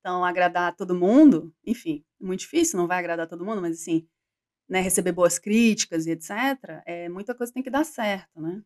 Então 0.00 0.24
agradar 0.24 0.76
todo 0.76 0.94
mundo, 0.94 1.52
enfim, 1.66 2.04
é 2.20 2.24
muito 2.24 2.40
difícil, 2.40 2.78
não 2.78 2.86
vai 2.86 2.98
agradar 2.98 3.28
todo 3.28 3.44
mundo, 3.44 3.60
mas 3.62 3.80
assim 3.80 4.06
né, 4.68 4.80
receber 4.80 5.12
boas 5.12 5.38
críticas 5.38 6.06
e 6.06 6.10
etc., 6.12 6.30
é, 6.86 7.08
muita 7.08 7.34
coisa 7.34 7.52
tem 7.52 7.62
que 7.62 7.70
dar 7.70 7.84
certo, 7.84 8.40
né? 8.40 8.62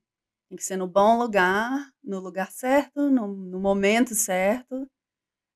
Tem 0.51 0.57
que 0.57 0.65
ser 0.65 0.77
no 0.77 0.89
bom 0.89 1.17
lugar, 1.17 1.93
no 2.03 2.19
lugar 2.19 2.51
certo, 2.51 3.09
no, 3.09 3.29
no 3.29 3.61
momento 3.61 4.17
certo, 4.17 4.85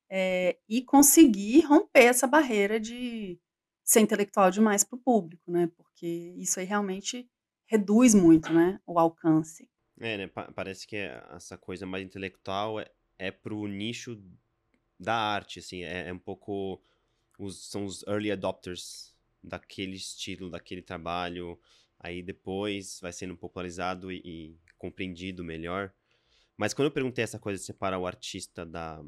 é, 0.08 0.56
e 0.68 0.84
conseguir 0.84 1.62
romper 1.62 2.04
essa 2.04 2.28
barreira 2.28 2.78
de 2.78 3.36
ser 3.82 3.98
intelectual 3.98 4.52
demais 4.52 4.84
para 4.84 4.94
o 4.94 5.02
público, 5.02 5.50
né? 5.50 5.68
Porque 5.76 6.32
isso 6.38 6.60
aí 6.60 6.64
realmente 6.64 7.28
reduz 7.66 8.14
muito, 8.14 8.52
né, 8.52 8.80
o 8.86 8.96
alcance. 8.96 9.68
É, 9.98 10.16
né? 10.16 10.26
Pa 10.28 10.52
parece 10.52 10.86
que 10.86 10.94
essa 10.94 11.58
coisa 11.58 11.84
mais 11.84 12.04
intelectual 12.04 12.78
é, 12.78 12.88
é 13.18 13.32
pro 13.32 13.66
nicho 13.66 14.22
da 14.96 15.16
arte, 15.16 15.58
assim, 15.58 15.82
é, 15.82 16.08
é 16.08 16.12
um 16.12 16.20
pouco 16.20 16.80
os, 17.36 17.68
são 17.68 17.84
os 17.84 18.04
early 18.06 18.30
adopters 18.30 19.12
daquele 19.42 19.96
estilo, 19.96 20.48
daquele 20.48 20.82
trabalho, 20.82 21.58
aí 21.98 22.22
depois 22.22 23.00
vai 23.00 23.12
sendo 23.12 23.36
popularizado 23.36 24.12
e 24.12 24.56
compreendido 24.84 25.42
melhor. 25.42 25.90
Mas 26.58 26.74
quando 26.74 26.86
eu 26.86 26.92
perguntei 26.92 27.24
essa 27.24 27.38
coisa 27.38 27.58
de 27.58 27.64
separar 27.64 27.98
o 27.98 28.06
artista 28.06 28.66
da, 28.66 29.02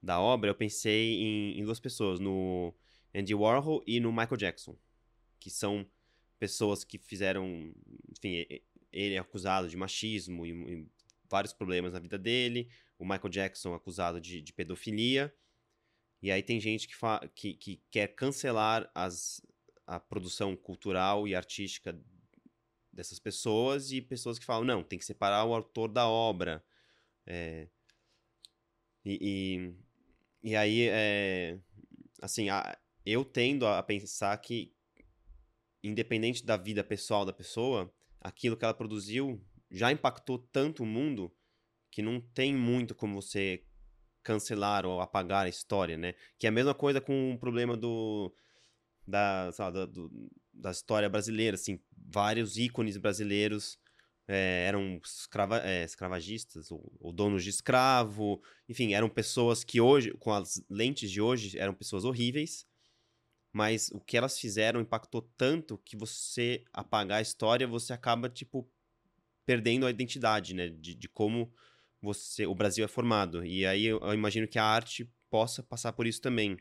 da 0.00 0.20
obra, 0.20 0.50
eu 0.50 0.54
pensei 0.54 1.14
em, 1.14 1.58
em, 1.58 1.64
duas 1.64 1.80
pessoas, 1.80 2.20
no 2.20 2.72
Andy 3.12 3.34
Warhol 3.34 3.82
e 3.84 3.98
no 3.98 4.12
Michael 4.12 4.36
Jackson, 4.36 4.76
que 5.40 5.50
são 5.50 5.84
pessoas 6.38 6.84
que 6.84 6.98
fizeram, 6.98 7.74
enfim, 8.08 8.46
ele 8.92 9.14
é 9.14 9.18
acusado 9.18 9.68
de 9.68 9.76
machismo 9.76 10.46
e, 10.46 10.50
e 10.50 10.86
vários 11.28 11.52
problemas 11.52 11.92
na 11.92 11.98
vida 11.98 12.16
dele, 12.18 12.68
o 12.96 13.04
Michael 13.04 13.28
Jackson 13.28 13.74
acusado 13.74 14.20
de, 14.20 14.40
de 14.40 14.52
pedofilia, 14.52 15.34
e 16.22 16.30
aí 16.30 16.42
tem 16.42 16.60
gente 16.60 16.86
que, 16.86 16.94
que, 17.34 17.54
que 17.54 17.82
quer 17.90 18.14
cancelar 18.14 18.90
as, 18.94 19.42
a 19.86 19.98
produção 19.98 20.54
cultural 20.54 21.26
e 21.26 21.34
artística 21.34 21.98
dessas 23.00 23.18
pessoas 23.18 23.90
e 23.92 24.02
pessoas 24.02 24.38
que 24.38 24.44
falam, 24.44 24.62
não, 24.62 24.82
tem 24.82 24.98
que 24.98 25.04
separar 25.06 25.46
o 25.46 25.54
autor 25.54 25.88
da 25.88 26.06
obra. 26.06 26.62
É, 27.26 27.66
e, 29.02 29.72
e, 30.42 30.50
e, 30.50 30.54
aí, 30.54 30.86
é, 30.90 31.58
assim, 32.20 32.50
a, 32.50 32.78
eu 33.04 33.24
tendo 33.24 33.66
a 33.66 33.82
pensar 33.82 34.36
que, 34.36 34.74
independente 35.82 36.44
da 36.44 36.58
vida 36.58 36.84
pessoal 36.84 37.24
da 37.24 37.32
pessoa, 37.32 37.90
aquilo 38.20 38.54
que 38.54 38.66
ela 38.66 38.74
produziu 38.74 39.42
já 39.70 39.90
impactou 39.90 40.38
tanto 40.38 40.82
o 40.82 40.86
mundo 40.86 41.34
que 41.90 42.02
não 42.02 42.20
tem 42.20 42.54
muito 42.54 42.94
como 42.94 43.22
você 43.22 43.64
cancelar 44.22 44.84
ou 44.84 45.00
apagar 45.00 45.46
a 45.46 45.48
história, 45.48 45.96
né? 45.96 46.14
Que 46.38 46.46
é 46.46 46.50
a 46.50 46.52
mesma 46.52 46.74
coisa 46.74 47.00
com 47.00 47.32
o 47.32 47.38
problema 47.38 47.78
do 47.78 48.34
da, 49.06 49.50
lá, 49.58 49.70
do, 49.70 50.30
da 50.60 50.70
história 50.70 51.08
brasileira, 51.08 51.54
assim, 51.54 51.80
vários 51.96 52.56
ícones 52.56 52.96
brasileiros 52.96 53.78
é, 54.28 54.64
eram 54.66 55.00
escrava, 55.04 55.58
é, 55.58 55.82
escravagistas 55.82 56.70
ou, 56.70 56.92
ou, 57.00 57.12
donos 57.12 57.42
de 57.42 57.50
escravo, 57.50 58.40
enfim, 58.68 58.94
eram 58.94 59.08
pessoas 59.08 59.64
que 59.64 59.80
hoje, 59.80 60.12
com 60.12 60.32
as 60.32 60.64
lentes 60.70 61.10
de 61.10 61.20
hoje, 61.20 61.58
eram 61.58 61.74
pessoas 61.74 62.04
horríveis, 62.04 62.64
mas 63.52 63.90
o 63.90 64.00
que 64.00 64.16
elas 64.16 64.38
fizeram 64.38 64.80
impactou 64.80 65.22
tanto 65.36 65.78
que 65.78 65.96
você 65.96 66.62
apagar 66.72 67.18
a 67.18 67.22
história, 67.22 67.66
você 67.66 67.92
acaba, 67.92 68.28
tipo, 68.28 68.70
perdendo 69.44 69.84
a 69.84 69.90
identidade, 69.90 70.54
né, 70.54 70.68
de, 70.68 70.94
de 70.94 71.08
como 71.08 71.52
você 72.00 72.46
o 72.46 72.54
Brasil 72.54 72.84
é 72.84 72.88
formado. 72.88 73.44
E 73.44 73.66
aí 73.66 73.84
eu, 73.84 73.98
eu, 73.98 74.14
imagino 74.14 74.46
que 74.46 74.58
a 74.58 74.64
arte 74.64 75.10
possa 75.28 75.62
passar 75.62 75.92
por 75.92 76.06
isso 76.06 76.20
também. 76.20 76.56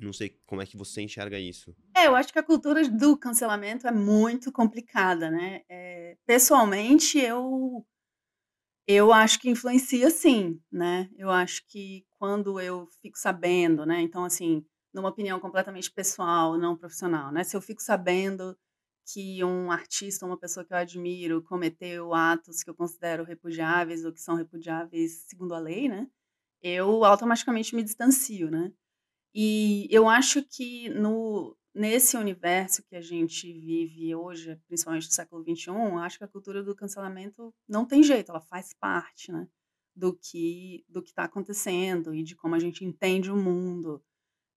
Não 0.00 0.12
sei 0.12 0.38
como 0.46 0.62
é 0.62 0.66
que 0.66 0.76
você 0.76 1.02
enxerga 1.02 1.38
isso. 1.38 1.74
É, 1.96 2.06
eu 2.06 2.14
acho 2.14 2.32
que 2.32 2.38
a 2.38 2.42
cultura 2.42 2.88
do 2.88 3.16
cancelamento 3.16 3.86
é 3.86 3.92
muito 3.92 4.52
complicada, 4.52 5.30
né? 5.30 5.62
É, 5.68 6.16
pessoalmente, 6.26 7.18
eu 7.18 7.84
eu 8.86 9.12
acho 9.12 9.38
que 9.38 9.50
influencia 9.50 10.08
sim, 10.10 10.58
né? 10.72 11.10
Eu 11.16 11.30
acho 11.30 11.62
que 11.68 12.06
quando 12.18 12.58
eu 12.58 12.86
fico 13.02 13.18
sabendo, 13.18 13.84
né? 13.84 14.00
Então, 14.00 14.24
assim, 14.24 14.64
numa 14.94 15.10
opinião 15.10 15.38
completamente 15.38 15.90
pessoal, 15.90 16.56
não 16.56 16.76
profissional, 16.76 17.30
né? 17.30 17.44
Se 17.44 17.54
eu 17.54 17.60
fico 17.60 17.82
sabendo 17.82 18.56
que 19.12 19.42
um 19.44 19.70
artista, 19.70 20.24
uma 20.24 20.38
pessoa 20.38 20.64
que 20.64 20.72
eu 20.72 20.76
admiro, 20.78 21.42
cometeu 21.42 22.14
atos 22.14 22.62
que 22.62 22.70
eu 22.70 22.74
considero 22.74 23.24
repudiáveis 23.24 24.04
ou 24.04 24.12
que 24.12 24.20
são 24.20 24.36
repudiáveis 24.36 25.24
segundo 25.26 25.54
a 25.54 25.58
lei, 25.58 25.88
né? 25.88 26.08
Eu 26.62 27.04
automaticamente 27.04 27.74
me 27.76 27.82
distancio, 27.82 28.50
né? 28.50 28.72
E 29.34 29.86
eu 29.90 30.08
acho 30.08 30.42
que 30.42 30.88
no 30.90 31.56
nesse 31.74 32.16
universo 32.16 32.82
que 32.88 32.96
a 32.96 33.00
gente 33.00 33.52
vive 33.52 34.12
hoje, 34.14 34.60
principalmente 34.66 35.06
no 35.06 35.12
século 35.12 35.44
XXI, 35.44 35.70
acho 36.02 36.18
que 36.18 36.24
a 36.24 36.28
cultura 36.28 36.62
do 36.62 36.74
cancelamento 36.74 37.54
não 37.68 37.86
tem 37.86 38.02
jeito, 38.02 38.30
ela 38.30 38.40
faz 38.40 38.74
parte, 38.74 39.30
né? 39.30 39.46
Do 39.94 40.12
que 40.16 40.84
do 40.88 41.00
está 41.00 41.24
acontecendo 41.24 42.12
e 42.14 42.22
de 42.24 42.34
como 42.34 42.54
a 42.56 42.58
gente 42.58 42.84
entende 42.84 43.30
o 43.30 43.36
mundo. 43.36 44.02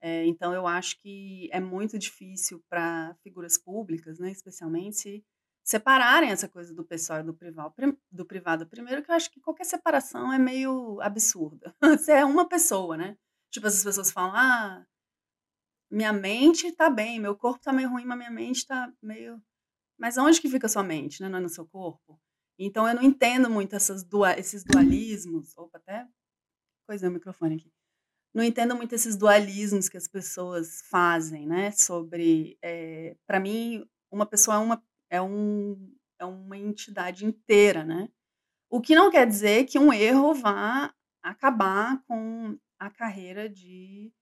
É, 0.01 0.25
então, 0.25 0.53
eu 0.53 0.65
acho 0.65 0.99
que 0.99 1.47
é 1.51 1.59
muito 1.59 1.97
difícil 1.99 2.63
para 2.67 3.15
figuras 3.23 3.57
públicas, 3.57 4.17
né, 4.17 4.31
especialmente, 4.31 5.23
separarem 5.63 6.31
essa 6.31 6.49
coisa 6.49 6.73
do 6.73 6.83
pessoal 6.83 7.19
e 7.19 7.23
do 7.23 7.35
privado. 7.35 7.73
Do 8.11 8.25
privado. 8.25 8.67
Primeiro, 8.67 9.03
que 9.03 9.11
eu 9.11 9.15
acho 9.15 9.29
que 9.31 9.39
qualquer 9.39 9.65
separação 9.65 10.33
é 10.33 10.39
meio 10.39 10.99
absurda. 11.01 11.75
Você 11.81 12.13
é 12.13 12.25
uma 12.25 12.49
pessoa, 12.49 12.97
né? 12.97 13.15
Tipo, 13.51 13.67
as 13.67 13.83
pessoas 13.83 14.11
falam, 14.11 14.33
ah, 14.35 14.85
minha 15.91 16.13
mente 16.13 16.71
tá 16.71 16.89
bem, 16.89 17.19
meu 17.19 17.35
corpo 17.35 17.61
tá 17.63 17.73
meio 17.73 17.89
ruim, 17.89 18.05
mas 18.05 18.17
minha 18.17 18.31
mente 18.31 18.65
tá 18.65 18.91
meio. 19.01 19.41
Mas 19.97 20.17
onde 20.17 20.41
que 20.41 20.49
fica 20.49 20.67
a 20.67 20.69
sua 20.69 20.83
mente, 20.83 21.21
né? 21.21 21.29
Não 21.29 21.39
é 21.39 21.41
no 21.41 21.49
seu 21.49 21.67
corpo? 21.67 22.19
Então, 22.57 22.87
eu 22.87 22.95
não 22.95 23.03
entendo 23.03 23.49
muito 23.49 23.75
essas 23.75 24.03
dua 24.03 24.37
esses 24.39 24.63
dualismos. 24.63 25.57
Opa, 25.57 25.77
até 25.77 26.07
coisei 26.87 27.09
o 27.09 27.11
microfone 27.11 27.55
aqui 27.55 27.71
não 28.33 28.43
entendo 28.43 28.75
muito 28.75 28.93
esses 28.93 29.15
dualismos 29.15 29.89
que 29.89 29.97
as 29.97 30.07
pessoas 30.07 30.81
fazem, 30.89 31.45
né? 31.45 31.71
Sobre, 31.71 32.57
é, 32.61 33.09
eh, 33.11 33.17
para 33.27 33.39
mim, 33.39 33.85
uma 34.11 34.25
pessoa 34.25 34.55
é 34.55 34.59
uma, 34.59 34.83
é, 35.09 35.21
um, 35.21 35.93
é 36.19 36.25
uma 36.25 36.57
entidade 36.57 37.25
inteira, 37.25 37.83
né? 37.83 38.09
O 38.69 38.81
que 38.81 38.95
não 38.95 39.11
quer 39.11 39.27
dizer 39.27 39.65
que 39.65 39.77
um 39.77 39.91
erro 39.91 40.33
vá 40.33 40.93
acabar 41.21 42.01
com 42.07 42.57
carreira 43.01 43.49
de 43.49 44.13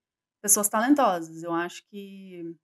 pessoas 0.42 0.66
talentosas. 0.66 1.42
Eu 1.42 1.52
acho 1.52 1.86
que 1.90 2.56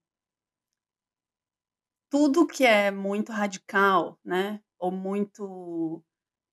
tudo 2.11 2.47
que 2.47 2.65
é 2.65 2.91
muito 2.91 3.33
radical, 3.33 4.19
né? 4.25 4.63
Ou 4.79 4.91
muito 4.91 6.03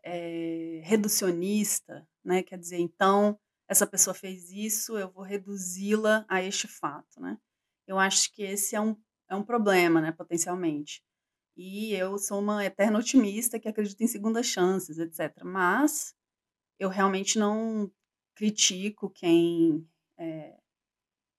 é, 0.04 0.82
reducionista, 0.84 2.06
né? 2.22 2.44
Quer 2.44 2.60
dizer, 2.60 2.78
então 2.78 3.40
essa 3.70 3.88
pessoa 3.88 4.14
fez 4.14 4.52
isso, 4.52 4.98
eu 4.98 5.10
vou 5.10 5.24
reduzi-la 5.24 6.26
a 6.28 6.44
este 6.44 6.68
fato, 6.68 7.22
né? 7.22 7.38
Eu 7.88 7.98
acho 7.98 8.34
que 8.34 8.44
esse 8.44 8.76
é 8.76 8.82
um, 8.82 8.98
é 9.30 9.36
um 9.36 9.44
problema, 9.44 10.02
né, 10.02 10.12
potencialmente. 10.12 11.02
E 11.56 11.94
eu 11.94 12.18
sou 12.18 12.40
uma 12.40 12.66
eterna 12.66 13.00
otimista 13.00 13.60
que 13.60 13.70
acredita 13.70 14.04
em 14.04 14.08
segundas 14.08 14.46
chances, 14.46 14.98
etc. 14.98 15.44
Mas 15.46 16.14
eu 16.78 16.90
realmente 16.90 17.40
não 17.40 17.90
critico 18.36 19.10
quem 19.10 19.88
é, 20.18 20.58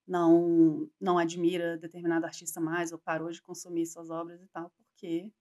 não 0.06 0.90
não 1.00 1.18
admira 1.18 1.78
determinado 1.78 2.26
artista 2.26 2.60
mais 2.60 2.92
ou 2.92 2.98
parou 2.98 3.30
de 3.30 3.42
consumir 3.42 3.86
suas 3.86 4.10
obras 4.10 4.42
e 4.42 4.46
tal, 4.48 4.70
porque 4.70 5.32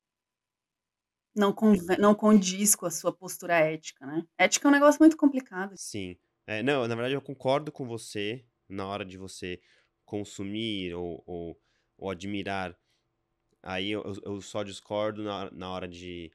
não, 1.36 1.56
não 1.99 2.16
condiz 2.16 2.76
com 2.76 2.86
a 2.86 2.91
sua 2.91 3.12
postura 3.12 3.58
ética, 3.58 4.06
né? 4.06 4.26
Ética 4.38 4.68
é 4.68 4.70
um 4.70 4.74
negócio 4.74 4.99
muito 4.99 5.18
complicado. 5.18 5.74
Sim. 5.76 6.16
É, 6.45 6.62
não, 6.62 6.88
na 6.88 6.95
verdade 6.95 7.16
eu 7.16 7.22
concordo 7.22 7.72
com 7.72 7.88
você 7.88 8.45
na 8.68 8.86
hora 8.86 9.06
de 9.06 9.18
você 9.18 9.62
consumir 10.06 10.93
ou, 10.93 11.24
ou, 11.26 11.62
ou 11.97 12.10
admirar. 12.10 12.78
Aí 13.62 13.91
eu, 13.91 14.04
eu, 14.26 14.41
só 14.41 14.62
discordo 14.62 15.24
na, 15.24 15.49
na 15.51 15.72
hora 15.72 15.88
de 15.88 16.32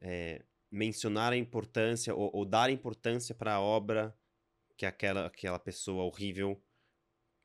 é, 0.00 0.44
mencionar 0.70 1.32
a 1.32 1.36
importância 1.36 2.14
ou, 2.14 2.30
ou 2.32 2.44
dar 2.44 2.70
importância 2.70 3.34
para 3.34 3.54
a 3.54 3.60
obra 3.60 4.16
que 4.76 4.86
aquela, 4.86 5.26
aquela 5.26 5.58
pessoa 5.58 6.04
horrível 6.04 6.60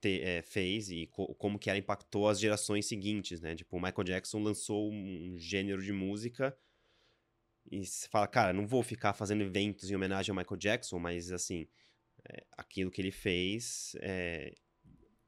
te, 0.02 0.22
é, 0.22 0.42
fez 0.42 0.90
e 0.90 1.08
co 1.08 1.34
como 1.36 1.60
que 1.60 1.70
ela 1.70 1.80
impactou 1.80 2.28
as 2.28 2.40
gerações 2.40 2.86
seguintes, 2.86 3.40
né? 3.40 3.56
Tipo, 3.56 3.78
o 3.78 3.82
Michael 3.82 4.04
Jackson 4.04 4.42
lançou 4.42 4.92
um 4.92 5.36
gênero 5.38 5.82
de 5.82 5.94
música 5.94 6.58
e 7.72 7.86
fala, 8.10 8.28
cara, 8.28 8.54
não 8.54 8.66
vou 8.66 8.82
ficar 8.84 9.14
fazendo 9.14 9.44
eventos 9.44 9.90
em 9.90 9.96
homenagem 9.96 10.32
ao 10.32 10.36
Michael 10.36 10.58
Jackson, 10.58 10.98
mas 11.00 11.32
assim, 11.32 11.68
é, 12.28 12.46
aquilo 12.58 12.92
que 12.92 13.02
ele 13.02 13.12
fez 13.12 13.96
é, 14.02 14.56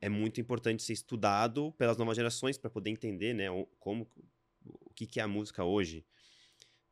é 0.02 0.10
muito 0.10 0.42
importante 0.42 0.84
ser 0.84 0.94
estudado 0.94 1.72
pelas 1.74 1.98
novas 1.98 2.16
gerações 2.16 2.58
para 2.58 2.70
poder 2.70 2.90
entender, 2.90 3.34
né, 3.34 3.46
como 3.80 4.10
o 4.66 4.94
que, 4.94 5.06
que 5.06 5.20
é 5.20 5.24
a 5.24 5.28
música 5.28 5.64
hoje. 5.64 6.06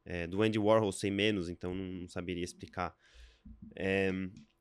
É, 0.03 0.25
do 0.25 0.41
Andy 0.41 0.57
Warhol 0.57 0.91
sem 0.91 1.11
menos, 1.11 1.47
então 1.47 1.75
não, 1.75 1.85
não 1.85 2.07
saberia 2.07 2.43
explicar. 2.43 2.95
É, 3.75 4.11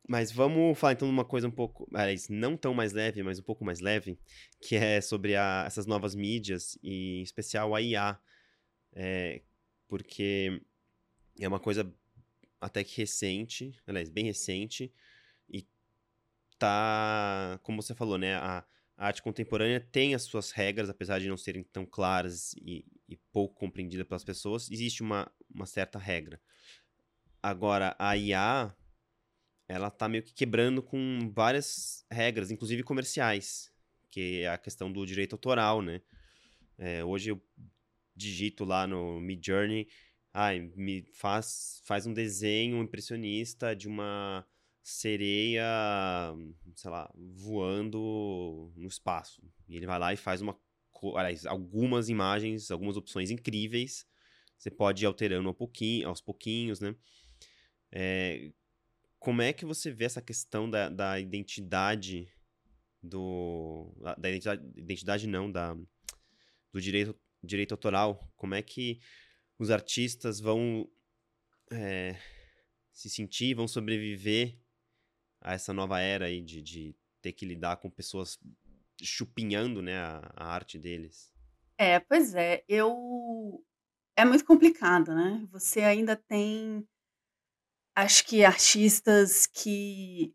mas 0.08 0.32
vamos 0.32 0.78
falar 0.78 0.94
então 0.94 1.08
de 1.08 1.14
uma 1.14 1.24
coisa 1.24 1.48
um 1.48 1.50
pouco, 1.50 1.88
aliás, 1.94 2.28
não 2.28 2.56
tão 2.56 2.74
mais 2.74 2.92
leve, 2.92 3.22
mas 3.22 3.38
um 3.38 3.42
pouco 3.42 3.64
mais 3.64 3.80
leve, 3.80 4.18
que 4.60 4.76
é 4.76 5.00
sobre 5.00 5.36
a, 5.36 5.64
essas 5.66 5.86
novas 5.86 6.14
mídias 6.14 6.78
e 6.82 7.18
em 7.20 7.22
especial 7.22 7.74
a 7.74 7.80
IA. 7.80 8.18
É, 8.92 9.42
porque 9.86 10.60
é 11.38 11.48
uma 11.48 11.60
coisa 11.60 11.92
até 12.60 12.84
que 12.84 12.98
recente, 12.98 13.74
aliás, 13.86 14.08
bem 14.10 14.24
recente, 14.24 14.92
e 15.48 15.66
tá, 16.58 17.58
como 17.62 17.82
você 17.82 17.94
falou, 17.94 18.18
né, 18.18 18.34
a, 18.36 18.64
a 18.96 19.06
arte 19.06 19.22
contemporânea 19.22 19.80
tem 19.80 20.14
as 20.14 20.22
suas 20.22 20.50
regras, 20.50 20.90
apesar 20.90 21.18
de 21.18 21.28
não 21.28 21.36
serem 21.36 21.62
tão 21.62 21.86
claras 21.86 22.52
e, 22.54 22.84
e 23.08 23.16
pouco 23.32 23.54
compreendidas 23.54 24.06
pelas 24.06 24.24
pessoas, 24.24 24.70
existe 24.70 25.02
uma, 25.02 25.30
uma 25.52 25.66
certa 25.66 25.98
regra. 25.98 26.40
Agora, 27.42 27.96
a 27.98 28.16
IA, 28.16 28.74
ela 29.70 29.88
tá 29.88 30.08
meio 30.08 30.24
que 30.24 30.34
quebrando 30.34 30.82
com 30.82 31.30
várias 31.32 32.04
regras, 32.10 32.50
inclusive 32.50 32.82
comerciais, 32.82 33.72
que 34.10 34.40
é 34.40 34.48
a 34.48 34.58
questão 34.58 34.92
do 34.92 35.06
direito 35.06 35.34
autoral, 35.34 35.80
né? 35.80 36.02
É, 36.76 37.04
hoje 37.04 37.30
eu 37.30 37.40
digito 38.16 38.64
lá 38.64 38.84
no 38.84 39.20
Midjourney, 39.20 39.86
ai, 40.34 40.72
me 40.74 41.04
faz, 41.14 41.80
faz 41.84 42.04
um 42.04 42.12
desenho 42.12 42.82
impressionista 42.82 43.74
de 43.76 43.86
uma 43.86 44.44
sereia, 44.82 45.64
sei 46.74 46.90
lá, 46.90 47.08
voando 47.14 48.72
no 48.74 48.88
espaço. 48.88 49.40
E 49.68 49.76
ele 49.76 49.86
vai 49.86 50.00
lá 50.00 50.12
e 50.12 50.16
faz 50.16 50.40
uma, 50.40 50.58
algumas 51.46 52.08
imagens, 52.08 52.72
algumas 52.72 52.96
opções 52.96 53.30
incríveis. 53.30 54.04
Você 54.58 54.68
pode 54.68 55.04
ir 55.04 55.06
alterando 55.06 55.48
um 55.48 55.54
pouquinho, 55.54 56.08
aos 56.08 56.20
pouquinhos, 56.20 56.80
né? 56.80 56.94
É, 57.92 58.50
como 59.20 59.42
é 59.42 59.52
que 59.52 59.66
você 59.66 59.92
vê 59.92 60.06
essa 60.06 60.22
questão 60.22 60.68
da, 60.68 60.88
da 60.88 61.20
identidade 61.20 62.32
do 63.02 63.94
da 64.18 64.28
identidade, 64.28 64.62
identidade 64.76 65.26
não 65.26 65.52
da 65.52 65.74
do 66.72 66.80
direito 66.80 67.14
direito 67.44 67.72
autoral? 67.72 68.32
Como 68.34 68.54
é 68.54 68.62
que 68.62 68.98
os 69.58 69.70
artistas 69.70 70.40
vão 70.40 70.90
é, 71.70 72.16
se 72.92 73.10
sentir 73.10 73.54
vão 73.54 73.68
sobreviver 73.68 74.58
a 75.42 75.52
essa 75.52 75.72
nova 75.72 76.00
era 76.00 76.24
aí 76.24 76.40
de, 76.40 76.62
de 76.62 76.96
ter 77.20 77.32
que 77.32 77.44
lidar 77.44 77.76
com 77.76 77.90
pessoas 77.90 78.38
chupinhando 79.02 79.82
né 79.82 79.98
a, 79.98 80.32
a 80.34 80.46
arte 80.46 80.78
deles? 80.78 81.30
É 81.76 82.00
pois 82.00 82.34
é 82.34 82.64
eu 82.66 83.62
é 84.16 84.24
muito 84.24 84.46
complicado 84.46 85.14
né? 85.14 85.46
Você 85.52 85.80
ainda 85.80 86.16
tem 86.16 86.88
Acho 87.96 88.24
que 88.24 88.44
artistas 88.44 89.46
que 89.46 90.34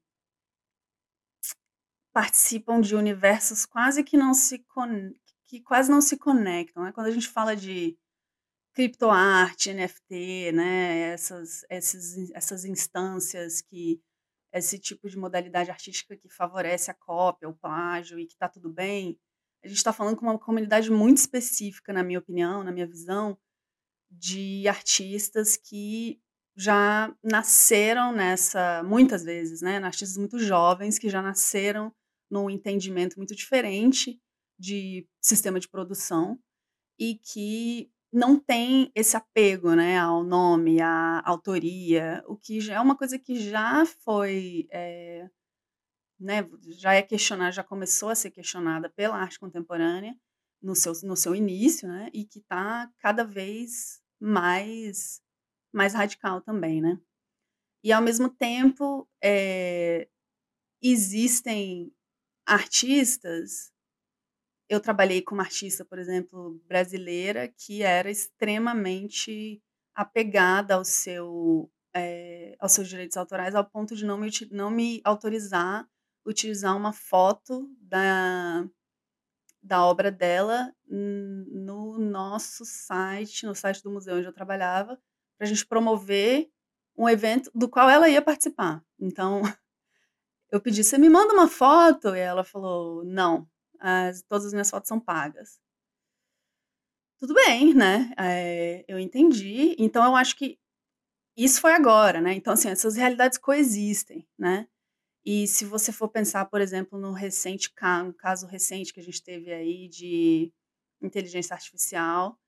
participam 2.13 2.79
de 2.81 2.95
universos 2.95 3.65
quase 3.65 4.03
que 4.03 4.17
não 4.17 4.33
se 4.33 4.59
con 4.59 5.13
que 5.47 5.61
quase 5.61 5.91
não 5.91 6.01
se 6.01 6.17
conectam, 6.17 6.83
né. 6.83 6.91
Quando 6.91 7.07
a 7.07 7.11
gente 7.11 7.27
fala 7.27 7.55
de 7.55 7.97
criptoarte, 8.73 9.73
NFT, 9.73 10.51
né, 10.53 11.11
essas 11.13 11.65
esses 11.69 12.31
essas 12.31 12.65
instâncias 12.65 13.61
que 13.61 14.01
esse 14.53 14.79
tipo 14.79 15.09
de 15.09 15.17
modalidade 15.17 15.71
artística 15.71 16.15
que 16.17 16.29
favorece 16.29 16.91
a 16.91 16.93
cópia, 16.93 17.49
o 17.49 17.55
plágio 17.55 18.19
e 18.19 18.25
que 18.25 18.33
está 18.33 18.49
tudo 18.49 18.69
bem, 18.71 19.19
a 19.63 19.67
gente 19.67 19.77
está 19.77 19.93
falando 19.93 20.17
com 20.17 20.25
uma 20.25 20.39
comunidade 20.39 20.89
muito 20.91 21.17
específica, 21.17 21.91
na 21.93 22.03
minha 22.03 22.19
opinião, 22.19 22.63
na 22.63 22.71
minha 22.71 22.87
visão, 22.87 23.37
de 24.11 24.67
artistas 24.67 25.57
que 25.57 26.21
já 26.55 27.13
nasceram 27.23 28.11
nessa 28.13 28.81
muitas 28.83 29.23
vezes, 29.23 29.61
né, 29.61 29.77
artistas 29.77 30.17
muito 30.17 30.39
jovens 30.39 30.97
que 30.97 31.09
já 31.09 31.21
nasceram 31.21 31.93
num 32.31 32.49
entendimento 32.49 33.17
muito 33.17 33.35
diferente 33.35 34.19
de 34.57 35.07
sistema 35.21 35.59
de 35.59 35.67
produção 35.67 36.39
e 36.97 37.15
que 37.15 37.91
não 38.11 38.39
tem 38.39 38.89
esse 38.95 39.17
apego, 39.17 39.73
né, 39.73 39.97
ao 39.97 40.23
nome, 40.23 40.81
à 40.81 41.21
autoria, 41.25 42.23
o 42.27 42.37
que 42.37 42.61
já 42.61 42.75
é 42.75 42.79
uma 42.79 42.97
coisa 42.97 43.19
que 43.19 43.35
já 43.35 43.85
foi, 43.85 44.67
é, 44.71 45.29
né, 46.19 46.49
já 46.77 46.93
é 46.93 47.01
questionada, 47.01 47.51
já 47.51 47.63
começou 47.63 48.09
a 48.09 48.15
ser 48.15 48.31
questionada 48.31 48.89
pela 48.89 49.17
arte 49.17 49.37
contemporânea 49.39 50.15
no 50.61 50.75
seu, 50.75 50.93
no 51.03 51.17
seu 51.17 51.35
início, 51.35 51.87
né, 51.89 52.09
e 52.13 52.23
que 52.23 52.39
está 52.39 52.89
cada 52.99 53.25
vez 53.25 54.01
mais 54.17 55.21
mais 55.75 55.93
radical 55.93 56.41
também, 56.41 56.81
né. 56.81 56.99
E 57.83 57.91
ao 57.93 58.01
mesmo 58.01 58.29
tempo, 58.29 59.07
eh, 59.23 60.07
existem 60.81 61.91
artistas 62.47 63.71
eu 64.69 64.79
trabalhei 64.79 65.21
com 65.21 65.35
uma 65.35 65.43
artista, 65.43 65.85
por 65.85 65.99
exemplo, 65.99 66.59
brasileira, 66.67 67.47
que 67.47 67.83
era 67.83 68.09
extremamente 68.09 69.61
apegada 69.93 70.75
ao 70.75 70.83
seu, 70.83 71.71
eh, 71.95 72.55
aos 72.59 72.71
seus 72.73 72.87
direitos 72.89 73.15
autorais, 73.17 73.53
ao 73.55 73.63
ponto 73.69 73.95
de 73.95 74.05
não 74.05 74.17
me 74.17 74.29
não 74.51 74.69
me 74.71 75.01
autorizar 75.03 75.87
utilizar 76.27 76.75
uma 76.75 76.91
foto 76.91 77.69
da 77.79 78.67
da 79.63 79.85
obra 79.85 80.11
dela 80.11 80.73
no 80.87 81.97
nosso 81.99 82.65
site, 82.65 83.45
no 83.45 83.55
site 83.55 83.83
do 83.83 83.91
museu 83.91 84.17
onde 84.17 84.27
eu 84.27 84.33
trabalhava, 84.33 84.99
para 85.37 85.45
a 85.45 85.49
gente 85.49 85.65
promover 85.65 86.49
um 86.97 87.09
evento 87.09 87.51
do 87.53 87.69
qual 87.69 87.89
ela 87.89 88.09
ia 88.09 88.21
participar. 88.21 88.83
Então, 88.99 89.41
eu 90.51 90.61
pedi: 90.61 90.83
"Você 90.83 90.97
me 90.97 91.09
manda 91.09 91.33
uma 91.33 91.47
foto?" 91.49 92.15
E 92.15 92.19
ela 92.19 92.43
falou: 92.43 93.03
"Não, 93.05 93.47
as 93.79 94.23
todas 94.23 94.47
as 94.47 94.53
minhas 94.53 94.69
fotos 94.69 94.89
são 94.89 94.99
pagas". 94.99 95.59
Tudo 97.19 97.33
bem, 97.33 97.73
né, 97.73 98.11
eh, 98.19 98.83
eu 98.87 98.99
entendi. 98.99 99.75
Então 99.79 100.03
eu 100.05 100.15
acho 100.15 100.35
que 100.35 100.59
isso 101.37 101.61
foi 101.61 101.73
agora, 101.73 102.21
né, 102.21 102.33
então, 102.33 102.53
assim, 102.53 102.69
essas 102.69 102.95
realidades 102.95 103.37
coexistem, 103.37 104.27
né. 104.37 104.67
E 105.25 105.47
se 105.47 105.65
você 105.65 105.91
for 105.91 106.09
pensar, 106.09 106.45
por 106.45 106.61
exemplo, 106.61 106.99
no 106.99 107.13
recente 107.13 107.71
ca 107.73 108.03
no 108.03 108.13
caso 108.13 108.47
recente 108.47 108.93
que 108.93 108.99
a 109.01 109.03
gente 109.03 109.23
teve 109.23 109.53
aí 109.53 109.87
de 109.89 110.53
inteligência 111.01 111.53
artificial, 111.55 112.39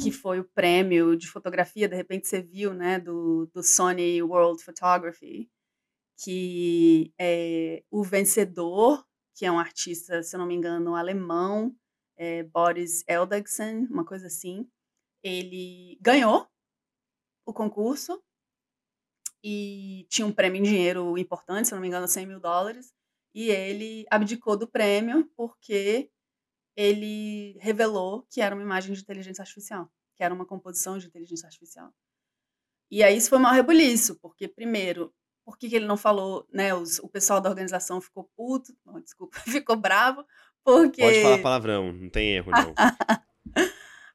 que 0.00 0.10
foi 0.10 0.40
o 0.40 0.44
prêmio 0.44 1.16
de 1.16 1.28
fotografia, 1.28 1.88
de 1.88 1.94
repente 1.94 2.26
você 2.26 2.42
viu, 2.42 2.74
né, 2.74 2.98
do, 2.98 3.46
do 3.54 3.62
Sony 3.62 4.22
World 4.22 4.62
Photography, 4.62 5.48
que 6.18 7.12
é, 7.18 7.82
o 7.90 8.02
vencedor, 8.02 9.04
que 9.34 9.46
é 9.46 9.52
um 9.52 9.58
artista, 9.58 10.22
se 10.22 10.34
eu 10.34 10.40
não 10.40 10.46
me 10.46 10.54
engano, 10.54 10.94
alemão, 10.94 11.74
é, 12.16 12.42
Boris 12.42 13.04
Eldagsen, 13.08 13.86
uma 13.90 14.04
coisa 14.04 14.26
assim, 14.26 14.68
ele 15.22 15.98
ganhou 16.00 16.46
o 17.46 17.52
concurso 17.52 18.22
e 19.42 20.06
tinha 20.08 20.26
um 20.26 20.32
prêmio 20.32 20.60
em 20.60 20.62
dinheiro 20.62 21.18
importante, 21.18 21.68
se 21.68 21.74
eu 21.74 21.76
não 21.76 21.82
me 21.82 21.88
engano, 21.88 22.08
100 22.08 22.26
mil 22.26 22.40
dólares, 22.40 22.92
e 23.34 23.50
ele 23.50 24.06
abdicou 24.10 24.56
do 24.56 24.66
prêmio 24.66 25.28
porque 25.36 26.10
ele 26.76 27.56
revelou 27.60 28.26
que 28.30 28.40
era 28.40 28.54
uma 28.54 28.62
imagem 28.62 28.92
de 28.92 29.00
inteligência 29.00 29.42
artificial, 29.42 29.90
que 30.16 30.24
era 30.24 30.34
uma 30.34 30.46
composição 30.46 30.98
de 30.98 31.06
inteligência 31.06 31.46
artificial. 31.46 31.92
E 32.90 33.02
aí 33.02 33.16
isso 33.16 33.30
foi 33.30 33.38
um 33.38 33.44
rebuliço, 33.44 34.18
porque 34.20 34.46
primeiro, 34.48 35.12
por 35.44 35.58
que, 35.58 35.68
que 35.68 35.76
ele 35.76 35.86
não 35.86 35.96
falou, 35.96 36.46
né, 36.52 36.74
os, 36.74 36.98
o 36.98 37.08
pessoal 37.08 37.40
da 37.40 37.50
organização 37.50 38.00
ficou 38.00 38.30
puto, 38.36 38.72
não, 38.84 39.00
desculpa, 39.00 39.38
ficou 39.44 39.76
bravo, 39.76 40.24
porque... 40.64 41.02
Pode 41.02 41.22
falar 41.22 41.42
palavrão, 41.42 41.92
não 41.92 42.10
tem 42.10 42.36
erro 42.36 42.50
não. 42.50 42.74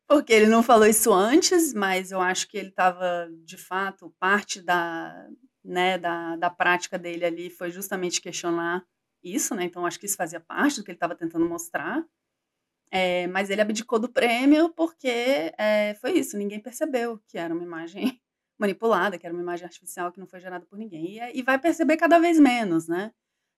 Porque 0.10 0.34
ele 0.34 0.48
não 0.48 0.64
falou 0.64 0.88
isso 0.88 1.14
antes, 1.14 1.72
mas 1.72 2.10
eu 2.12 2.20
acho 2.20 2.48
que 2.48 2.58
ele 2.58 2.70
estava, 2.70 3.30
de 3.46 3.56
fato, 3.56 4.12
parte 4.20 4.60
da, 4.60 5.30
né, 5.64 6.00
da, 6.00 6.36
da 6.36 6.50
prática 6.50 6.98
dele 6.98 7.24
ali 7.24 7.50
foi 7.52 7.70
justamente 7.70 8.20
questionar 8.20 8.84
isso, 9.24 9.54
né? 9.54 9.66
Então 9.66 9.86
acho 9.86 10.00
que 10.00 10.08
isso 10.08 10.18
fazia 10.18 10.40
parte 10.40 10.78
do 10.78 10.84
que 10.84 10.90
ele 10.90 10.96
estava 10.96 11.14
tentando 11.14 11.48
mostrar. 11.48 12.04
É, 12.92 13.28
mas 13.28 13.50
ele 13.50 13.62
abdicou 13.62 14.00
do 14.00 14.10
prêmio 14.10 14.70
porque 14.74 15.54
é, 15.58 15.96
foi 16.02 16.14
isso, 16.14 16.38
ninguém 16.38 16.60
percebeu 16.60 17.20
que 17.28 17.38
era 17.38 17.54
uma 17.54 17.64
imagem 17.64 18.20
manipulada, 18.60 19.18
que 19.18 19.26
era 19.26 19.34
uma 19.34 19.44
imagem 19.44 19.66
artificial 19.66 20.12
que 20.12 20.20
não 20.20 20.28
foi 20.28 20.40
gerada 20.40 20.66
por 20.66 20.78
ninguém. 20.78 21.18
E, 21.18 21.40
e 21.40 21.44
vai 21.44 21.60
perceber 21.60 21.98
cada 21.98 22.20
vez 22.20 22.40
menos, 22.40 22.88
né? 22.88 23.12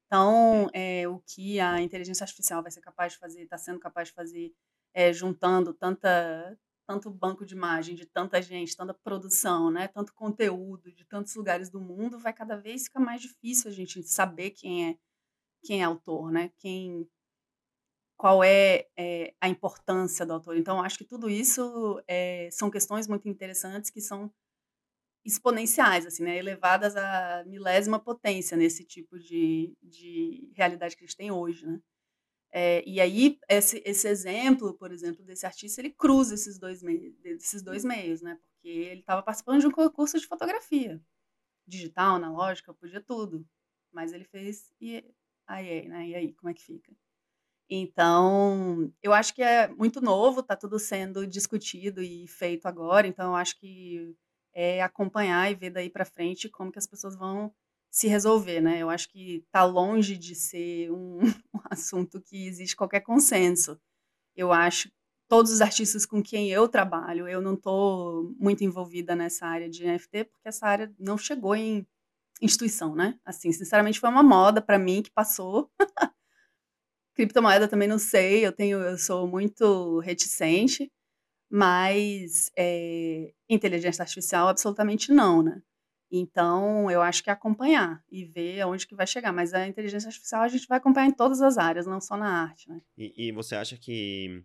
Então, 0.08 0.70
é, 0.74 1.08
o 1.08 1.20
que 1.26 1.60
a 1.60 1.82
inteligência 1.82 2.26
artificial 2.26 2.62
vai 2.62 2.72
ser 2.72 2.82
capaz 2.82 3.14
de 3.14 3.20
fazer, 3.20 3.44
está 3.44 3.58
sendo 3.58 3.80
capaz 3.80 4.10
de 4.10 4.14
fazer 4.14 4.54
é, 4.94 5.14
juntando 5.14 5.74
tanta, 5.74 6.58
tanto 6.86 7.10
banco 7.10 7.46
de 7.46 7.56
imagem 7.56 7.96
de 7.96 8.06
tanta 8.06 8.42
gente, 8.42 8.76
tanta 8.76 8.94
produção, 8.94 9.72
né, 9.72 9.88
tanto 9.88 10.14
conteúdo 10.14 10.92
de 10.92 11.06
tantos 11.06 11.34
lugares 11.36 11.70
do 11.70 11.80
mundo, 11.80 12.20
vai 12.20 12.34
cada 12.34 12.58
vez 12.58 12.84
ficar 12.84 13.00
mais 13.00 13.22
difícil 13.22 13.72
a 13.72 13.74
gente 13.74 14.04
saber 14.04 14.52
quem 14.52 14.90
é 14.90 14.98
quem 15.64 15.82
é 15.82 15.84
autor, 15.84 16.32
né? 16.32 16.52
Quem 16.58 17.08
qual 18.22 18.44
é, 18.44 18.86
é 18.96 19.34
a 19.42 19.50
importância 19.50 20.24
do 20.24 20.34
autor. 20.34 20.56
Então, 20.56 20.80
acho 20.80 20.96
que 20.96 21.04
tudo 21.04 21.28
isso 21.28 22.00
é, 22.08 22.50
são 22.52 22.70
questões 22.70 23.08
muito 23.08 23.28
interessantes 23.28 23.90
que 23.90 24.00
são 24.00 24.32
exponenciais, 25.26 26.06
assim, 26.06 26.22
né? 26.22 26.38
Elevadas 26.38 26.96
à 26.96 27.44
milésima 27.48 28.00
potência 28.00 28.56
nesse 28.56 28.86
tipo 28.86 29.18
de, 29.18 29.76
de 29.82 30.52
realidade 30.54 30.96
que 30.96 31.04
a 31.04 31.08
gente 31.08 31.18
tem 31.18 31.32
hoje, 31.32 31.66
né? 31.66 31.82
É, 32.52 32.84
e 32.88 33.02
aí, 33.02 33.40
esse, 33.50 33.82
esse 33.84 34.08
exemplo, 34.08 34.76
por 34.76 34.92
exemplo, 34.92 35.26
desse 35.26 35.48
artista, 35.48 35.82
ele 35.82 35.90
cruza 35.90 36.36
esses 36.36 36.60
dois 36.60 36.84
meios, 36.84 37.16
esses 37.26 37.64
dois 37.64 37.84
meios, 37.84 38.22
né? 38.22 38.38
Porque 38.54 38.70
ele 38.70 39.00
estava 39.00 39.24
participando 39.24 39.62
de 39.62 39.68
um 39.68 39.72
concurso 39.72 40.20
de 40.20 40.28
fotografia. 40.28 41.02
Digital, 41.66 42.18
analógica, 42.18 42.72
podia 42.72 43.02
tudo. 43.02 43.44
Mas 43.92 44.14
ele 44.14 44.26
fez 44.26 44.72
e 44.80 45.04
aí, 45.48 45.88
né? 45.88 46.08
E 46.10 46.16
aí, 46.16 46.34
como 46.34 46.52
é 46.52 46.54
que 46.54 46.62
fica? 46.62 46.96
Então, 47.74 48.92
eu 49.02 49.14
acho 49.14 49.34
que 49.34 49.42
é 49.42 49.70
muito 49.70 50.02
novo, 50.02 50.42
está 50.42 50.58
tudo 50.58 50.78
sendo 50.78 51.26
discutido 51.26 52.04
e 52.04 52.28
feito 52.28 52.66
agora, 52.68 53.08
então 53.08 53.30
eu 53.32 53.36
acho 53.38 53.58
que 53.58 54.14
é 54.54 54.82
acompanhar 54.82 55.50
e 55.50 55.56
ver 55.56 55.70
daí 55.70 55.90
para 55.90 56.04
frente 56.04 56.50
como 56.50 56.70
que 56.70 56.78
as 56.80 56.86
pessoas 56.86 57.16
vão 57.16 57.54
se 57.90 58.10
resolver, 58.10 58.60
né? 58.60 58.80
Eu 58.80 58.90
acho 58.90 59.08
que 59.10 59.38
está 59.46 59.64
longe 59.64 60.18
de 60.18 60.36
ser 60.36 60.92
um, 60.92 61.20
um, 61.56 61.62
assunto 61.70 62.22
que 62.22 62.46
existe 62.46 62.76
qualquer 62.76 63.00
consenso. 63.02 63.80
Eu 64.36 64.52
acho 64.52 64.92
todos 65.30 65.52
os 65.54 65.62
artistas 65.62 66.06
com 66.06 66.22
quem 66.22 66.50
eu 66.50 66.68
trabalho, 66.68 67.26
eu 67.26 67.42
não 67.42 67.54
estou 67.54 68.36
muito 68.38 68.66
envolvida 68.66 69.16
nessa 69.16 69.48
área 69.48 69.70
de 69.70 69.86
NFT 69.86 70.26
porque 70.26 70.50
essa 70.50 70.68
área 70.68 70.94
não 71.00 71.18
chegou 71.18 71.56
em 71.56 71.88
instituição, 72.42 72.94
né? 72.96 73.18
Assim, 73.26 73.52
sinceramente 73.54 74.00
foi 74.00 74.10
uma 74.10 74.24
moda 74.24 74.62
para 74.62 74.78
mim 74.78 75.02
que 75.02 75.12
passou. 75.12 75.72
Criptomoeda 77.14 77.68
também 77.68 77.88
não 77.88 78.00
sei, 78.00 78.46
eu 78.46 78.52
tenho, 78.52 78.80
eu 78.80 78.98
sou 78.98 79.28
muito 79.28 80.00
reticente, 80.00 80.92
mas 81.50 82.50
é, 82.58 83.34
inteligência 83.50 84.02
artificial 84.02 84.48
absolutamente 84.48 85.12
não, 85.12 85.44
né? 85.44 85.62
Então, 86.12 86.92
eu 86.92 87.02
acho 87.02 87.24
que 87.24 87.30
é 87.30 87.34
acompanhar 87.34 88.04
e 88.12 88.26
ver 88.26 88.60
aonde 88.60 88.86
que 88.86 88.96
vai 88.96 89.08
chegar. 89.08 89.32
Mas 89.32 89.54
a 89.54 89.66
inteligência 89.66 90.10
artificial 90.10 90.42
a 90.42 90.48
gente 90.50 90.68
vai 90.68 90.78
acompanhar 90.78 91.08
em 91.08 91.14
todas 91.14 91.42
as 91.42 91.58
áreas, 91.58 91.86
não 91.86 92.02
só 92.02 92.18
na 92.18 92.44
arte, 92.44 92.70
né? 92.70 92.82
E, 92.98 93.28
e 93.28 93.32
você 93.32 93.56
acha 93.56 93.78
que 93.78 94.44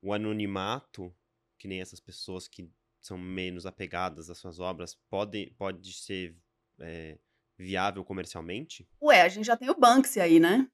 o 0.00 0.14
anonimato, 0.14 1.14
que 1.58 1.68
nem 1.68 1.82
essas 1.82 2.00
pessoas 2.00 2.48
que 2.48 2.70
são 3.00 3.18
menos 3.18 3.66
apegadas 3.66 4.30
às 4.30 4.38
suas 4.38 4.58
obras, 4.58 4.98
pode, 5.10 5.52
pode 5.58 5.92
ser 5.92 6.34
é, 6.80 7.18
viável 7.58 8.02
comercialmente? 8.02 8.88
Ué, 9.02 9.20
a 9.20 9.28
gente 9.28 9.44
já 9.44 9.58
tem 9.58 9.68
o 9.68 9.78
Banksy 9.78 10.20
aí, 10.20 10.40
né? 10.40 10.66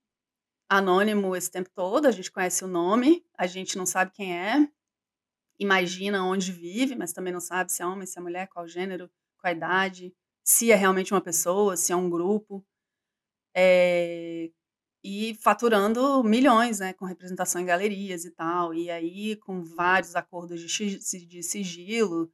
Anônimo 0.70 1.34
esse 1.34 1.50
tempo 1.50 1.68
todo, 1.74 2.06
a 2.06 2.12
gente 2.12 2.30
conhece 2.30 2.64
o 2.64 2.68
nome, 2.68 3.26
a 3.36 3.46
gente 3.46 3.76
não 3.76 3.84
sabe 3.84 4.12
quem 4.12 4.38
é, 4.38 4.68
imagina 5.58 6.24
onde 6.24 6.52
vive, 6.52 6.94
mas 6.94 7.12
também 7.12 7.32
não 7.32 7.40
sabe 7.40 7.72
se 7.72 7.82
é 7.82 7.86
homem, 7.86 8.06
se 8.06 8.18
é 8.18 8.22
mulher, 8.22 8.48
qual 8.48 8.68
gênero, 8.68 9.10
qual 9.38 9.52
idade 9.52 10.14
se 10.42 10.72
é 10.72 10.74
realmente 10.74 11.12
uma 11.14 11.20
pessoa, 11.20 11.76
se 11.76 11.92
é 11.92 11.96
um 11.96 12.10
grupo, 12.10 12.64
é, 13.54 14.50
e 15.02 15.34
faturando 15.36 16.22
milhões, 16.24 16.80
né, 16.80 16.92
com 16.92 17.04
representação 17.04 17.60
em 17.60 17.66
galerias 17.66 18.24
e 18.24 18.30
tal, 18.30 18.74
e 18.74 18.90
aí 18.90 19.36
com 19.36 19.62
vários 19.62 20.16
acordos 20.16 20.60
de, 20.60 21.26
de 21.26 21.42
sigilo, 21.42 22.32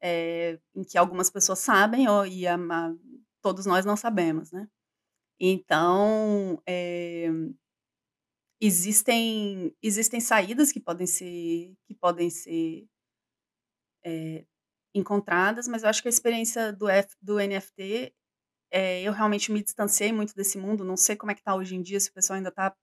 é, 0.00 0.58
em 0.74 0.82
que 0.84 0.96
algumas 0.98 1.30
pessoas 1.30 1.58
sabem 1.58 2.08
ó, 2.08 2.24
e 2.24 2.46
a, 2.46 2.56
a, 2.56 2.94
todos 3.42 3.66
nós 3.66 3.84
não 3.84 3.96
sabemos, 3.96 4.50
né? 4.52 4.68
Então, 5.38 6.60
é, 6.66 7.28
existem 8.60 9.74
existem 9.82 10.20
saídas 10.20 10.72
que 10.72 10.80
podem 10.80 11.06
ser 11.06 11.74
que 11.86 11.94
podem 11.94 12.28
ser 12.30 12.86
é, 14.04 14.44
encontradas, 14.94 15.68
mas 15.68 15.82
eu 15.82 15.88
acho 15.88 16.02
que 16.02 16.08
a 16.08 16.10
experiência 16.10 16.72
do, 16.72 16.88
F, 16.88 17.14
do 17.22 17.38
NFT, 17.38 18.12
é, 18.70 19.02
eu 19.02 19.12
realmente 19.12 19.52
me 19.52 19.62
distanciei 19.62 20.12
muito 20.12 20.34
desse 20.34 20.58
mundo, 20.58 20.84
não 20.84 20.96
sei 20.96 21.16
como 21.16 21.30
é 21.30 21.34
que 21.34 21.40
está 21.40 21.54
hoje 21.54 21.76
em 21.76 21.82
dia, 21.82 22.00
se 22.00 22.10
o 22.10 22.12
pessoal 22.12 22.36
ainda 22.36 22.48
está 22.48 22.74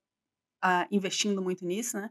ah, 0.61 0.87
investindo 0.91 1.41
muito 1.41 1.65
nisso, 1.65 1.97
né? 1.97 2.09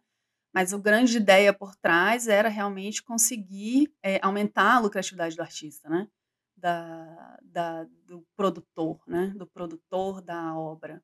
Mas 0.54 0.72
a 0.72 0.78
grande 0.78 1.16
ideia 1.18 1.52
por 1.52 1.76
trás 1.76 2.28
era 2.28 2.48
realmente 2.48 3.02
conseguir 3.02 3.92
é, 4.02 4.18
aumentar 4.22 4.76
a 4.76 4.80
lucratividade 4.80 5.36
do 5.36 5.42
artista, 5.42 5.88
né? 5.88 6.08
Da, 6.56 7.38
da, 7.42 7.84
do 8.06 8.26
produtor, 8.36 9.02
né? 9.06 9.28
Do 9.36 9.46
produtor 9.46 10.22
da 10.22 10.56
obra, 10.56 11.02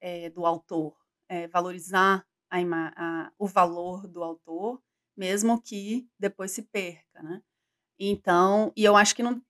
é, 0.00 0.30
do 0.30 0.46
autor. 0.46 0.96
É, 1.28 1.48
valorizar 1.48 2.24
a, 2.50 2.58
a, 2.96 3.32
o 3.38 3.46
valor 3.46 4.06
do 4.06 4.22
autor, 4.22 4.80
mesmo 5.16 5.60
que 5.60 6.08
depois 6.18 6.50
se 6.52 6.62
perca, 6.62 7.22
né? 7.22 7.42
Então, 7.98 8.72
e 8.76 8.84
eu 8.84 8.96
acho 8.96 9.14
que 9.16 9.22
não, 9.22 9.42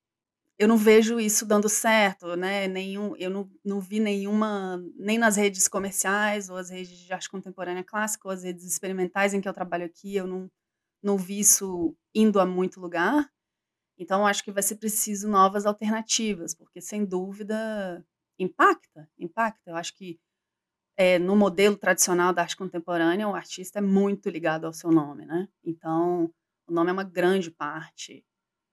eu 0.58 0.68
não 0.68 0.76
vejo 0.76 1.20
isso 1.20 1.44
dando 1.44 1.68
certo, 1.68 2.36
né? 2.36 2.66
Nenhum, 2.68 3.14
eu 3.16 3.28
não, 3.30 3.50
não 3.64 3.80
vi 3.80 4.00
nenhuma, 4.00 4.82
nem 4.96 5.18
nas 5.18 5.36
redes 5.36 5.68
comerciais 5.68 6.48
ou 6.48 6.56
as 6.56 6.70
redes 6.70 6.98
de 6.98 7.12
arte 7.12 7.28
contemporânea 7.28 7.84
clássica 7.84 8.28
ou 8.28 8.32
as 8.32 8.42
redes 8.42 8.64
experimentais 8.64 9.34
em 9.34 9.40
que 9.40 9.48
eu 9.48 9.52
trabalho 9.52 9.84
aqui, 9.84 10.16
eu 10.16 10.26
não, 10.26 10.50
não 11.02 11.18
vi 11.18 11.40
isso 11.40 11.94
indo 12.14 12.40
a 12.40 12.46
muito 12.46 12.80
lugar. 12.80 13.30
Então, 13.98 14.26
acho 14.26 14.44
que 14.44 14.52
vai 14.52 14.62
ser 14.62 14.76
preciso 14.76 15.28
novas 15.28 15.66
alternativas, 15.66 16.54
porque 16.54 16.80
sem 16.80 17.04
dúvida 17.04 18.04
impacta, 18.38 19.08
impacta. 19.18 19.70
Eu 19.70 19.76
acho 19.76 19.94
que 19.94 20.18
é, 20.96 21.18
no 21.18 21.36
modelo 21.36 21.76
tradicional 21.76 22.32
da 22.32 22.42
arte 22.42 22.56
contemporânea, 22.56 23.28
o 23.28 23.34
artista 23.34 23.78
é 23.78 23.82
muito 23.82 24.30
ligado 24.30 24.64
ao 24.64 24.72
seu 24.72 24.90
nome, 24.90 25.26
né? 25.26 25.48
Então, 25.62 26.32
o 26.66 26.72
nome 26.72 26.90
é 26.90 26.92
uma 26.92 27.04
grande 27.04 27.50
parte 27.50 28.24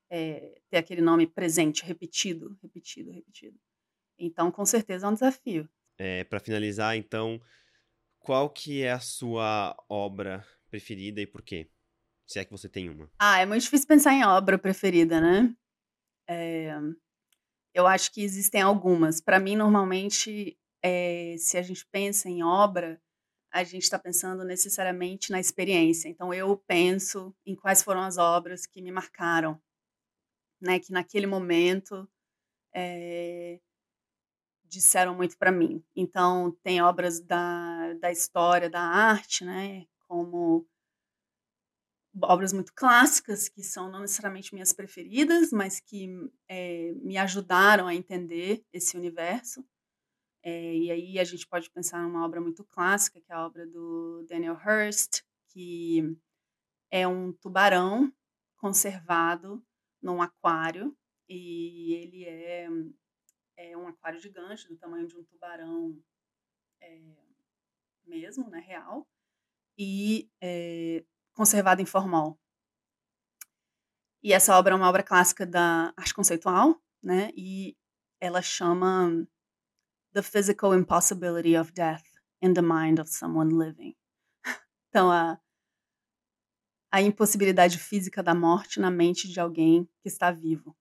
é, 0.10 0.62
ter 0.70 0.78
aquele 0.78 1.02
nome 1.02 1.28
presente, 1.28 1.84
repetido, 1.84 2.58
repetido, 2.62 3.12
repetido. 3.12 3.60
Então, 4.18 4.52
com 4.52 4.66
certeza 4.66 5.08
é 5.08 5.10
um 5.10 5.14
desafio. 5.14 5.68
É, 5.98 6.24
Para 6.24 6.40
finalizar, 6.40 6.96
então, 6.96 7.42
qual 8.20 8.50
que 8.50 8.84
é 8.84 8.92
a 8.92 9.00
sua 9.00 9.76
obra 9.90 10.46
preferida 10.70 11.20
e 11.20 11.28
por 11.28 11.42
quê? 11.42 11.70
Se 12.26 12.40
é 12.40 12.46
que 12.46 12.52
você 12.52 12.70
tem 12.70 12.90
uma. 12.90 13.12
Ah, 13.20 13.40
é 13.40 13.46
muito 13.46 13.64
difícil 13.64 13.88
pensar 13.88 14.14
em 14.14 14.24
obra 14.24 14.58
preferida, 14.58 15.20
né? 15.20 15.54
É, 16.28 16.74
eu 17.74 17.86
acho 17.86 18.12
que 18.12 18.22
existem 18.22 18.62
algumas. 18.62 19.20
Para 19.20 19.40
mim, 19.40 19.56
normalmente, 19.56 20.58
é, 20.84 21.36
se 21.38 21.58
a 21.58 21.62
gente 21.62 21.86
pensa 21.88 22.30
em 22.30 22.44
obra, 22.44 23.02
a 23.52 23.64
gente 23.64 23.84
está 23.84 23.98
pensando 23.98 24.44
necessariamente 24.44 25.32
na 25.32 25.40
experiência. 25.40 26.10
Então, 26.10 26.34
eu 26.34 26.58
penso 26.68 27.34
em 27.46 27.56
quais 27.56 27.82
foram 27.84 28.02
as 28.02 28.18
obras 28.18 28.66
que 28.66 28.82
me 28.82 28.92
marcaram 28.92 29.62
né, 30.64 30.80
que 30.80 30.94
naquele 30.94 31.28
momento 31.28 32.10
é, 32.74 33.60
disseram 34.64 35.14
muito 35.14 35.38
para 35.38 35.52
mim. 35.52 35.84
Então, 35.94 36.58
tem 36.64 36.82
obras 36.82 37.20
da, 37.20 37.94
da 37.96 38.12
história 38.12 38.70
da 38.70 38.80
arte, 38.82 39.44
né, 39.44 39.86
como 40.08 40.66
obras 42.22 42.54
muito 42.54 42.74
clássicas, 42.74 43.50
que 43.50 43.62
são 43.62 43.92
não 43.92 44.00
necessariamente 44.00 44.54
minhas 44.54 44.72
preferidas, 44.72 45.52
mas 45.52 45.82
que 45.82 46.08
é, 46.48 46.94
me 46.94 47.18
ajudaram 47.18 47.88
a 47.88 47.94
entender 47.94 48.64
esse 48.72 48.96
universo. 48.96 49.66
É, 50.44 50.76
e 50.76 50.92
aí 50.92 51.20
a 51.20 51.24
gente 51.24 51.48
pode 51.48 51.70
pensar 51.70 52.04
numa 52.04 52.26
obra 52.26 52.42
muito 52.42 52.64
clássica, 52.66 53.22
que 53.22 53.32
é 53.32 53.36
a 53.36 53.46
obra 53.46 53.66
do 53.66 54.26
Daniel 54.28 54.56
Hurst, 54.56 55.24
que 55.50 56.18
é 56.92 57.08
um 57.08 57.32
tubarão 57.32 58.14
conservado 58.58 59.66
num 60.02 60.22
aquário 60.22 60.96
e 61.30 61.94
ele 61.94 62.26
é, 62.26 62.68
é 63.58 63.78
um 63.78 63.88
aquário 63.88 64.20
gigante 64.20 64.68
do 64.68 64.78
tamanho 64.78 65.08
de 65.08 65.18
um 65.18 65.24
tubarão 65.24 65.98
é, 66.82 67.02
mesmo, 68.06 68.50
né, 68.50 68.60
real, 68.60 69.08
e 69.78 70.30
é, 70.42 71.04
conservado 71.34 71.82
em 71.82 71.86
formol. 71.86 72.38
E 74.22 74.32
essa 74.32 74.58
obra 74.58 74.74
é 74.74 74.76
uma 74.76 74.90
obra 74.90 75.04
clássica 75.04 75.46
da 75.46 75.94
arte 75.98 76.14
conceitual, 76.14 76.82
né? 77.02 77.32
E 77.36 77.76
ela 78.22 78.42
chama 78.42 79.28
The 80.14 80.22
Physical 80.22 80.74
Impossibility 80.74 81.58
of 81.58 81.72
Death 81.74 82.04
in 82.42 82.54
the 82.54 82.62
Mind 82.62 83.00
of 83.00 83.10
Someone 83.10 83.54
Living. 83.54 83.96
Então, 84.90 85.12
a, 85.12 85.40
a 86.92 87.02
impossibilidade 87.02 87.80
física 87.80 88.22
da 88.22 88.36
morte 88.36 88.80
na 88.80 88.92
mente 88.92 89.28
de 89.28 89.40
alguém 89.40 89.90
que 90.04 90.08
está 90.08 90.30
vivo. 90.30 90.78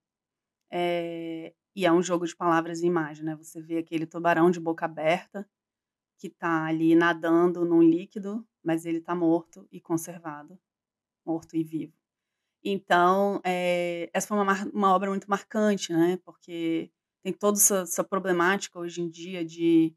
É, 0.71 1.51
e 1.75 1.83
é 1.83 1.91
um 1.91 2.03
jogo 2.03 2.27
de 2.27 2.35
palavras 2.35 2.81
e 2.81 2.85
imagem, 2.85 3.25
né? 3.25 3.35
Você 3.35 3.59
vê 3.59 3.79
aquele 3.79 4.05
tubarão 4.05 4.51
de 4.51 4.59
boca 4.59 4.85
aberta 4.85 5.49
que 6.19 6.27
está 6.27 6.65
ali 6.65 6.93
nadando 6.93 7.65
num 7.65 7.81
líquido, 7.81 8.47
mas 8.63 8.85
ele 8.85 8.99
está 8.99 9.15
morto 9.15 9.67
e 9.71 9.81
conservado, 9.81 10.59
morto 11.25 11.55
e 11.55 11.63
vivo. 11.63 11.97
Então, 12.63 13.41
é, 13.43 14.11
essa 14.13 14.27
foi 14.27 14.37
uma, 14.37 14.53
uma 14.65 14.93
obra 14.93 15.09
muito 15.09 15.27
marcante, 15.27 15.91
né? 15.91 16.17
Porque 16.23 16.91
tem 17.23 17.31
toda 17.33 17.57
essa, 17.57 17.79
essa 17.79 18.03
problemática 18.03 18.77
hoje 18.77 19.01
em 19.01 19.09
dia 19.09 19.43
de 19.45 19.95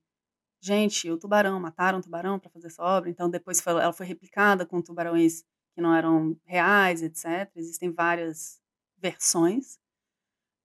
gente, 0.61 1.11
o 1.11 1.19
tubarão, 1.19 1.61
mataram 1.61 1.99
o 1.99 2.03
tubarão 2.03 2.39
para 2.39 2.51
fazer 2.51 2.69
essa 2.69 2.83
obra, 2.83 3.11
então 3.11 3.29
depois 3.29 3.61
foi, 3.61 3.73
ela 3.73 3.93
foi 3.93 4.07
replicada 4.07 4.65
com 4.65 4.81
tubarões 4.81 5.43
que 5.75 5.81
não 5.83 5.95
eram 5.95 6.39
reais, 6.45 7.03
etc. 7.03 7.51
Existem 7.55 7.93
várias 7.93 8.61
versões, 8.97 9.79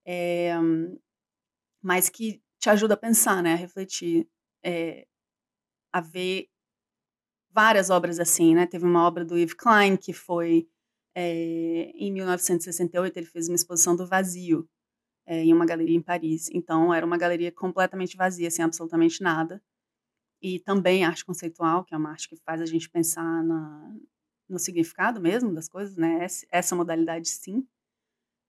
é, 0.05 0.53
mas 1.81 2.09
que 2.09 2.41
te 2.59 2.69
ajuda 2.69 2.93
a 2.93 2.97
pensar, 2.97 3.43
né, 3.43 3.53
a 3.53 3.57
refletir, 3.57 4.29
é, 4.63 5.07
a 5.91 5.99
ver 5.99 6.47
várias 7.51 7.89
obras 7.89 8.19
assim, 8.19 8.55
né? 8.55 8.65
Teve 8.65 8.85
uma 8.85 9.05
obra 9.05 9.25
do 9.25 9.37
Yves 9.37 9.53
Klein 9.53 9.97
que 9.97 10.13
foi 10.13 10.67
é, 11.13 11.91
em 11.95 12.11
1968 12.11 13.17
ele 13.17 13.25
fez 13.25 13.49
uma 13.49 13.55
exposição 13.55 13.95
do 13.95 14.07
vazio 14.07 14.69
é, 15.25 15.43
em 15.43 15.53
uma 15.53 15.65
galeria 15.65 15.97
em 15.97 16.01
Paris. 16.01 16.49
Então 16.51 16.93
era 16.93 17.05
uma 17.05 17.17
galeria 17.17 17.51
completamente 17.51 18.17
vazia, 18.17 18.51
sem 18.51 18.63
absolutamente 18.63 19.21
nada. 19.21 19.61
E 20.41 20.59
também 20.59 21.03
arte 21.05 21.23
conceitual, 21.25 21.83
que 21.83 21.93
é 21.93 21.97
uma 21.97 22.11
arte 22.11 22.27
que 22.29 22.35
faz 22.37 22.61
a 22.61 22.65
gente 22.65 22.89
pensar 22.89 23.43
na, 23.43 23.95
no 24.49 24.59
significado 24.59 25.21
mesmo 25.21 25.53
das 25.53 25.69
coisas, 25.69 25.95
né? 25.97 26.25
Essa 26.51 26.75
modalidade 26.75 27.29
sim. 27.29 27.67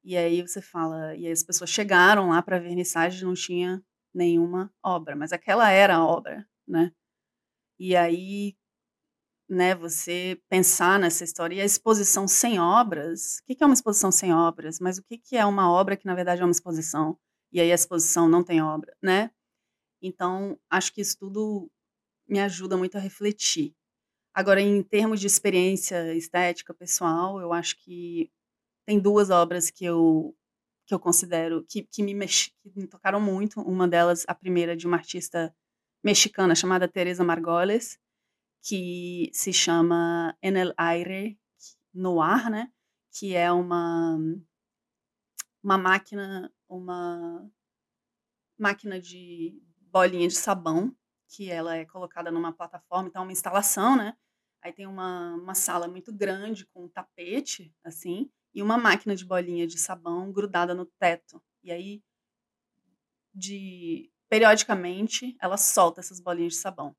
E 0.05 0.17
aí 0.17 0.43
você 0.43 0.61
fala, 0.61 1.15
e 1.15 1.27
aí 1.27 1.33
as 1.33 1.45
pessoas 1.45 1.71
chegaram 1.71 2.31
lá 2.31 2.43
para 2.43 2.57
a 2.57 2.61
vernissagem 2.61 3.25
não 3.25 3.35
tinha 3.35 3.83
nenhuma 4.13 4.73
obra, 4.83 5.15
mas 5.15 5.33
aquela 5.33 5.71
era 5.71 5.97
a 5.97 6.07
obra, 6.07 6.47
né? 6.67 6.93
E 7.79 7.97
aí, 7.97 8.57
né, 9.53 9.75
você 9.75 10.41
pensar 10.49 10.99
nessa 10.99 11.25
história 11.25 11.57
e 11.57 11.61
a 11.61 11.65
exposição 11.65 12.27
sem 12.27 12.59
obras, 12.59 13.39
o 13.41 13.55
que 13.55 13.63
é 13.63 13.67
uma 13.67 13.75
exposição 13.75 14.11
sem 14.11 14.33
obras? 14.33 14.81
Mas 14.81 14.99
o 14.99 15.03
que 15.03 15.37
é 15.37 15.45
uma 15.45 15.71
obra 15.71 15.97
que 15.97 16.07
na 16.07 16.15
verdade 16.15 16.41
é 16.41 16.45
uma 16.45 16.51
exposição? 16.51 17.19
E 17.53 17.61
aí 17.61 17.71
a 17.71 17.75
exposição 17.75 18.29
não 18.29 18.43
tem 18.43 18.63
obra, 18.63 18.97
né? 19.03 19.31
Então, 20.01 20.59
acho 20.71 20.93
que 20.93 21.03
isso 21.03 21.19
tudo 21.19 21.71
me 22.27 22.41
ajuda 22.41 22.77
muito 22.77 22.97
a 22.97 23.01
refletir. 23.01 23.75
Agora, 24.35 24.61
em 24.61 24.83
termos 24.83 25.21
de 25.21 25.27
experiência 25.27 26.15
estética 26.15 26.73
pessoal, 26.73 27.39
eu 27.41 27.53
acho 27.53 27.77
que 27.85 28.31
tem 28.87 28.99
duas 28.99 29.31
obras 29.31 29.71
que 29.71 29.85
eu 29.85 30.35
que 30.87 30.95
eu 30.95 30.99
considero 30.99 31.65
que, 31.69 31.83
que 31.85 32.03
me 32.03 32.13
mex, 32.15 32.51
que 32.63 32.73
me 32.75 32.87
tocaram 32.89 33.21
muito. 33.21 33.61
Uma 33.61 33.87
delas, 33.87 34.25
a 34.27 34.35
primeira 34.35 34.77
de 34.77 34.87
uma 34.87 34.97
artista 34.97 35.55
mexicana 36.03 36.55
chamada 36.55 36.89
Teresa 36.89 37.23
Margoles, 37.23 37.99
que 38.63 39.31
se 39.33 39.53
chama 39.53 40.37
En 40.43 40.57
el 40.57 40.73
aire, 40.77 41.39
no 41.95 42.23
ar, 42.23 42.51
né? 42.51 42.73
Que 43.11 43.35
é 43.35 43.51
uma 43.53 44.19
uma 45.63 45.79
máquina, 45.79 46.53
uma 46.69 47.49
máquina 48.59 49.01
de 49.01 49.61
bolinha 49.91 50.29
de 50.29 50.35
sabão 50.35 50.95
que 51.29 51.51
ela 51.51 51.77
é 51.77 51.85
colocada 51.87 52.31
numa 52.31 52.53
plataforma, 52.53 53.09
então 53.09 53.23
é 53.23 53.25
uma 53.25 53.33
instalação, 53.33 53.97
né? 53.97 54.15
Aí 54.61 54.73
tem 54.73 54.87
uma, 54.87 55.35
uma 55.35 55.55
sala 55.55 55.89
muito 55.89 56.13
grande 56.13 56.67
com 56.67 56.85
um 56.85 56.89
tapete, 56.89 57.75
assim, 57.83 58.31
e 58.55 58.63
uma 58.63 58.77
máquina 58.77 59.17
de 59.17 59.25
bolinha 59.25 59.67
de 59.67 59.79
sabão 59.79 60.31
grudada 60.31 60.75
no 60.75 60.85
teto. 60.85 61.43
E 61.65 61.73
aí, 61.73 62.03
de 63.35 64.11
periodicamente, 64.29 65.37
ela 65.41 65.57
solta 65.57 66.01
essas 66.01 66.21
bolinhas 66.21 66.55
de 66.55 66.59
sabão. 66.59 66.95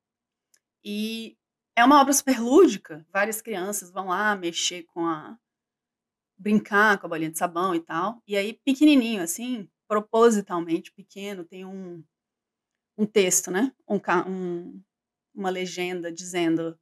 E 0.84 1.38
é 1.76 1.84
uma 1.84 1.99
obra 1.99 2.13
super 2.13 2.39
lúdica. 2.39 3.05
Várias 3.11 3.41
crianças 3.41 3.91
vão 3.91 4.07
lá 4.07 4.36
mexer 4.36 4.84
com 4.84 5.05
a. 5.05 5.38
brincar 6.38 6.97
com 6.99 7.07
a 7.07 7.09
bolinha 7.09 7.32
de 7.32 7.38
sabão 7.38 7.74
e 7.76 7.80
tal. 7.80 8.21
E 8.28 8.36
aí, 8.36 8.53
pequenininho, 8.65 9.21
assim, 9.21 9.69
propositalmente 9.88 10.91
pequeno, 10.91 11.43
tem 11.43 11.65
um, 11.65 12.03
um 12.97 13.05
texto, 13.05 13.51
né? 13.51 13.74
Um, 13.88 13.99
um, 14.28 14.84
uma 15.34 15.49
legenda 15.49 16.11
dizendo: 16.11 16.80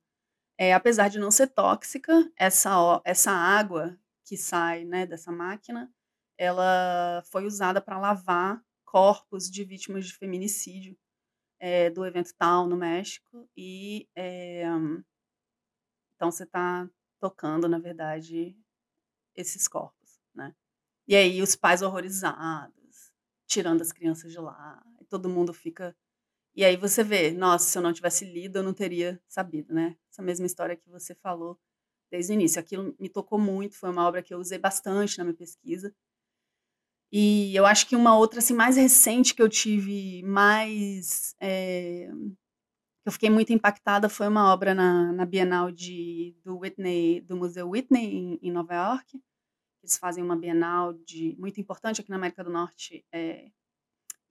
é, 0.58 0.74
apesar 0.74 1.10
de 1.10 1.20
não 1.20 1.32
ser 1.32 1.48
tóxica, 1.48 2.30
essa, 2.38 3.02
essa 3.06 3.32
água 3.32 3.98
que 4.26 4.38
sai 4.38 4.86
né, 4.86 5.06
dessa 5.06 5.32
máquina, 5.32 5.92
ela 6.38 7.24
foi 7.32 7.46
usada 7.46 7.82
para 7.82 8.00
lavar 8.00 8.64
corpos 8.86 9.50
de 9.50 9.64
vítimas 9.64 10.06
de 10.06 10.14
feminicídio 10.14 10.98
é, 11.62 11.92
do 11.92 12.04
evento 12.04 12.34
tal 12.36 12.68
no 12.68 12.76
México 12.76 13.48
e 13.56 14.10
é, 14.16 14.64
então 16.16 16.32
você 16.32 16.44
está 16.44 16.90
tocando, 17.20 17.70
na 17.70 17.78
verdade, 17.78 18.58
esses 19.36 19.68
corpos, 19.68 20.20
né? 20.34 20.56
E 21.08 21.16
aí 21.16 21.42
os 21.42 21.56
pais 21.56 21.82
horrorizados, 21.84 23.12
tirando 23.48 23.82
as 23.82 23.92
crianças 23.92 24.32
de 24.32 24.40
lá, 24.40 24.84
todo 25.10 25.30
mundo 25.30 25.54
fica. 25.54 25.96
E 26.56 26.66
aí 26.66 26.78
você 26.78 27.04
vê, 27.04 27.32
nossa, 27.32 27.70
se 27.70 27.78
eu 27.78 27.82
não 27.82 27.94
tivesse 27.94 28.26
lido, 28.26 28.58
eu 28.60 28.64
não 28.64 28.74
teria 28.74 29.22
sabido, 29.28 29.74
né? 29.74 29.98
Essa 30.12 30.22
mesma 30.24 30.46
história 30.48 30.76
que 30.76 30.90
você 30.90 31.16
falou 31.16 31.60
desde 32.12 32.34
o 32.34 32.36
início. 32.36 32.60
Aquilo 32.60 32.96
me 33.00 33.10
tocou 33.10 33.40
muito, 33.40 33.78
foi 33.78 33.90
uma 33.92 34.08
obra 34.08 34.24
que 34.24 34.34
eu 34.34 34.40
usei 34.40 34.60
bastante 34.60 35.18
na 35.18 35.26
minha 35.26 35.36
pesquisa. 35.38 35.94
E 37.12 37.56
eu 37.56 37.66
acho 37.66 37.88
que 37.88 37.96
uma 37.96 38.18
outra, 38.18 38.40
assim, 38.40 38.54
mais 38.54 38.78
recente 38.78 39.34
que 39.36 39.42
eu 39.42 39.50
tive 39.50 40.24
mais. 40.24 41.36
É, 41.40 42.10
eu 43.06 43.12
fiquei 43.12 43.30
muito 43.30 43.52
impactada 43.52 44.08
foi 44.08 44.28
uma 44.28 44.54
obra 44.54 44.74
na, 44.74 45.12
na 45.12 45.26
Bienal 45.26 45.72
de, 45.72 46.36
do 46.44 46.58
Whitney, 46.60 47.22
do 47.22 47.36
Museu 47.36 47.70
Whitney, 47.70 48.16
em, 48.16 48.40
em 48.42 48.52
Nova 48.52 48.74
York. 48.74 49.22
Eles 49.84 49.98
fazem 49.98 50.24
uma 50.24 50.36
Bienal 50.36 50.94
de, 50.94 51.36
muito 51.40 51.60
importante 51.60 52.02
aqui 52.02 52.10
na 52.10 52.18
América 52.18 52.44
do 52.44 52.52
Norte. 52.52 53.06
É, 53.12 53.50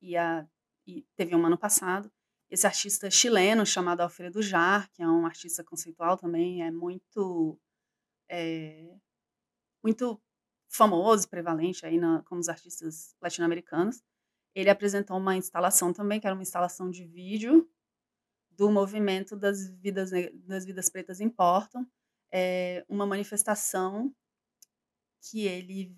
e 0.01 0.16
a 0.16 0.47
e 0.87 1.07
teve 1.16 1.35
um 1.35 1.47
ano 1.47 1.59
passado. 1.59 2.11
Esse 2.51 2.66
artista 2.66 3.11
chileno 3.11 3.64
chamado 3.64 4.01
Alfredo 4.01 4.43
Jar, 4.43 4.91
que 4.93 5.03
é 5.03 5.07
um 5.07 5.24
artista 5.24 5.62
conceitual 5.62 6.16
também, 6.16 6.62
é 6.62 6.70
muito 6.70 7.59
é, 8.28 8.97
muito 9.83 10.20
famoso, 10.70 11.28
prevalente 11.28 11.84
aí 11.84 11.98
na, 11.98 12.22
como 12.22 12.40
os 12.40 12.48
artistas 12.48 13.14
latino-americanos. 13.20 14.02
Ele 14.54 14.70
apresentou 14.70 15.18
uma 15.18 15.36
instalação 15.36 15.92
também, 15.92 16.20
que 16.20 16.26
era 16.26 16.34
uma 16.34 16.42
instalação 16.42 16.90
de 16.90 17.04
vídeo 17.04 17.68
do 18.52 18.70
movimento 18.70 19.36
das 19.36 19.68
vidas 19.68 20.10
das 20.44 20.64
vidas 20.64 20.88
pretas 20.88 21.20
importam, 21.20 21.86
é, 22.32 22.84
uma 22.88 23.06
manifestação 23.06 24.14
que 25.22 25.46
ele 25.46 25.96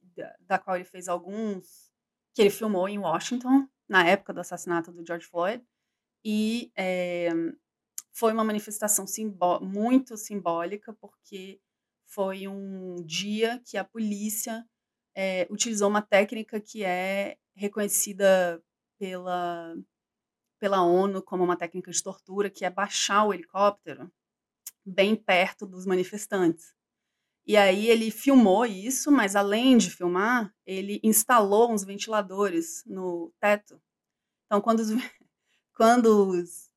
da, 0.00 0.36
da 0.40 0.58
qual 0.58 0.76
ele 0.76 0.84
fez 0.84 1.08
alguns 1.08 1.92
que 2.34 2.42
ele 2.42 2.50
filmou 2.50 2.88
em 2.88 2.98
Washington 2.98 3.68
na 3.88 4.06
época 4.06 4.32
do 4.32 4.40
assassinato 4.40 4.90
do 4.90 5.06
George 5.06 5.26
Floyd, 5.26 5.64
e 6.24 6.72
é, 6.76 7.28
foi 8.12 8.32
uma 8.32 8.44
manifestação 8.44 9.06
simbó 9.06 9.60
muito 9.60 10.16
simbólica, 10.16 10.92
porque 10.94 11.60
foi 12.14 12.46
um 12.46 12.96
dia 13.04 13.60
que 13.66 13.76
a 13.76 13.84
polícia 13.84 14.64
é, 15.16 15.48
utilizou 15.50 15.88
uma 15.88 16.00
técnica 16.00 16.60
que 16.60 16.84
é 16.84 17.36
reconhecida 17.56 18.62
pela, 18.98 19.74
pela 20.60 20.82
ONU 20.82 21.20
como 21.20 21.42
uma 21.42 21.56
técnica 21.56 21.90
de 21.90 22.02
tortura, 22.02 22.48
que 22.48 22.64
é 22.64 22.70
baixar 22.70 23.24
o 23.24 23.34
helicóptero 23.34 24.10
bem 24.86 25.16
perto 25.16 25.66
dos 25.66 25.84
manifestantes. 25.84 26.74
E 27.46 27.56
aí 27.56 27.88
ele 27.88 28.10
filmou 28.10 28.64
isso, 28.64 29.10
mas 29.10 29.34
além 29.34 29.76
de 29.76 29.90
filmar, 29.90 30.54
ele 30.64 31.00
instalou 31.02 31.72
uns 31.72 31.84
ventiladores 31.84 32.82
no 32.86 33.32
teto. 33.40 33.80
Então, 34.46 34.60
quando, 34.60 34.80
os, 34.80 34.88
quando 35.74 36.28
os, 36.28 36.70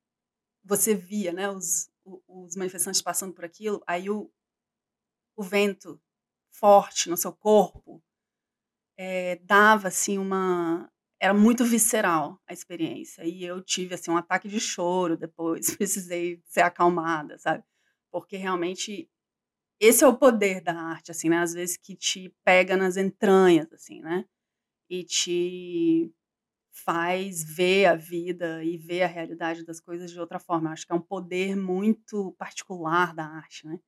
você 0.63 0.95
via 0.95 1.31
né, 1.31 1.49
os, 1.49 1.89
os 2.27 2.55
manifestantes 2.55 3.01
passando 3.01 3.33
por 3.33 3.45
aquilo, 3.45 3.81
aí 3.88 4.09
o, 4.09 4.29
o 5.38 5.43
vento 5.43 6.01
forte 6.51 7.09
no 7.09 7.17
seu 7.17 7.33
corpo 7.33 8.03
é, 8.97 9.38
dava 9.43 9.89
assim 9.89 10.17
uma 10.17 10.89
era 11.19 11.33
muito 11.33 11.65
visceral 11.65 12.39
a 12.47 12.53
experiência 12.53 13.23
e 13.25 13.43
eu 13.43 13.61
tive 13.61 13.95
assim 13.95 14.11
um 14.11 14.17
ataque 14.17 14.47
de 14.47 14.59
choro 14.59 15.17
depois 15.17 15.71
precisei 15.77 16.41
ser 16.45 16.61
acalmada 16.61 17.38
sabe 17.39 17.63
porque 18.11 18.38
realmente 18.38 19.09
esse 19.79 20.03
é 20.03 20.07
o 20.07 20.17
poder 20.17 20.61
da 20.61 20.73
arte, 20.73 21.11
assim, 21.11 21.29
né? 21.29 21.39
Às 21.39 21.53
vezes 21.53 21.77
que 21.77 21.95
te 21.95 22.33
pega 22.43 22.75
nas 22.75 22.97
entranhas, 22.97 23.71
assim, 23.71 24.01
né? 24.01 24.25
E 24.89 25.03
te 25.03 26.13
faz 26.71 27.43
ver 27.43 27.85
a 27.88 27.95
vida 27.95 28.63
e 28.63 28.77
ver 28.77 29.03
a 29.03 29.07
realidade 29.07 29.65
das 29.65 29.79
coisas 29.79 30.11
de 30.11 30.19
outra 30.19 30.39
forma. 30.39 30.71
Acho 30.71 30.85
que 30.88 30.93
é 30.93 30.95
um 30.95 31.01
poder 31.01 31.55
muito 31.55 32.33
particular 32.33 33.13
da 33.15 33.25
arte, 33.25 33.67
né? 33.67 33.79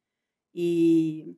E, 0.53 1.35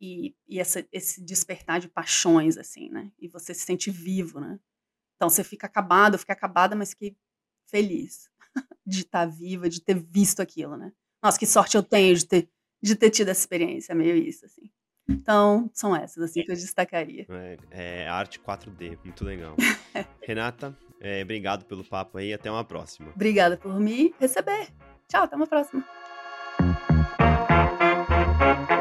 e, 0.00 0.34
e 0.48 0.60
essa, 0.60 0.86
esse 0.92 1.22
despertar 1.22 1.80
de 1.80 1.88
paixões, 1.88 2.56
assim, 2.56 2.88
né? 2.88 3.10
E 3.18 3.28
você 3.28 3.54
se 3.54 3.64
sente 3.64 3.90
vivo, 3.90 4.40
né? 4.40 4.58
Então 5.16 5.28
você 5.28 5.44
fica 5.44 5.66
acabado, 5.66 6.18
fica 6.18 6.32
acabada, 6.32 6.74
mas 6.74 6.92
que 6.92 7.16
feliz 7.66 8.30
de 8.86 9.00
estar 9.00 9.26
tá 9.26 9.32
viva, 9.32 9.68
de 9.68 9.80
ter 9.80 9.94
visto 9.94 10.40
aquilo, 10.40 10.76
né? 10.76 10.92
Nossa, 11.22 11.38
que 11.38 11.46
sorte 11.46 11.76
eu 11.76 11.82
tenho 11.82 12.14
de 12.14 12.26
ter, 12.26 12.50
de 12.82 12.94
ter 12.94 13.10
tido 13.10 13.28
essa 13.28 13.40
experiência, 13.40 13.92
é 13.92 13.94
meio 13.94 14.16
isso, 14.16 14.44
assim. 14.44 14.70
Então, 15.08 15.70
são 15.72 15.94
essas, 15.94 16.22
assim, 16.22 16.42
que 16.42 16.50
eu 16.50 16.54
destacaria. 16.54 17.26
É, 17.28 17.58
é 17.70 18.08
arte 18.08 18.40
4D, 18.40 18.98
muito 19.04 19.24
legal. 19.24 19.54
Renata, 20.22 20.76
é, 21.00 21.22
obrigado 21.22 21.64
pelo 21.66 21.84
papo 21.84 22.18
aí, 22.18 22.32
até 22.32 22.50
uma 22.50 22.64
próxima. 22.64 23.10
Obrigada 23.14 23.56
por 23.56 23.78
me 23.78 24.14
receber. 24.18 24.68
Tchau, 25.08 25.24
até 25.24 25.36
uma 25.36 25.46
próxima. 25.46 25.86
Thank 28.44 28.70
you. 28.70 28.73